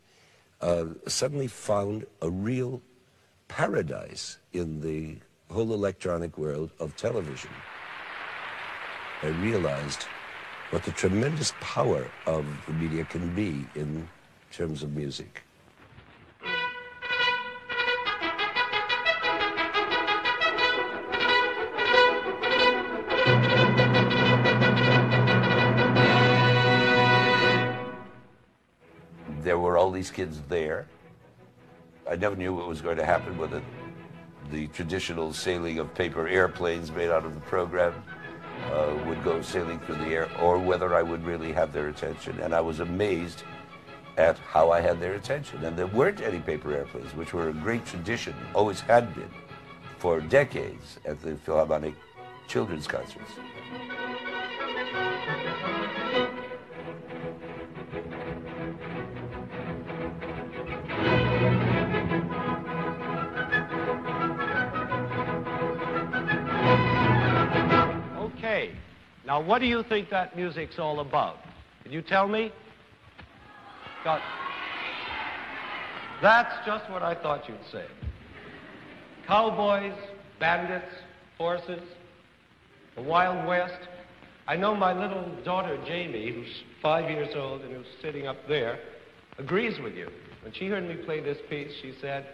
uh, 0.61 0.85
suddenly 1.09 1.49
found 1.49 2.07
a 2.23 2.31
real 2.31 2.81
paradise 3.49 4.39
in 4.53 4.81
the 4.81 5.19
whole 5.51 5.75
electronic 5.75 6.39
world 6.39 6.71
of 6.79 6.97
television. 6.97 7.51
I 9.23 9.27
realized 9.27 10.05
what 10.71 10.85
the 10.85 10.93
tremendous 10.93 11.53
power 11.61 12.09
of 12.27 12.47
the 12.67 12.73
media 12.73 13.05
can 13.05 13.35
be 13.35 13.67
in 13.75 14.09
terms 14.53 14.83
of 14.83 14.95
music. 14.95 15.43
there 29.43 29.59
were 29.59 29.77
all 29.77 29.91
these 29.91 30.11
kids 30.11 30.41
there. 30.49 30.87
I 32.09 32.17
never 32.17 32.37
knew 32.37 32.55
what 32.55 32.69
was 32.69 32.81
going 32.81 32.97
to 32.97 33.05
happen 33.05 33.37
with 33.37 33.53
it. 33.53 33.63
The 34.51 34.67
traditional 34.69 35.33
sailing 35.33 35.79
of 35.79 35.93
paper 35.95 36.29
airplanes 36.29 36.91
made 36.91 37.11
out 37.11 37.25
of 37.25 37.35
the 37.35 37.41
program 37.41 38.03
uh, 38.71 38.95
would 39.07 39.23
go 39.25 39.43
sailing 39.43 39.81
through 39.81 39.97
the 39.97 40.07
air, 40.07 40.31
or 40.41 40.59
whether 40.59 40.95
I 40.95 41.03
would 41.03 41.25
really 41.25 41.53
have 41.53 41.73
their 41.73 41.89
attention. 41.89 42.39
And 42.41 42.55
I 42.55 42.61
was 42.61 42.81
amazed 42.81 43.43
at 44.17 44.39
how 44.39 44.71
I 44.71 44.81
had 44.81 45.01
their 45.01 45.15
attention. 45.15 45.65
And 45.65 45.77
there 45.77 45.87
weren't 45.87 46.21
any 46.21 46.39
paper 46.39 46.73
airplanes, 46.73 47.15
which 47.15 47.33
were 47.33 47.49
a 47.49 47.53
great 47.53 47.85
tradition, 47.87 48.35
always 48.55 48.81
had 48.81 49.15
been, 49.15 49.31
for 49.99 50.21
decades 50.21 50.99
at 51.05 51.21
the 51.23 51.37
Philharmonic 51.37 51.95
children's 52.49 52.87
concerts. 52.87 53.31
Okay, 68.19 68.73
now, 69.25 69.41
what 69.41 69.61
do 69.61 69.67
you 69.67 69.83
think 69.83 70.11
that 70.11 70.37
music's 70.37 70.79
all 70.79 71.01
about? 71.01 71.39
Can 71.85 71.93
you 71.93 72.03
tell 72.03 72.29
me? 72.29 72.53
God. 74.05 74.21
That's 76.21 76.55
just 76.67 76.89
what 76.91 77.03
I 77.03 77.15
thought 77.15 77.49
you'd 77.49 77.59
say. 77.71 77.87
Cowboys, 79.27 79.95
bandits, 80.39 80.93
horses, 81.39 81.83
the 82.97 83.03
Wild 83.03 83.47
West. 83.47 83.89
I 84.47 84.57
know 84.57 84.75
my 84.75 84.93
little 84.93 85.25
daughter 85.45 85.79
Jamie, 85.87 86.33
who's 86.33 86.63
five 86.81 87.11
years 87.11 87.35
old 87.37 87.63
and 87.63 87.73
who's 87.75 87.87
sitting 88.01 88.27
up 88.27 88.37
there, 88.49 88.79
agrees 89.39 89.79
with 89.81 89.95
you. 89.95 90.09
When 90.43 90.53
she 90.53 90.67
heard 90.69 90.87
me 90.87 90.97
play 90.97 91.21
this 91.21 91.39
piece, 91.49 91.73
she 91.81 91.95
said, 92.01 92.27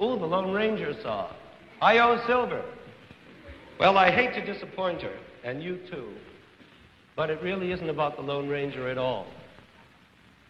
Ooh, 0.00 0.18
the 0.18 0.26
Lone 0.26 0.52
Ranger 0.52 0.94
song. 1.02 1.32
I 1.80 1.98
owe 1.98 2.22
Silver. 2.26 2.64
Well, 3.78 3.98
I 3.98 4.10
hate 4.10 4.34
to 4.34 4.52
disappoint 4.52 5.02
her, 5.02 5.16
and 5.44 5.62
you 5.62 5.78
too. 5.90 6.08
But 7.14 7.30
it 7.30 7.42
really 7.42 7.72
isn't 7.72 7.88
about 7.88 8.16
the 8.16 8.22
Lone 8.22 8.48
Ranger 8.48 8.88
at 8.88 8.98
all. 8.98 9.26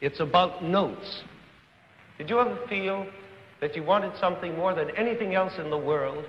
It's 0.00 0.20
about 0.20 0.62
notes. 0.62 1.22
Did 2.18 2.30
you 2.30 2.40
ever 2.40 2.58
feel 2.68 3.06
that 3.60 3.74
you 3.74 3.82
wanted 3.82 4.16
something 4.18 4.56
more 4.56 4.74
than 4.74 4.90
anything 4.96 5.34
else 5.34 5.54
in 5.58 5.70
the 5.70 5.78
world, 5.78 6.24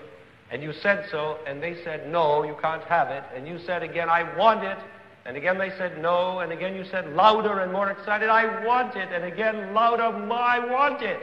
and 0.51 0.63
you 0.63 0.71
said 0.71 1.07
so, 1.11 1.37
and 1.45 1.61
they 1.61 1.75
said, 1.83 2.09
no, 2.09 2.43
you 2.43 2.55
can't 2.61 2.83
have 2.83 3.09
it, 3.09 3.23
and 3.35 3.47
you 3.47 3.59
said 3.65 3.83
again, 3.83 4.09
I 4.09 4.37
want 4.37 4.63
it, 4.63 4.77
and 5.25 5.35
again 5.35 5.57
they 5.57 5.71
said 5.71 6.01
no, 6.01 6.39
and 6.39 6.53
again 6.53 6.73
you 6.75 6.85
said 6.85 7.13
louder 7.13 7.59
and 7.59 7.71
more 7.73 7.91
excited, 7.91 8.29
I 8.29 8.65
want 8.65 8.95
it, 8.95 9.09
and 9.11 9.25
again 9.25 9.73
louder, 9.73 10.03
I 10.03 10.59
want 10.59 11.01
it, 11.01 11.19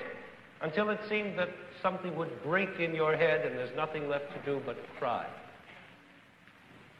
until 0.60 0.90
it 0.90 1.00
seemed 1.08 1.38
that 1.38 1.48
something 1.80 2.14
would 2.16 2.42
break 2.42 2.80
in 2.80 2.94
your 2.94 3.16
head 3.16 3.46
and 3.46 3.56
there's 3.56 3.74
nothing 3.76 4.08
left 4.08 4.26
to 4.34 4.50
do 4.50 4.60
but 4.64 4.76
cry. 4.98 5.26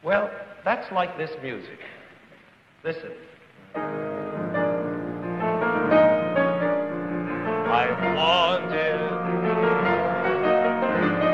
Well, 0.03 0.31
that's 0.63 0.91
like 0.91 1.17
this 1.17 1.31
music. 1.41 1.79
Listen. 2.83 4.24
I 7.75 7.91
want 8.15 8.71
it. 8.71 9.11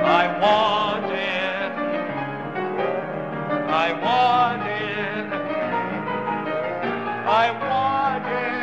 I 0.08 0.26
want 0.42 1.06
it. 1.06 1.72
I 3.70 3.94
want 4.02 4.64
it. 4.66 5.30
I 7.30 7.52
want 7.62 8.26
it. 8.26 8.58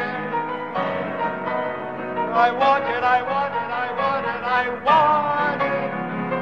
I 2.35 2.51
want 2.51 2.83
it. 2.83 3.05
I 3.05 3.23
want 3.23 3.55
it. 3.55 3.63
I 3.63 3.87
want 3.93 4.27
it. 4.27 4.43
I 4.43 4.67
want 4.85 5.63
it. 5.63 5.79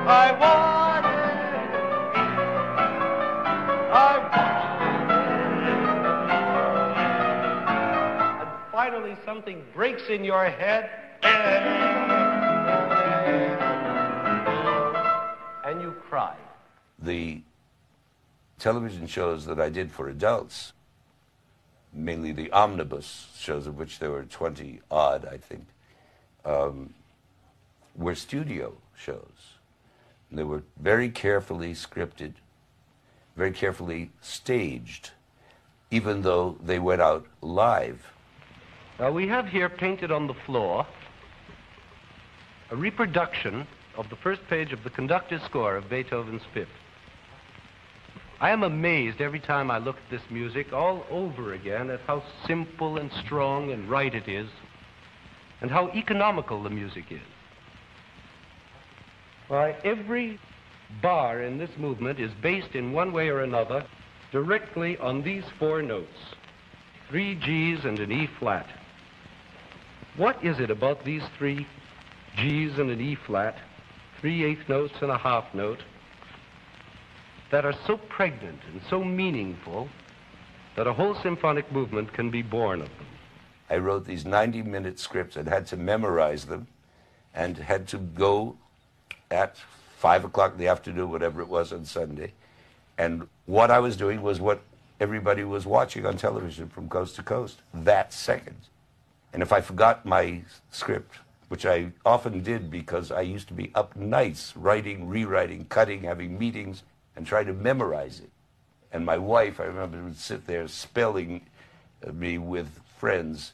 I 0.08 0.32
want 0.40 1.06
it. 1.06 1.26
I 3.92 4.18
want 4.22 4.32
it. 4.32 4.46
finally 8.72 9.16
something 9.24 9.64
breaks 9.74 10.08
in 10.08 10.24
your 10.24 10.48
head 10.48 11.05
and 15.64 15.80
you 15.80 15.92
cry. 16.08 16.36
The 16.98 17.42
television 18.58 19.06
shows 19.06 19.46
that 19.46 19.60
I 19.60 19.68
did 19.68 19.90
for 19.90 20.08
adults, 20.08 20.72
mainly 21.92 22.32
the 22.32 22.50
omnibus 22.50 23.28
shows, 23.38 23.66
of 23.66 23.76
which 23.76 23.98
there 23.98 24.10
were 24.10 24.24
20 24.24 24.80
odd, 24.90 25.26
I 25.26 25.36
think, 25.36 25.66
um, 26.44 26.94
were 27.94 28.14
studio 28.14 28.74
shows. 28.96 29.58
And 30.30 30.38
they 30.38 30.44
were 30.44 30.62
very 30.80 31.10
carefully 31.10 31.72
scripted, 31.74 32.34
very 33.36 33.52
carefully 33.52 34.10
staged, 34.20 35.10
even 35.90 36.22
though 36.22 36.56
they 36.62 36.78
went 36.78 37.02
out 37.02 37.26
live 37.40 38.12
now, 38.98 39.10
we 39.10 39.28
have 39.28 39.46
here 39.46 39.68
painted 39.68 40.10
on 40.10 40.26
the 40.26 40.32
floor 40.32 40.86
a 42.70 42.76
reproduction 42.76 43.66
of 43.96 44.08
the 44.10 44.16
first 44.16 44.40
page 44.48 44.72
of 44.72 44.82
the 44.82 44.90
conductor's 44.90 45.42
score 45.42 45.76
of 45.76 45.88
Beethoven's 45.88 46.42
Fifth. 46.52 46.68
I 48.40 48.50
am 48.50 48.64
amazed 48.64 49.20
every 49.20 49.40
time 49.40 49.70
I 49.70 49.78
look 49.78 49.96
at 49.96 50.10
this 50.10 50.28
music 50.30 50.72
all 50.72 51.06
over 51.10 51.54
again 51.54 51.90
at 51.90 52.00
how 52.00 52.22
simple 52.46 52.98
and 52.98 53.10
strong 53.24 53.70
and 53.70 53.88
right 53.88 54.14
it 54.14 54.28
is, 54.28 54.48
and 55.60 55.70
how 55.70 55.88
economical 55.94 56.62
the 56.62 56.70
music 56.70 57.04
is. 57.10 57.20
Why, 59.48 59.76
every 59.84 60.38
bar 61.00 61.42
in 61.42 61.58
this 61.58 61.70
movement 61.78 62.18
is 62.18 62.32
based 62.42 62.74
in 62.74 62.92
one 62.92 63.12
way 63.12 63.28
or 63.28 63.40
another 63.40 63.86
directly 64.32 64.98
on 64.98 65.22
these 65.22 65.44
four 65.58 65.82
notes 65.82 66.34
three 67.08 67.36
G's 67.36 67.84
and 67.84 67.98
an 68.00 68.10
E 68.10 68.28
flat. 68.40 68.66
What 70.16 70.44
is 70.44 70.58
it 70.58 70.70
about 70.70 71.04
these 71.04 71.22
three 71.38 71.66
G's 72.36 72.78
and 72.78 72.90
an 72.90 73.00
E 73.00 73.14
flat, 73.14 73.56
three 74.20 74.44
eighth 74.44 74.68
notes 74.68 74.94
and 75.00 75.10
a 75.10 75.18
half 75.18 75.54
note, 75.54 75.80
that 77.50 77.64
are 77.64 77.74
so 77.86 77.96
pregnant 77.96 78.60
and 78.72 78.80
so 78.90 79.02
meaningful 79.02 79.88
that 80.76 80.86
a 80.86 80.92
whole 80.92 81.14
symphonic 81.22 81.70
movement 81.72 82.12
can 82.12 82.30
be 82.30 82.42
born 82.42 82.82
of 82.82 82.88
them? 82.88 83.06
I 83.70 83.78
wrote 83.78 84.04
these 84.04 84.24
90 84.24 84.62
minute 84.62 84.98
scripts 84.98 85.36
and 85.36 85.48
had 85.48 85.66
to 85.68 85.76
memorize 85.76 86.44
them 86.44 86.66
and 87.34 87.56
had 87.56 87.88
to 87.88 87.98
go 87.98 88.56
at 89.30 89.56
five 89.96 90.24
o'clock 90.24 90.52
in 90.52 90.58
the 90.58 90.68
afternoon, 90.68 91.10
whatever 91.10 91.40
it 91.40 91.48
was 91.48 91.72
on 91.72 91.84
Sunday. 91.84 92.32
And 92.98 93.28
what 93.46 93.70
I 93.70 93.78
was 93.78 93.96
doing 93.96 94.22
was 94.22 94.40
what 94.40 94.60
everybody 95.00 95.44
was 95.44 95.66
watching 95.66 96.06
on 96.06 96.16
television 96.16 96.68
from 96.68 96.88
coast 96.88 97.16
to 97.16 97.22
coast 97.22 97.60
that 97.72 98.12
second. 98.12 98.56
And 99.32 99.42
if 99.42 99.52
I 99.52 99.60
forgot 99.60 100.06
my 100.06 100.42
script, 100.70 101.18
which 101.48 101.64
I 101.64 101.92
often 102.04 102.42
did 102.42 102.70
because 102.70 103.12
I 103.12 103.20
used 103.20 103.48
to 103.48 103.54
be 103.54 103.70
up 103.74 103.96
nights 103.96 104.56
writing, 104.56 105.08
rewriting, 105.08 105.66
cutting, 105.68 106.02
having 106.02 106.38
meetings, 106.38 106.82
and 107.14 107.26
trying 107.26 107.46
to 107.46 107.52
memorize 107.52 108.20
it. 108.20 108.30
And 108.92 109.04
my 109.04 109.18
wife, 109.18 109.60
I 109.60 109.64
remember, 109.64 110.02
would 110.02 110.16
sit 110.16 110.46
there 110.46 110.66
spelling 110.68 111.46
uh, 112.06 112.12
me 112.12 112.38
with 112.38 112.80
friends 112.98 113.52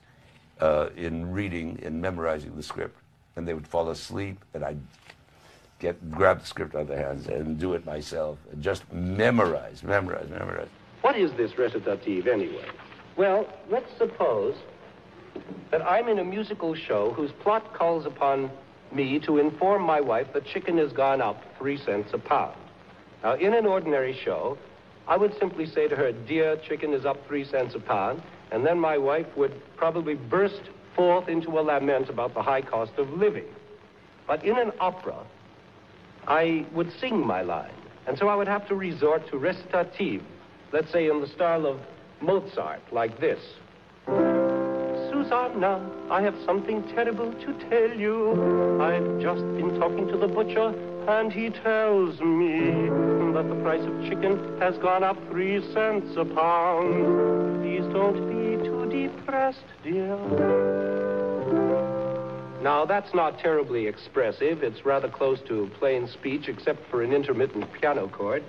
uh, 0.60 0.88
in 0.96 1.32
reading 1.32 1.80
and 1.82 2.00
memorizing 2.00 2.56
the 2.56 2.62
script. 2.62 2.98
And 3.36 3.46
they 3.46 3.54
would 3.54 3.66
fall 3.66 3.90
asleep, 3.90 4.44
and 4.54 4.64
I'd 4.64 4.80
get 5.78 6.10
grab 6.10 6.40
the 6.40 6.46
script 6.46 6.74
out 6.74 6.82
of 6.82 6.88
their 6.88 7.06
hands 7.06 7.26
and 7.26 7.58
do 7.58 7.74
it 7.74 7.84
myself, 7.84 8.38
and 8.52 8.62
just 8.62 8.90
memorize, 8.92 9.82
memorize, 9.82 10.28
memorize. 10.28 10.68
What 11.00 11.16
is 11.16 11.32
this 11.32 11.58
recitative 11.58 12.28
anyway? 12.28 12.66
Well, 13.16 13.46
let's 13.68 13.90
suppose 13.98 14.54
that 15.70 15.82
I'm 15.82 16.08
in 16.08 16.18
a 16.18 16.24
musical 16.24 16.74
show 16.74 17.12
whose 17.12 17.32
plot 17.42 17.74
calls 17.74 18.06
upon 18.06 18.50
me 18.92 19.18
to 19.20 19.38
inform 19.38 19.82
my 19.82 20.00
wife 20.00 20.26
that 20.34 20.44
chicken 20.44 20.78
has 20.78 20.92
gone 20.92 21.20
up 21.20 21.42
three 21.58 21.78
cents 21.78 22.10
a 22.12 22.18
pound. 22.18 22.56
Now, 23.22 23.34
in 23.34 23.54
an 23.54 23.66
ordinary 23.66 24.18
show, 24.24 24.58
I 25.08 25.16
would 25.16 25.36
simply 25.38 25.66
say 25.66 25.88
to 25.88 25.96
her, 25.96 26.12
Dear, 26.12 26.56
chicken 26.56 26.92
is 26.92 27.04
up 27.04 27.26
three 27.26 27.44
cents 27.44 27.74
a 27.74 27.80
pound, 27.80 28.22
and 28.50 28.66
then 28.66 28.78
my 28.78 28.98
wife 28.98 29.26
would 29.36 29.60
probably 29.76 30.14
burst 30.14 30.62
forth 30.94 31.28
into 31.28 31.58
a 31.58 31.62
lament 31.62 32.08
about 32.08 32.34
the 32.34 32.42
high 32.42 32.62
cost 32.62 32.92
of 32.98 33.08
living. 33.10 33.46
But 34.26 34.44
in 34.44 34.58
an 34.58 34.72
opera, 34.78 35.24
I 36.26 36.66
would 36.72 36.92
sing 37.00 37.26
my 37.26 37.42
line, 37.42 37.74
and 38.06 38.18
so 38.18 38.28
I 38.28 38.36
would 38.36 38.48
have 38.48 38.68
to 38.68 38.74
resort 38.74 39.28
to 39.30 39.38
recitative, 39.38 40.22
let's 40.72 40.92
say 40.92 41.08
in 41.08 41.20
the 41.20 41.26
style 41.28 41.66
of 41.66 41.80
Mozart, 42.20 42.80
like 42.92 43.18
this. 43.20 43.40
Susanna, 45.22 45.88
I 46.10 46.20
have 46.22 46.34
something 46.44 46.82
terrible 46.94 47.32
to 47.32 47.52
tell 47.70 47.96
you. 47.96 48.82
I've 48.82 49.20
just 49.20 49.42
been 49.54 49.78
talking 49.78 50.08
to 50.08 50.16
the 50.16 50.26
butcher, 50.26 50.74
and 51.06 51.32
he 51.32 51.50
tells 51.50 52.18
me 52.20 52.58
that 53.32 53.48
the 53.48 53.54
price 53.62 53.82
of 53.82 54.02
chicken 54.02 54.58
has 54.58 54.76
gone 54.78 55.04
up 55.04 55.16
three 55.30 55.60
cents 55.72 56.16
a 56.16 56.24
pound. 56.24 57.62
Please 57.62 57.84
don't 57.92 58.26
be 58.28 58.64
too 58.64 58.86
depressed, 58.90 59.64
dear. 59.84 60.16
Now, 62.60 62.84
that's 62.84 63.14
not 63.14 63.38
terribly 63.38 63.86
expressive. 63.86 64.64
It's 64.64 64.84
rather 64.84 65.08
close 65.08 65.40
to 65.46 65.70
plain 65.78 66.08
speech, 66.08 66.48
except 66.48 66.84
for 66.90 67.00
an 67.00 67.12
intermittent 67.12 67.72
piano 67.72 68.08
chord, 68.08 68.42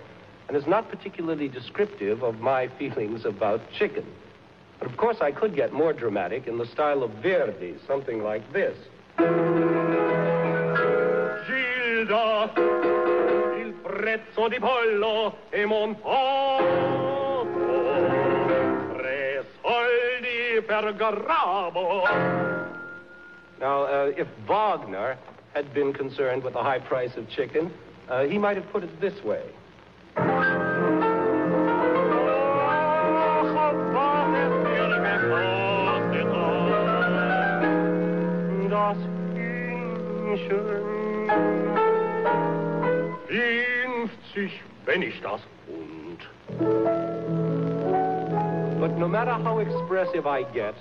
and 0.48 0.58
is 0.58 0.66
not 0.66 0.90
particularly 0.90 1.50
descriptive 1.50 2.24
of 2.24 2.40
my 2.40 2.68
feelings 2.80 3.26
about 3.26 3.62
chicken. 3.78 4.08
But 4.84 4.92
of 4.92 4.98
course, 4.98 5.22
I 5.22 5.32
could 5.32 5.56
get 5.56 5.72
more 5.72 5.94
dramatic 5.94 6.46
in 6.46 6.58
the 6.58 6.66
style 6.66 7.04
of 7.04 7.12
Verdi, 7.22 7.76
something 7.88 8.22
like 8.22 8.44
this. 8.52 8.76
Gilda, 11.48 12.52
il 13.62 13.74
prezzo 13.82 14.50
di 14.50 14.60
pollo 14.60 15.38
è 15.48 15.64
montato. 15.64 17.48
Tre 18.98 19.46
soldi 19.62 20.62
per. 20.66 20.94
Now, 23.62 23.84
uh, 23.84 24.12
if 24.18 24.28
Wagner 24.46 25.18
had 25.54 25.74
been 25.74 25.94
concerned 25.94 26.44
with 26.44 26.52
the 26.56 26.62
high 26.62 26.80
price 26.80 27.16
of 27.16 27.30
chicken, 27.30 27.72
uh, 28.10 28.26
he 28.26 28.38
might 28.38 28.58
have 28.58 28.70
put 28.70 28.84
it 28.84 29.00
this 29.00 29.24
way. 29.24 29.44
Hühnchen. 40.38 40.94
50, 44.34 44.62
wenn 44.86 45.02
ich 45.02 45.22
das 45.22 45.42
und. 45.68 46.20
But 48.80 48.98
no 48.98 49.08
matter 49.08 49.34
how 49.34 49.60
expressive 49.60 50.26
I 50.26 50.44
get, 50.54 50.76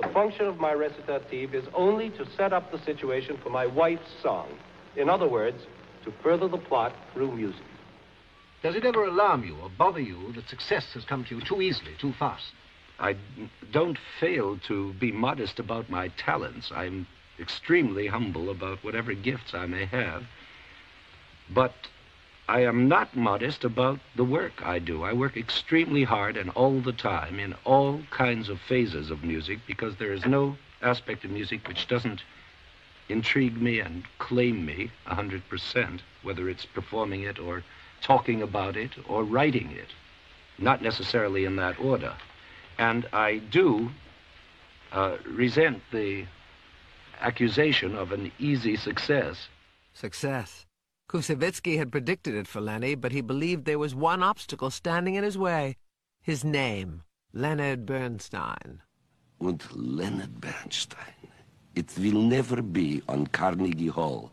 the 0.00 0.08
function 0.08 0.46
of 0.46 0.58
my 0.58 0.72
recitative 0.72 1.54
is 1.54 1.64
only 1.74 2.10
to 2.10 2.24
set 2.36 2.52
up 2.52 2.70
the 2.70 2.78
situation 2.78 3.38
for 3.42 3.50
my 3.50 3.66
wife's 3.66 4.10
song. 4.22 4.48
In 4.96 5.08
other 5.08 5.28
words, 5.28 5.66
to 6.04 6.12
further 6.22 6.48
the 6.48 6.58
plot 6.58 6.92
through 7.12 7.32
music. 7.32 7.64
Does 8.62 8.76
it 8.76 8.84
ever 8.84 9.04
alarm 9.04 9.44
you 9.44 9.56
or 9.56 9.70
bother 9.78 10.00
you 10.00 10.32
that 10.34 10.48
success 10.48 10.92
has 10.94 11.04
come 11.04 11.24
to 11.24 11.36
you 11.36 11.40
too 11.40 11.62
easily, 11.62 11.92
too 11.98 12.12
fast? 12.18 12.52
I 12.98 13.16
don't 13.72 13.98
fail 14.20 14.58
to 14.68 14.92
be 14.94 15.10
modest 15.10 15.58
about 15.58 15.88
my 15.88 16.08
talents. 16.18 16.70
I'm 16.74 17.06
extremely 17.40 18.06
humble 18.06 18.50
about 18.50 18.84
whatever 18.84 19.14
gifts 19.14 19.54
I 19.54 19.66
may 19.66 19.86
have. 19.86 20.24
But 21.48 21.74
I 22.48 22.64
am 22.64 22.88
not 22.88 23.16
modest 23.16 23.64
about 23.64 24.00
the 24.16 24.24
work 24.24 24.66
I 24.66 24.80
do. 24.80 25.04
I 25.04 25.12
work 25.12 25.36
extremely 25.36 26.04
hard 26.04 26.36
and 26.36 26.50
all 26.50 26.80
the 26.80 26.92
time 26.92 27.38
in 27.38 27.54
all 27.64 28.02
kinds 28.10 28.48
of 28.48 28.60
phases 28.60 29.10
of 29.10 29.22
music 29.22 29.60
because 29.66 29.96
there 29.96 30.12
is 30.12 30.26
no 30.26 30.56
aspect 30.82 31.24
of 31.24 31.30
music 31.30 31.66
which 31.68 31.86
doesn't 31.86 32.22
intrigue 33.08 33.60
me 33.60 33.80
and 33.80 34.04
claim 34.18 34.64
me 34.64 34.90
a 35.06 35.14
100%, 35.14 36.00
whether 36.22 36.48
it's 36.48 36.64
performing 36.64 37.22
it 37.22 37.38
or 37.38 37.62
talking 38.00 38.42
about 38.42 38.76
it 38.76 38.92
or 39.08 39.24
writing 39.24 39.70
it. 39.70 39.88
Not 40.58 40.82
necessarily 40.82 41.44
in 41.44 41.56
that 41.56 41.78
order. 41.78 42.14
And 42.78 43.06
I 43.12 43.38
do 43.38 43.90
uh, 44.92 45.18
resent 45.24 45.82
the 45.92 46.26
accusation 47.20 47.94
of 47.94 48.12
an 48.12 48.32
easy 48.38 48.76
success. 48.76 49.48
Success. 49.92 50.66
Koussevitzky 51.08 51.76
had 51.76 51.90
predicted 51.90 52.34
it 52.34 52.46
for 52.46 52.60
Lenny, 52.60 52.94
but 52.94 53.12
he 53.12 53.20
believed 53.20 53.64
there 53.64 53.78
was 53.78 53.94
one 53.94 54.22
obstacle 54.22 54.70
standing 54.70 55.16
in 55.16 55.24
his 55.24 55.36
way. 55.36 55.76
His 56.22 56.44
name, 56.44 57.02
Leonard 57.32 57.84
Bernstein. 57.84 58.82
Und 59.40 59.64
Leonard 59.72 60.40
Bernstein. 60.40 61.28
It 61.74 61.92
will 61.98 62.22
never 62.22 62.62
be 62.62 63.02
on 63.08 63.26
Carnegie 63.26 63.88
Hall, 63.88 64.30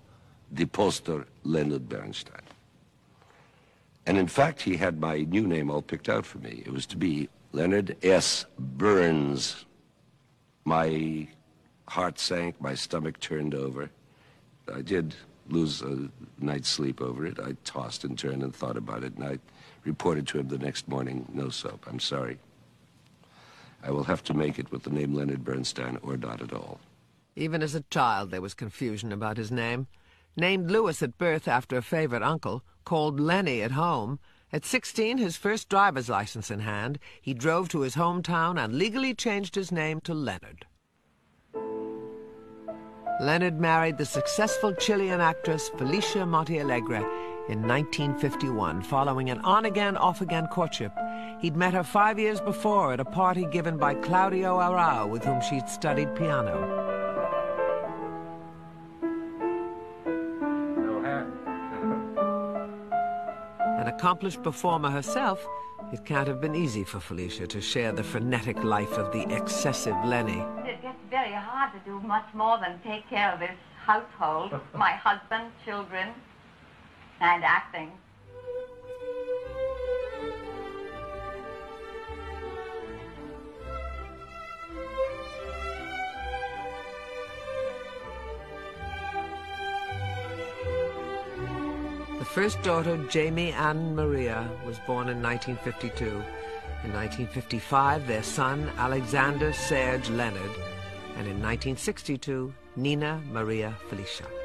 the 0.51 0.65
poster 0.65 1.25
Leonard 1.43 1.89
Bernstein. 1.89 2.41
And 4.05 4.17
in 4.17 4.27
fact, 4.27 4.61
he 4.61 4.77
had 4.77 4.99
my 4.99 5.21
new 5.21 5.47
name 5.47 5.69
all 5.69 5.81
picked 5.81 6.09
out 6.09 6.25
for 6.25 6.37
me. 6.37 6.63
It 6.65 6.71
was 6.71 6.85
to 6.87 6.97
be 6.97 7.27
Leonard 7.51 7.97
S. 8.03 8.45
Burns. 8.57 9.65
My 10.63 11.27
heart 11.87 12.19
sank, 12.19 12.59
my 12.61 12.75
stomach 12.75 13.19
turned 13.19 13.55
over. 13.55 13.89
I 14.73 14.81
did 14.81 15.15
lose 15.49 15.81
a 15.81 16.09
night's 16.39 16.69
sleep 16.69 17.01
over 17.01 17.25
it. 17.25 17.39
I 17.39 17.55
tossed 17.63 18.03
and 18.03 18.17
turned 18.17 18.43
and 18.43 18.53
thought 18.53 18.77
about 18.77 19.03
it, 19.03 19.15
and 19.15 19.23
I 19.23 19.39
reported 19.85 20.27
to 20.27 20.39
him 20.39 20.49
the 20.49 20.57
next 20.57 20.87
morning, 20.87 21.25
no 21.33 21.49
soap, 21.49 21.85
I'm 21.89 21.99
sorry. 21.99 22.39
I 23.83 23.91
will 23.91 24.03
have 24.03 24.23
to 24.25 24.33
make 24.33 24.59
it 24.59 24.71
with 24.71 24.83
the 24.83 24.89
name 24.89 25.13
Leonard 25.13 25.45
Bernstein 25.45 25.97
or 26.01 26.17
not 26.17 26.41
at 26.41 26.51
all. 26.51 26.79
Even 27.35 27.61
as 27.61 27.75
a 27.75 27.81
child, 27.89 28.31
there 28.31 28.41
was 28.41 28.53
confusion 28.53 29.11
about 29.11 29.37
his 29.37 29.51
name. 29.51 29.87
Named 30.35 30.69
Louis 30.69 31.01
at 31.01 31.17
birth 31.17 31.47
after 31.47 31.77
a 31.77 31.81
favorite 31.81 32.23
uncle, 32.23 32.63
called 32.83 33.19
Lenny 33.19 33.61
at 33.61 33.71
home, 33.71 34.19
at 34.51 34.65
16, 34.65 35.17
his 35.17 35.35
first 35.35 35.67
driver's 35.67 36.09
license 36.09 36.49
in 36.49 36.61
hand, 36.61 36.99
he 37.21 37.33
drove 37.33 37.67
to 37.69 37.81
his 37.81 37.95
hometown 37.95 38.63
and 38.63 38.77
legally 38.77 39.13
changed 39.13 39.55
his 39.55 39.71
name 39.71 39.99
to 40.01 40.13
Leonard. 40.13 40.65
Leonard 43.19 43.59
married 43.59 43.97
the 43.97 44.05
successful 44.05 44.73
Chilean 44.73 45.19
actress 45.19 45.69
Felicia 45.69 46.19
Montealegre 46.19 47.01
in 47.49 47.67
1951, 47.67 48.83
following 48.83 49.31
an 49.31 49.39
on-again, 49.39 49.97
off-again 49.97 50.45
courtship. 50.47 50.91
He'd 51.39 51.55
met 51.55 51.73
her 51.73 51.83
five 51.83 52.19
years 52.19 52.39
before 52.39 52.93
at 52.93 52.99
a 52.99 53.05
party 53.05 53.45
given 53.45 53.77
by 53.77 53.95
Claudio 53.95 54.59
Arrau, 54.59 55.09
with 55.09 55.23
whom 55.23 55.41
she'd 55.41 55.67
studied 55.67 56.13
piano. 56.13 56.85
Ha- 61.03 61.37
accomplished 63.97 64.43
performer 64.43 64.91
herself, 64.91 65.43
it 65.93 66.03
can't 66.05 66.27
have 66.27 66.41
been 66.41 66.55
easy 66.55 66.83
for 66.83 66.99
Felicia 66.99 67.47
to 67.47 67.61
share 67.61 67.91
the 67.91 68.03
frenetic 68.03 68.61
life 68.63 68.97
of 68.97 69.11
the 69.13 69.23
excessive 69.33 69.95
Lenny. 70.05 70.43
It 70.65 70.81
gets 70.81 70.97
very 71.09 71.31
hard 71.31 71.71
to 71.73 71.79
do 71.89 71.99
much 72.01 72.25
more 72.33 72.57
than 72.59 72.79
take 72.83 73.09
care 73.09 73.31
of 73.31 73.39
this 73.39 73.57
household, 73.85 74.59
my 74.75 74.91
husband, 74.91 75.51
children, 75.63 76.09
and 77.21 77.43
acting. 77.43 77.91
First 92.27 92.61
daughter, 92.61 92.97
Jamie 93.09 93.51
Ann 93.51 93.95
Maria, 93.95 94.49
was 94.65 94.79
born 94.79 95.09
in 95.09 95.21
1952. 95.21 96.05
In 96.05 96.93
1955, 96.93 98.05
their 98.05 98.23
son, 98.23 98.69
Alexander 98.77 99.51
Serge 99.53 100.09
Leonard, 100.09 100.51
and 101.17 101.27
in 101.27 101.41
1962, 101.41 102.53
Nina 102.75 103.21
Maria 103.31 103.75
Felicia. 103.89 104.36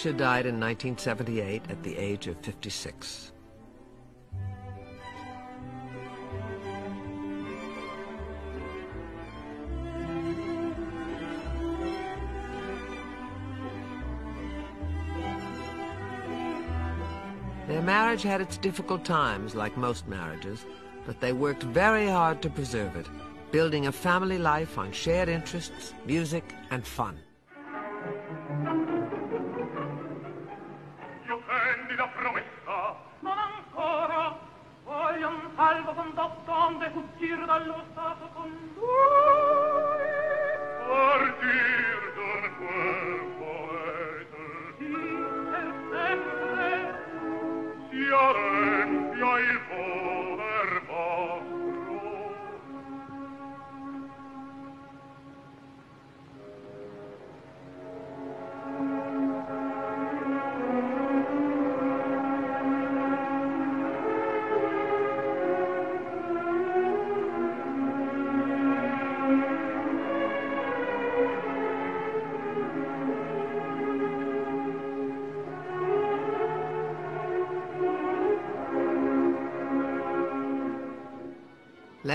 Felicia 0.00 0.16
died 0.16 0.46
in 0.46 0.58
1978 0.58 1.62
at 1.68 1.82
the 1.82 1.94
age 1.94 2.26
of 2.26 2.38
56. 2.38 3.32
Their 17.68 17.82
marriage 17.82 18.22
had 18.22 18.40
its 18.40 18.56
difficult 18.56 19.04
times, 19.04 19.54
like 19.54 19.76
most 19.76 20.08
marriages, 20.08 20.64
but 21.04 21.20
they 21.20 21.34
worked 21.34 21.64
very 21.64 22.06
hard 22.06 22.40
to 22.40 22.48
preserve 22.48 22.96
it, 22.96 23.06
building 23.52 23.86
a 23.86 23.92
family 23.92 24.38
life 24.38 24.78
on 24.78 24.92
shared 24.92 25.28
interests, 25.28 25.92
music, 26.06 26.54
and 26.70 26.86
fun. 26.86 27.18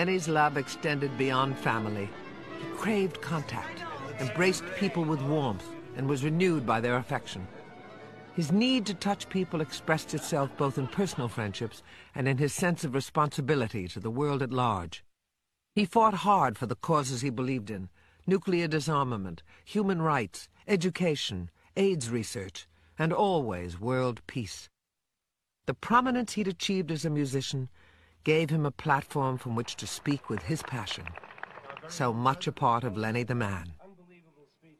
Lenny's 0.06 0.28
love 0.28 0.56
extended 0.56 1.18
beyond 1.18 1.58
family. 1.58 2.08
He 2.60 2.78
craved 2.78 3.20
contact, 3.22 3.84
embraced 4.20 4.64
people 4.78 5.04
with 5.04 5.20
warmth, 5.24 5.66
and 5.98 6.08
was 6.08 6.24
renewed 6.24 6.64
by 6.64 6.80
their 6.80 6.98
affection. 6.98 7.48
His 8.36 8.52
need 8.52 8.86
to 8.86 8.94
touch 8.94 9.28
people 9.30 9.62
expressed 9.62 10.14
itself 10.14 10.56
both 10.58 10.78
in 10.78 10.86
personal 10.86 11.28
friendships 11.28 11.82
and 12.14 12.28
in 12.28 12.38
his 12.38 12.54
sense 12.54 12.84
of 12.84 12.94
responsibility 12.94 13.88
to 13.88 14.00
the 14.00 14.12
world 14.12 14.44
at 14.44 14.54
large. 14.54 15.04
He 15.74 15.86
fought 15.86 16.14
hard 16.14 16.56
for 16.56 16.68
the 16.68 16.76
causes 16.76 17.22
he 17.22 17.32
believed 17.32 17.72
in 17.72 17.90
nuclear 18.28 18.68
disarmament, 18.68 19.42
human 19.64 20.04
rights, 20.04 20.50
education, 20.68 21.50
AIDS 21.76 22.12
research, 22.12 22.68
and 23.00 23.12
always 23.12 23.80
world 23.80 24.22
peace. 24.28 24.70
The 25.66 25.74
prominence 25.74 26.34
he'd 26.34 26.48
achieved 26.48 26.92
as 26.92 27.06
a 27.06 27.10
musician 27.10 27.70
gave 28.26 28.50
him 28.50 28.66
a 28.66 28.72
platform 28.72 29.38
from 29.38 29.56
which 29.56 29.76
to 29.78 29.88
speak 29.88 30.30
with 30.30 30.42
his 30.42 30.62
passion, 30.64 31.06
so 31.88 32.12
much 32.12 32.48
a 32.48 32.52
part 32.52 32.84
of 32.84 32.98
Lenny 32.98 33.24
the 33.24 33.36
man, 33.36 33.72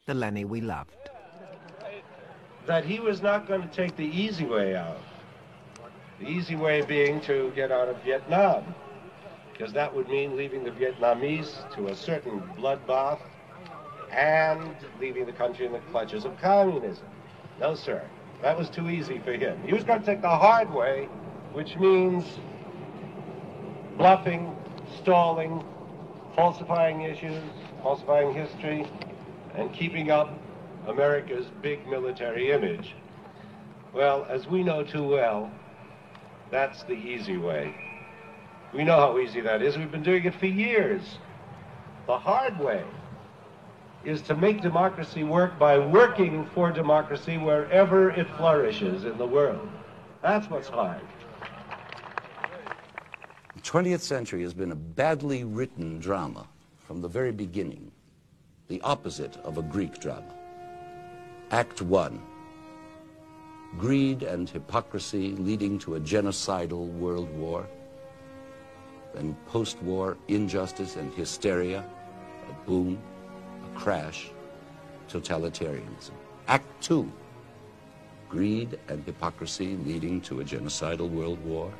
the 0.06 0.14
Lenny 0.14 0.44
we 0.44 0.60
loved. 0.60 0.90
that 2.66 2.84
he 2.84 2.98
was 2.98 3.22
not 3.22 3.46
going 3.46 3.62
to 3.62 3.68
take 3.68 3.96
the 3.96 4.04
easy 4.04 4.44
way 4.44 4.74
out. 4.76 5.00
The 6.18 6.26
easy 6.26 6.56
way 6.56 6.82
being 6.82 7.20
to 7.22 7.52
get 7.54 7.70
out 7.70 7.88
of 7.88 8.02
Vietnam, 8.02 8.74
because 9.52 9.72
that 9.72 9.94
would 9.94 10.08
mean 10.08 10.36
leaving 10.36 10.64
the 10.64 10.72
Vietnamese 10.72 11.70
to 11.76 11.88
a 11.88 11.94
certain 11.94 12.40
bloodbath 12.58 13.20
and 14.10 14.74
leaving 15.00 15.26
the 15.26 15.32
country 15.32 15.66
in 15.66 15.72
the 15.72 15.78
clutches 15.90 16.24
of 16.24 16.36
communism. 16.40 17.06
No, 17.60 17.74
sir. 17.74 18.02
That 18.42 18.58
was 18.58 18.68
too 18.68 18.90
easy 18.90 19.20
for 19.20 19.32
him. 19.32 19.62
He 19.64 19.72
was 19.72 19.84
going 19.84 20.00
to 20.00 20.06
take 20.06 20.20
the 20.20 20.28
hard 20.28 20.72
way, 20.72 21.08
which 21.52 21.76
means 21.76 22.24
bluffing, 23.96 24.54
stalling, 25.02 25.64
falsifying 26.34 27.02
issues, 27.02 27.42
falsifying 27.82 28.34
history, 28.34 28.86
and 29.54 29.72
keeping 29.72 30.10
up 30.10 30.38
America's 30.86 31.46
big 31.62 31.86
military 31.88 32.52
image. 32.52 32.94
Well, 33.92 34.26
as 34.28 34.46
we 34.46 34.62
know 34.62 34.82
too 34.82 35.04
well, 35.04 35.50
that's 36.50 36.82
the 36.84 36.92
easy 36.92 37.38
way. 37.38 37.74
We 38.74 38.84
know 38.84 38.96
how 38.96 39.18
easy 39.18 39.40
that 39.40 39.62
is. 39.62 39.76
We've 39.78 39.90
been 39.90 40.02
doing 40.02 40.24
it 40.24 40.34
for 40.34 40.46
years. 40.46 41.18
The 42.06 42.18
hard 42.18 42.58
way 42.58 42.84
is 44.04 44.20
to 44.22 44.36
make 44.36 44.60
democracy 44.60 45.24
work 45.24 45.58
by 45.58 45.78
working 45.78 46.46
for 46.54 46.70
democracy 46.70 47.38
wherever 47.38 48.10
it 48.10 48.28
flourishes 48.36 49.04
in 49.04 49.16
the 49.18 49.26
world. 49.26 49.68
That's 50.22 50.48
what's 50.48 50.68
hard. 50.68 51.00
The 53.66 53.72
20th 53.72 54.02
century 54.02 54.44
has 54.44 54.54
been 54.54 54.70
a 54.70 54.76
badly 54.76 55.42
written 55.42 55.98
drama 55.98 56.46
from 56.86 57.00
the 57.00 57.08
very 57.08 57.32
beginning, 57.32 57.90
the 58.68 58.80
opposite 58.82 59.36
of 59.38 59.58
a 59.58 59.62
Greek 59.62 59.98
drama. 59.98 60.32
Act 61.50 61.82
one 61.82 62.22
greed 63.76 64.22
and 64.22 64.48
hypocrisy 64.48 65.32
leading 65.32 65.80
to 65.80 65.96
a 65.96 66.00
genocidal 66.00 66.92
world 66.92 67.28
war, 67.36 67.66
then 69.12 69.36
post 69.48 69.82
war 69.82 70.16
injustice 70.28 70.94
and 70.94 71.12
hysteria, 71.14 71.84
a 72.48 72.66
boom, 72.66 72.96
a 73.64 73.78
crash, 73.80 74.30
totalitarianism. 75.08 76.12
Act 76.46 76.68
two 76.80 77.10
greed 78.28 78.78
and 78.86 79.04
hypocrisy 79.04 79.76
leading 79.84 80.20
to 80.20 80.40
a 80.40 80.44
genocidal 80.44 81.10
world 81.10 81.44
war, 81.44 81.72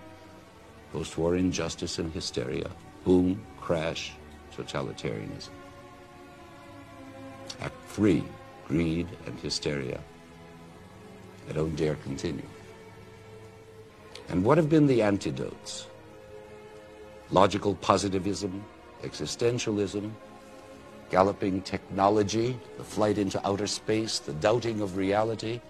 post 0.93 1.19
war 1.19 1.37
injustice 1.37 1.99
and 1.99 2.13
hysteria, 2.13 2.71
boom, 3.05 3.41
crash, 3.61 4.13
totalitarianism. 4.57 5.51
Act 7.61 7.75
three 7.89 8.25
greed 8.69 9.09
and 9.27 9.39
hysteria. 9.41 10.01
I 11.49 11.53
don't 11.53 11.77
dare 11.77 11.95
continue. 11.97 12.49
And 14.29 14.45
what 14.45 14.59
have 14.59 14.69
been 14.69 14.87
the 14.87 15.03
antidotes? 15.03 15.87
Logical 17.31 17.75
positivism, 17.77 18.65
existentialism, 19.03 20.11
galloping 21.11 21.63
technology, 21.63 22.59
the 22.79 22.85
flight 22.85 23.19
into 23.19 23.45
outer 23.47 23.67
space, 23.67 24.19
the 24.19 24.33
doubting 24.35 24.81
of 24.81 24.97
reality, 24.97 25.61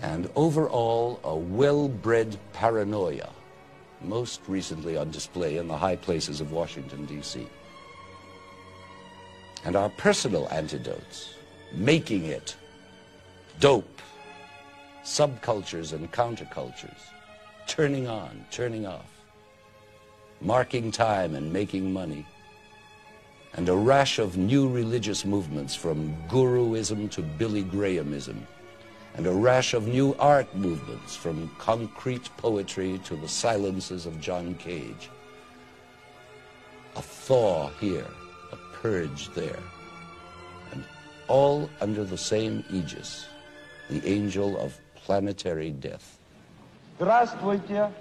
and 0.00 0.30
overall 0.36 1.18
a 1.24 1.34
well-bred 1.34 2.38
paranoia, 2.52 3.30
most 4.02 4.40
recently 4.48 4.96
on 4.96 5.10
display 5.10 5.56
in 5.56 5.68
the 5.68 5.76
high 5.76 5.96
places 5.96 6.40
of 6.40 6.52
Washington, 6.52 7.06
D.C. 7.06 7.46
And 9.64 9.76
our 9.76 9.88
personal 9.90 10.48
antidotes, 10.50 11.34
making 11.72 12.26
it, 12.26 12.56
dope, 13.60 14.00
subcultures 15.04 15.92
and 15.92 16.10
countercultures, 16.12 17.00
turning 17.66 18.08
on, 18.08 18.44
turning 18.50 18.86
off, 18.86 19.10
marking 20.40 20.90
time 20.90 21.34
and 21.34 21.52
making 21.52 21.92
money, 21.92 22.26
and 23.54 23.68
a 23.68 23.74
rash 23.74 24.18
of 24.18 24.36
new 24.36 24.68
religious 24.68 25.24
movements 25.24 25.74
from 25.74 26.14
Guruism 26.28 27.10
to 27.12 27.22
Billy 27.22 27.64
Grahamism, 27.64 28.46
and 29.15 29.27
a 29.27 29.31
rash 29.31 29.73
of 29.73 29.87
new 29.87 30.15
art 30.19 30.53
movements 30.55 31.15
from 31.15 31.49
concrete 31.57 32.29
poetry 32.37 32.99
to 33.03 33.15
the 33.15 33.27
silences 33.27 34.05
of 34.05 34.21
John 34.21 34.55
Cage. 34.55 35.09
A 36.95 37.01
thaw 37.01 37.69
here, 37.79 38.07
a 38.51 38.55
purge 38.73 39.33
there, 39.33 39.59
and 40.71 40.83
all 41.27 41.69
under 41.81 42.03
the 42.03 42.17
same 42.17 42.63
aegis, 42.71 43.27
the 43.89 44.05
angel 44.07 44.57
of 44.57 44.79
planetary 44.95 45.71
death. 45.71 46.17
Здравствуйте, 46.99 47.91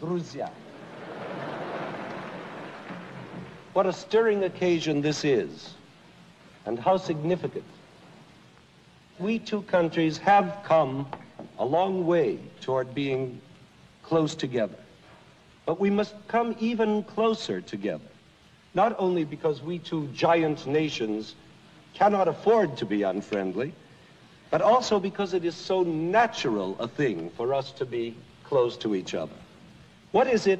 друзья. 0.00 0.50
What 3.72 3.86
a 3.86 3.92
stirring 3.92 4.44
occasion 4.44 5.00
this 5.00 5.24
is, 5.24 5.74
and 6.66 6.78
how 6.78 6.98
significant. 6.98 7.64
we 9.19 9.39
two 9.39 9.63
countries 9.63 10.17
have 10.19 10.59
come 10.63 11.07
a 11.57 11.65
long 11.65 12.05
way 12.05 12.39
toward 12.61 12.93
being 12.93 13.41
close 14.03 14.35
together. 14.35 14.77
But 15.65 15.79
we 15.79 15.89
must 15.89 16.13
come 16.27 16.55
even 16.59 17.03
closer 17.03 17.59
together, 17.61 18.09
not 18.73 18.95
only 18.99 19.25
because 19.25 19.61
we 19.61 19.79
two 19.79 20.07
giant 20.07 20.67
nations 20.67 21.35
cannot 21.93 22.27
afford 22.27 22.77
to 22.77 22.85
be 22.85 23.03
unfriendly, 23.03 23.73
but 24.51 24.61
also 24.61 24.99
because 24.99 25.33
it 25.33 25.43
is 25.43 25.55
so 25.55 25.83
natural 25.83 26.77
a 26.79 26.87
thing 26.87 27.31
for 27.31 27.53
us 27.53 27.71
to 27.71 27.85
be 27.85 28.15
close 28.43 28.77
to 28.77 28.95
each 28.95 29.13
other. 29.13 29.35
What 30.11 30.27
is 30.27 30.47
it 30.47 30.59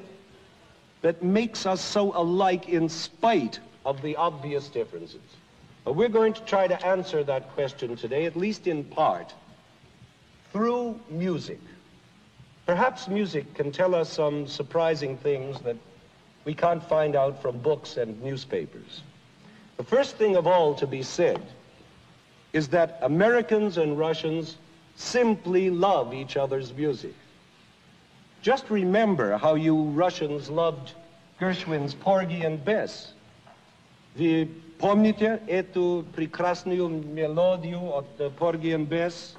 that 1.01 1.23
makes 1.23 1.65
us 1.65 1.79
so 1.79 2.11
alike 2.17 2.67
in 2.67 2.89
spite 2.89 3.59
of 3.85 4.01
the 4.01 4.15
obvious 4.15 4.67
differences? 4.67 5.21
Well, 5.87 5.95
we're 5.95 6.09
going 6.09 6.33
to 6.33 6.41
try 6.41 6.67
to 6.67 6.85
answer 6.85 7.23
that 7.23 7.49
question 7.53 7.95
today, 7.95 8.25
at 8.25 8.35
least 8.35 8.67
in 8.67 8.83
part, 8.83 9.33
through 10.51 10.99
music. 11.09 11.61
Perhaps 12.65 13.07
music 13.07 13.53
can 13.53 13.71
tell 13.71 13.95
us 13.95 14.11
some 14.11 14.47
surprising 14.47 15.15
things 15.15 15.61
that 15.61 15.77
we 16.43 16.53
can't 16.53 16.83
find 16.83 17.15
out 17.15 17.41
from 17.41 17.59
books 17.59 17.95
and 17.95 18.21
newspapers. 18.21 19.01
The 19.77 19.83
first 19.85 20.17
thing 20.17 20.35
of 20.35 20.45
all 20.45 20.75
to 20.75 20.85
be 20.85 21.03
said 21.03 21.41
is 22.51 22.67
that 22.67 22.99
Americans 23.01 23.77
and 23.77 23.97
Russians 23.97 24.57
simply 24.97 25.69
love 25.69 26.13
each 26.13 26.35
other's 26.35 26.73
music. 26.73 27.15
Just 28.41 28.69
remember 28.69 29.37
how 29.37 29.55
you 29.55 29.83
Russians 29.83 30.49
loved 30.49 30.91
Gershwin's 31.39 31.93
Porgy 31.93 32.41
and 32.41 32.65
Bess. 32.65 33.13
Вы 34.17 34.49
помните 34.78 35.40
эту 35.46 36.04
прекрасную 36.14 36.88
мелодию 36.88 37.96
от 37.96 38.06
Porgy 38.38 38.74
and 38.74 38.88
Bess? 38.88 39.36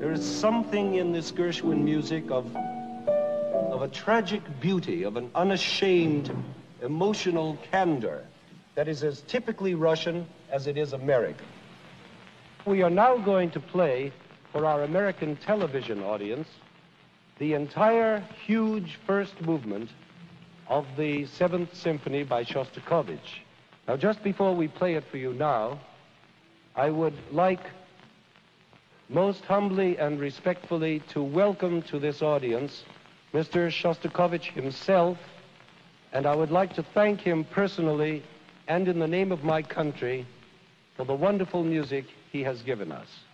There 0.00 0.12
is 0.12 0.24
something 0.24 0.96
in 0.96 1.12
this 1.12 1.30
Gershwin 1.30 1.84
music 1.84 2.30
of, 2.30 2.46
of 3.70 3.82
a 3.82 3.88
tragic 3.88 4.42
beauty, 4.60 5.04
of 5.04 5.16
an 5.16 5.30
unashamed 5.34 6.30
emotional 6.82 7.56
candor 7.70 8.24
that 8.74 8.88
is 8.88 9.04
as 9.04 9.20
typically 9.22 9.74
Russian 9.74 10.26
as 10.50 10.66
it 10.66 10.76
is 10.76 10.92
American. 10.94 11.46
We 12.64 12.82
are 12.82 12.90
now 12.90 13.16
going 13.18 13.50
to 13.50 13.60
play 13.60 14.12
for 14.55 14.65
our 14.65 14.83
American 14.83 15.35
television 15.35 16.01
audience 16.01 16.47
the 17.39 17.55
entire 17.55 18.23
huge 18.45 18.97
first 19.05 19.41
movement 19.41 19.89
of 20.69 20.85
the 20.95 21.25
Seventh 21.25 21.75
Symphony 21.75 22.23
by 22.23 22.45
Shostakovich. 22.45 23.41
Now, 23.85 23.97
just 23.97 24.23
before 24.23 24.55
we 24.55 24.69
play 24.69 24.93
it 24.95 25.03
for 25.11 25.17
you 25.17 25.33
now, 25.33 25.81
I 26.73 26.89
would 26.89 27.17
like 27.33 27.59
most 29.09 29.43
humbly 29.43 29.97
and 29.97 30.21
respectfully 30.21 31.01
to 31.09 31.21
welcome 31.21 31.81
to 31.89 31.99
this 31.99 32.21
audience 32.21 32.85
Mr. 33.33 33.67
Shostakovich 33.69 34.53
himself, 34.53 35.17
and 36.13 36.25
I 36.25 36.33
would 36.33 36.51
like 36.51 36.73
to 36.75 36.83
thank 36.93 37.19
him 37.19 37.43
personally 37.43 38.23
and 38.69 38.87
in 38.87 38.99
the 38.99 39.07
name 39.07 39.33
of 39.33 39.43
my 39.43 39.61
country 39.61 40.25
for 40.95 41.03
the 41.03 41.13
wonderful 41.13 41.61
music 41.61 42.05
he 42.31 42.41
has 42.43 42.61
given 42.61 42.93
us. 42.93 43.24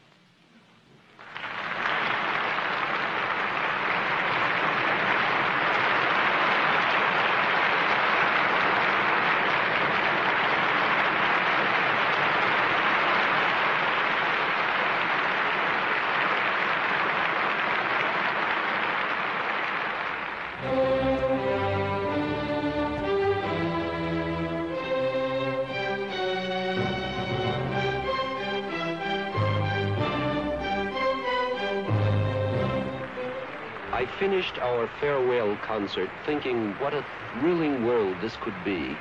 Farewell 35.00 35.56
concert 35.58 36.10
thinking 36.26 36.78
what 36.80 36.94
a 36.94 37.04
thrilling 37.40 37.86
world 37.86 38.20
this 38.22 38.36
could 38.38 38.64
be 38.66 38.98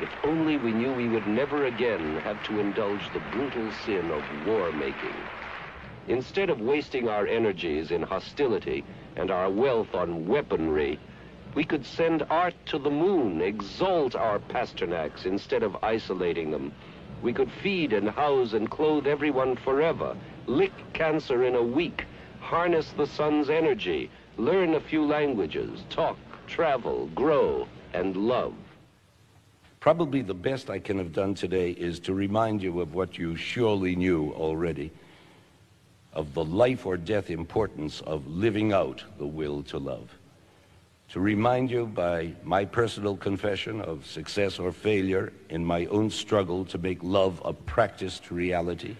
if 0.00 0.08
only 0.24 0.56
we 0.56 0.72
knew 0.72 0.92
we 0.92 1.08
would 1.08 1.26
never 1.26 1.66
again 1.66 2.16
have 2.20 2.42
to 2.44 2.58
indulge 2.58 3.12
the 3.12 3.20
brutal 3.32 3.70
sin 3.84 4.10
of 4.10 4.46
war 4.46 4.72
making. 4.72 5.14
Instead 6.08 6.48
of 6.48 6.60
wasting 6.60 7.08
our 7.08 7.26
energies 7.26 7.90
in 7.90 8.02
hostility 8.02 8.82
and 9.16 9.30
our 9.30 9.50
wealth 9.50 9.94
on 9.94 10.26
weaponry, 10.26 10.98
we 11.54 11.64
could 11.64 11.84
send 11.84 12.24
art 12.30 12.54
to 12.64 12.78
the 12.78 12.90
moon, 12.90 13.42
exalt 13.42 14.14
our 14.14 14.38
Pasternaks 14.38 15.26
instead 15.26 15.62
of 15.62 15.76
isolating 15.82 16.50
them. 16.50 16.72
We 17.22 17.34
could 17.34 17.50
feed 17.62 17.92
and 17.92 18.08
house 18.08 18.54
and 18.54 18.70
clothe 18.70 19.06
everyone 19.06 19.56
forever, 19.56 20.16
lick 20.46 20.72
cancer 20.94 21.44
in 21.44 21.54
a 21.54 21.62
week, 21.62 22.06
harness 22.40 22.90
the 22.92 23.06
sun's 23.06 23.50
energy, 23.50 24.10
learn 24.36 24.74
a 24.74 24.80
few 24.80 25.04
languages, 25.04 25.84
talk, 25.90 26.16
travel, 26.46 27.06
grow, 27.14 27.66
and 27.92 28.16
love. 28.16 28.54
Probably 29.80 30.22
the 30.22 30.34
best 30.34 30.68
I 30.68 30.78
can 30.78 30.98
have 30.98 31.12
done 31.12 31.34
today 31.34 31.70
is 31.70 32.00
to 32.00 32.14
remind 32.14 32.62
you 32.62 32.80
of 32.80 32.94
what 32.94 33.16
you 33.16 33.36
surely 33.36 33.96
knew 33.96 34.32
already 34.32 34.90
of 36.12 36.34
the 36.34 36.44
life 36.44 36.86
or 36.86 36.96
death 36.96 37.30
importance 37.30 38.00
of 38.00 38.26
living 38.26 38.72
out 38.72 39.04
the 39.18 39.26
will 39.26 39.62
to 39.64 39.78
love. 39.78 40.10
To 41.10 41.20
remind 41.20 41.70
you 41.70 41.86
by 41.86 42.34
my 42.44 42.64
personal 42.64 43.16
confession 43.16 43.80
of 43.80 44.06
success 44.06 44.58
or 44.58 44.70
failure 44.72 45.32
in 45.48 45.64
my 45.64 45.86
own 45.86 46.10
struggle 46.10 46.64
to 46.66 46.78
make 46.78 47.02
love 47.02 47.40
a 47.44 47.52
practiced 47.52 48.30
reality. 48.30 48.96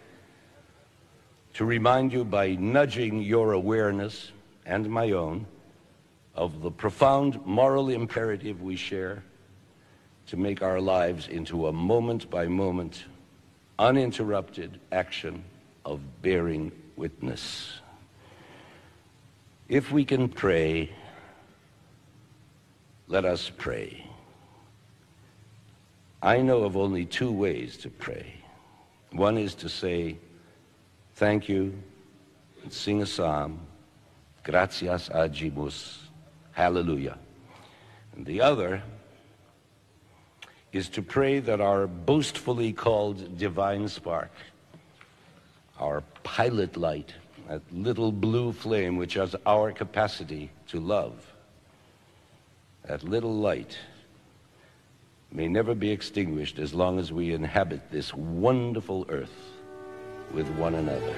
To 1.54 1.64
remind 1.64 2.12
you 2.12 2.24
by 2.24 2.54
nudging 2.54 3.22
your 3.22 3.52
awareness 3.52 4.32
and 4.70 4.88
my 4.88 5.10
own 5.10 5.44
of 6.36 6.62
the 6.62 6.70
profound 6.70 7.44
moral 7.44 7.90
imperative 7.90 8.62
we 8.62 8.76
share 8.76 9.22
to 10.28 10.36
make 10.36 10.62
our 10.62 10.80
lives 10.80 11.26
into 11.26 11.66
a 11.66 11.72
moment 11.72 12.30
by 12.30 12.46
moment, 12.46 13.04
uninterrupted 13.80 14.78
action 14.92 15.42
of 15.84 16.00
bearing 16.22 16.70
witness. 16.94 17.80
If 19.68 19.90
we 19.90 20.04
can 20.04 20.28
pray, 20.28 20.90
let 23.08 23.24
us 23.24 23.50
pray. 23.50 24.06
I 26.22 26.42
know 26.42 26.62
of 26.62 26.76
only 26.76 27.06
two 27.06 27.32
ways 27.32 27.76
to 27.78 27.90
pray. 27.90 28.34
One 29.10 29.36
is 29.36 29.56
to 29.56 29.68
say, 29.68 30.16
thank 31.14 31.48
you, 31.48 31.76
and 32.62 32.72
sing 32.72 33.02
a 33.02 33.06
psalm, 33.06 33.58
gratias 34.42 35.08
agimus, 35.10 35.98
hallelujah. 36.52 37.18
And 38.16 38.26
the 38.26 38.40
other 38.40 38.82
is 40.72 40.88
to 40.90 41.02
pray 41.02 41.40
that 41.40 41.60
our 41.60 41.86
boastfully 41.86 42.72
called 42.72 43.38
divine 43.38 43.88
spark, 43.88 44.30
our 45.78 46.02
pilot 46.22 46.76
light, 46.76 47.14
that 47.48 47.62
little 47.72 48.12
blue 48.12 48.52
flame 48.52 48.96
which 48.96 49.14
has 49.14 49.34
our 49.46 49.72
capacity 49.72 50.50
to 50.68 50.78
love, 50.78 51.34
that 52.86 53.02
little 53.02 53.34
light 53.34 53.76
may 55.32 55.48
never 55.48 55.74
be 55.74 55.90
extinguished 55.90 56.58
as 56.58 56.74
long 56.74 56.98
as 56.98 57.12
we 57.12 57.32
inhabit 57.32 57.90
this 57.90 58.12
wonderful 58.14 59.06
earth 59.08 59.34
with 60.32 60.48
one 60.50 60.74
another. 60.74 61.14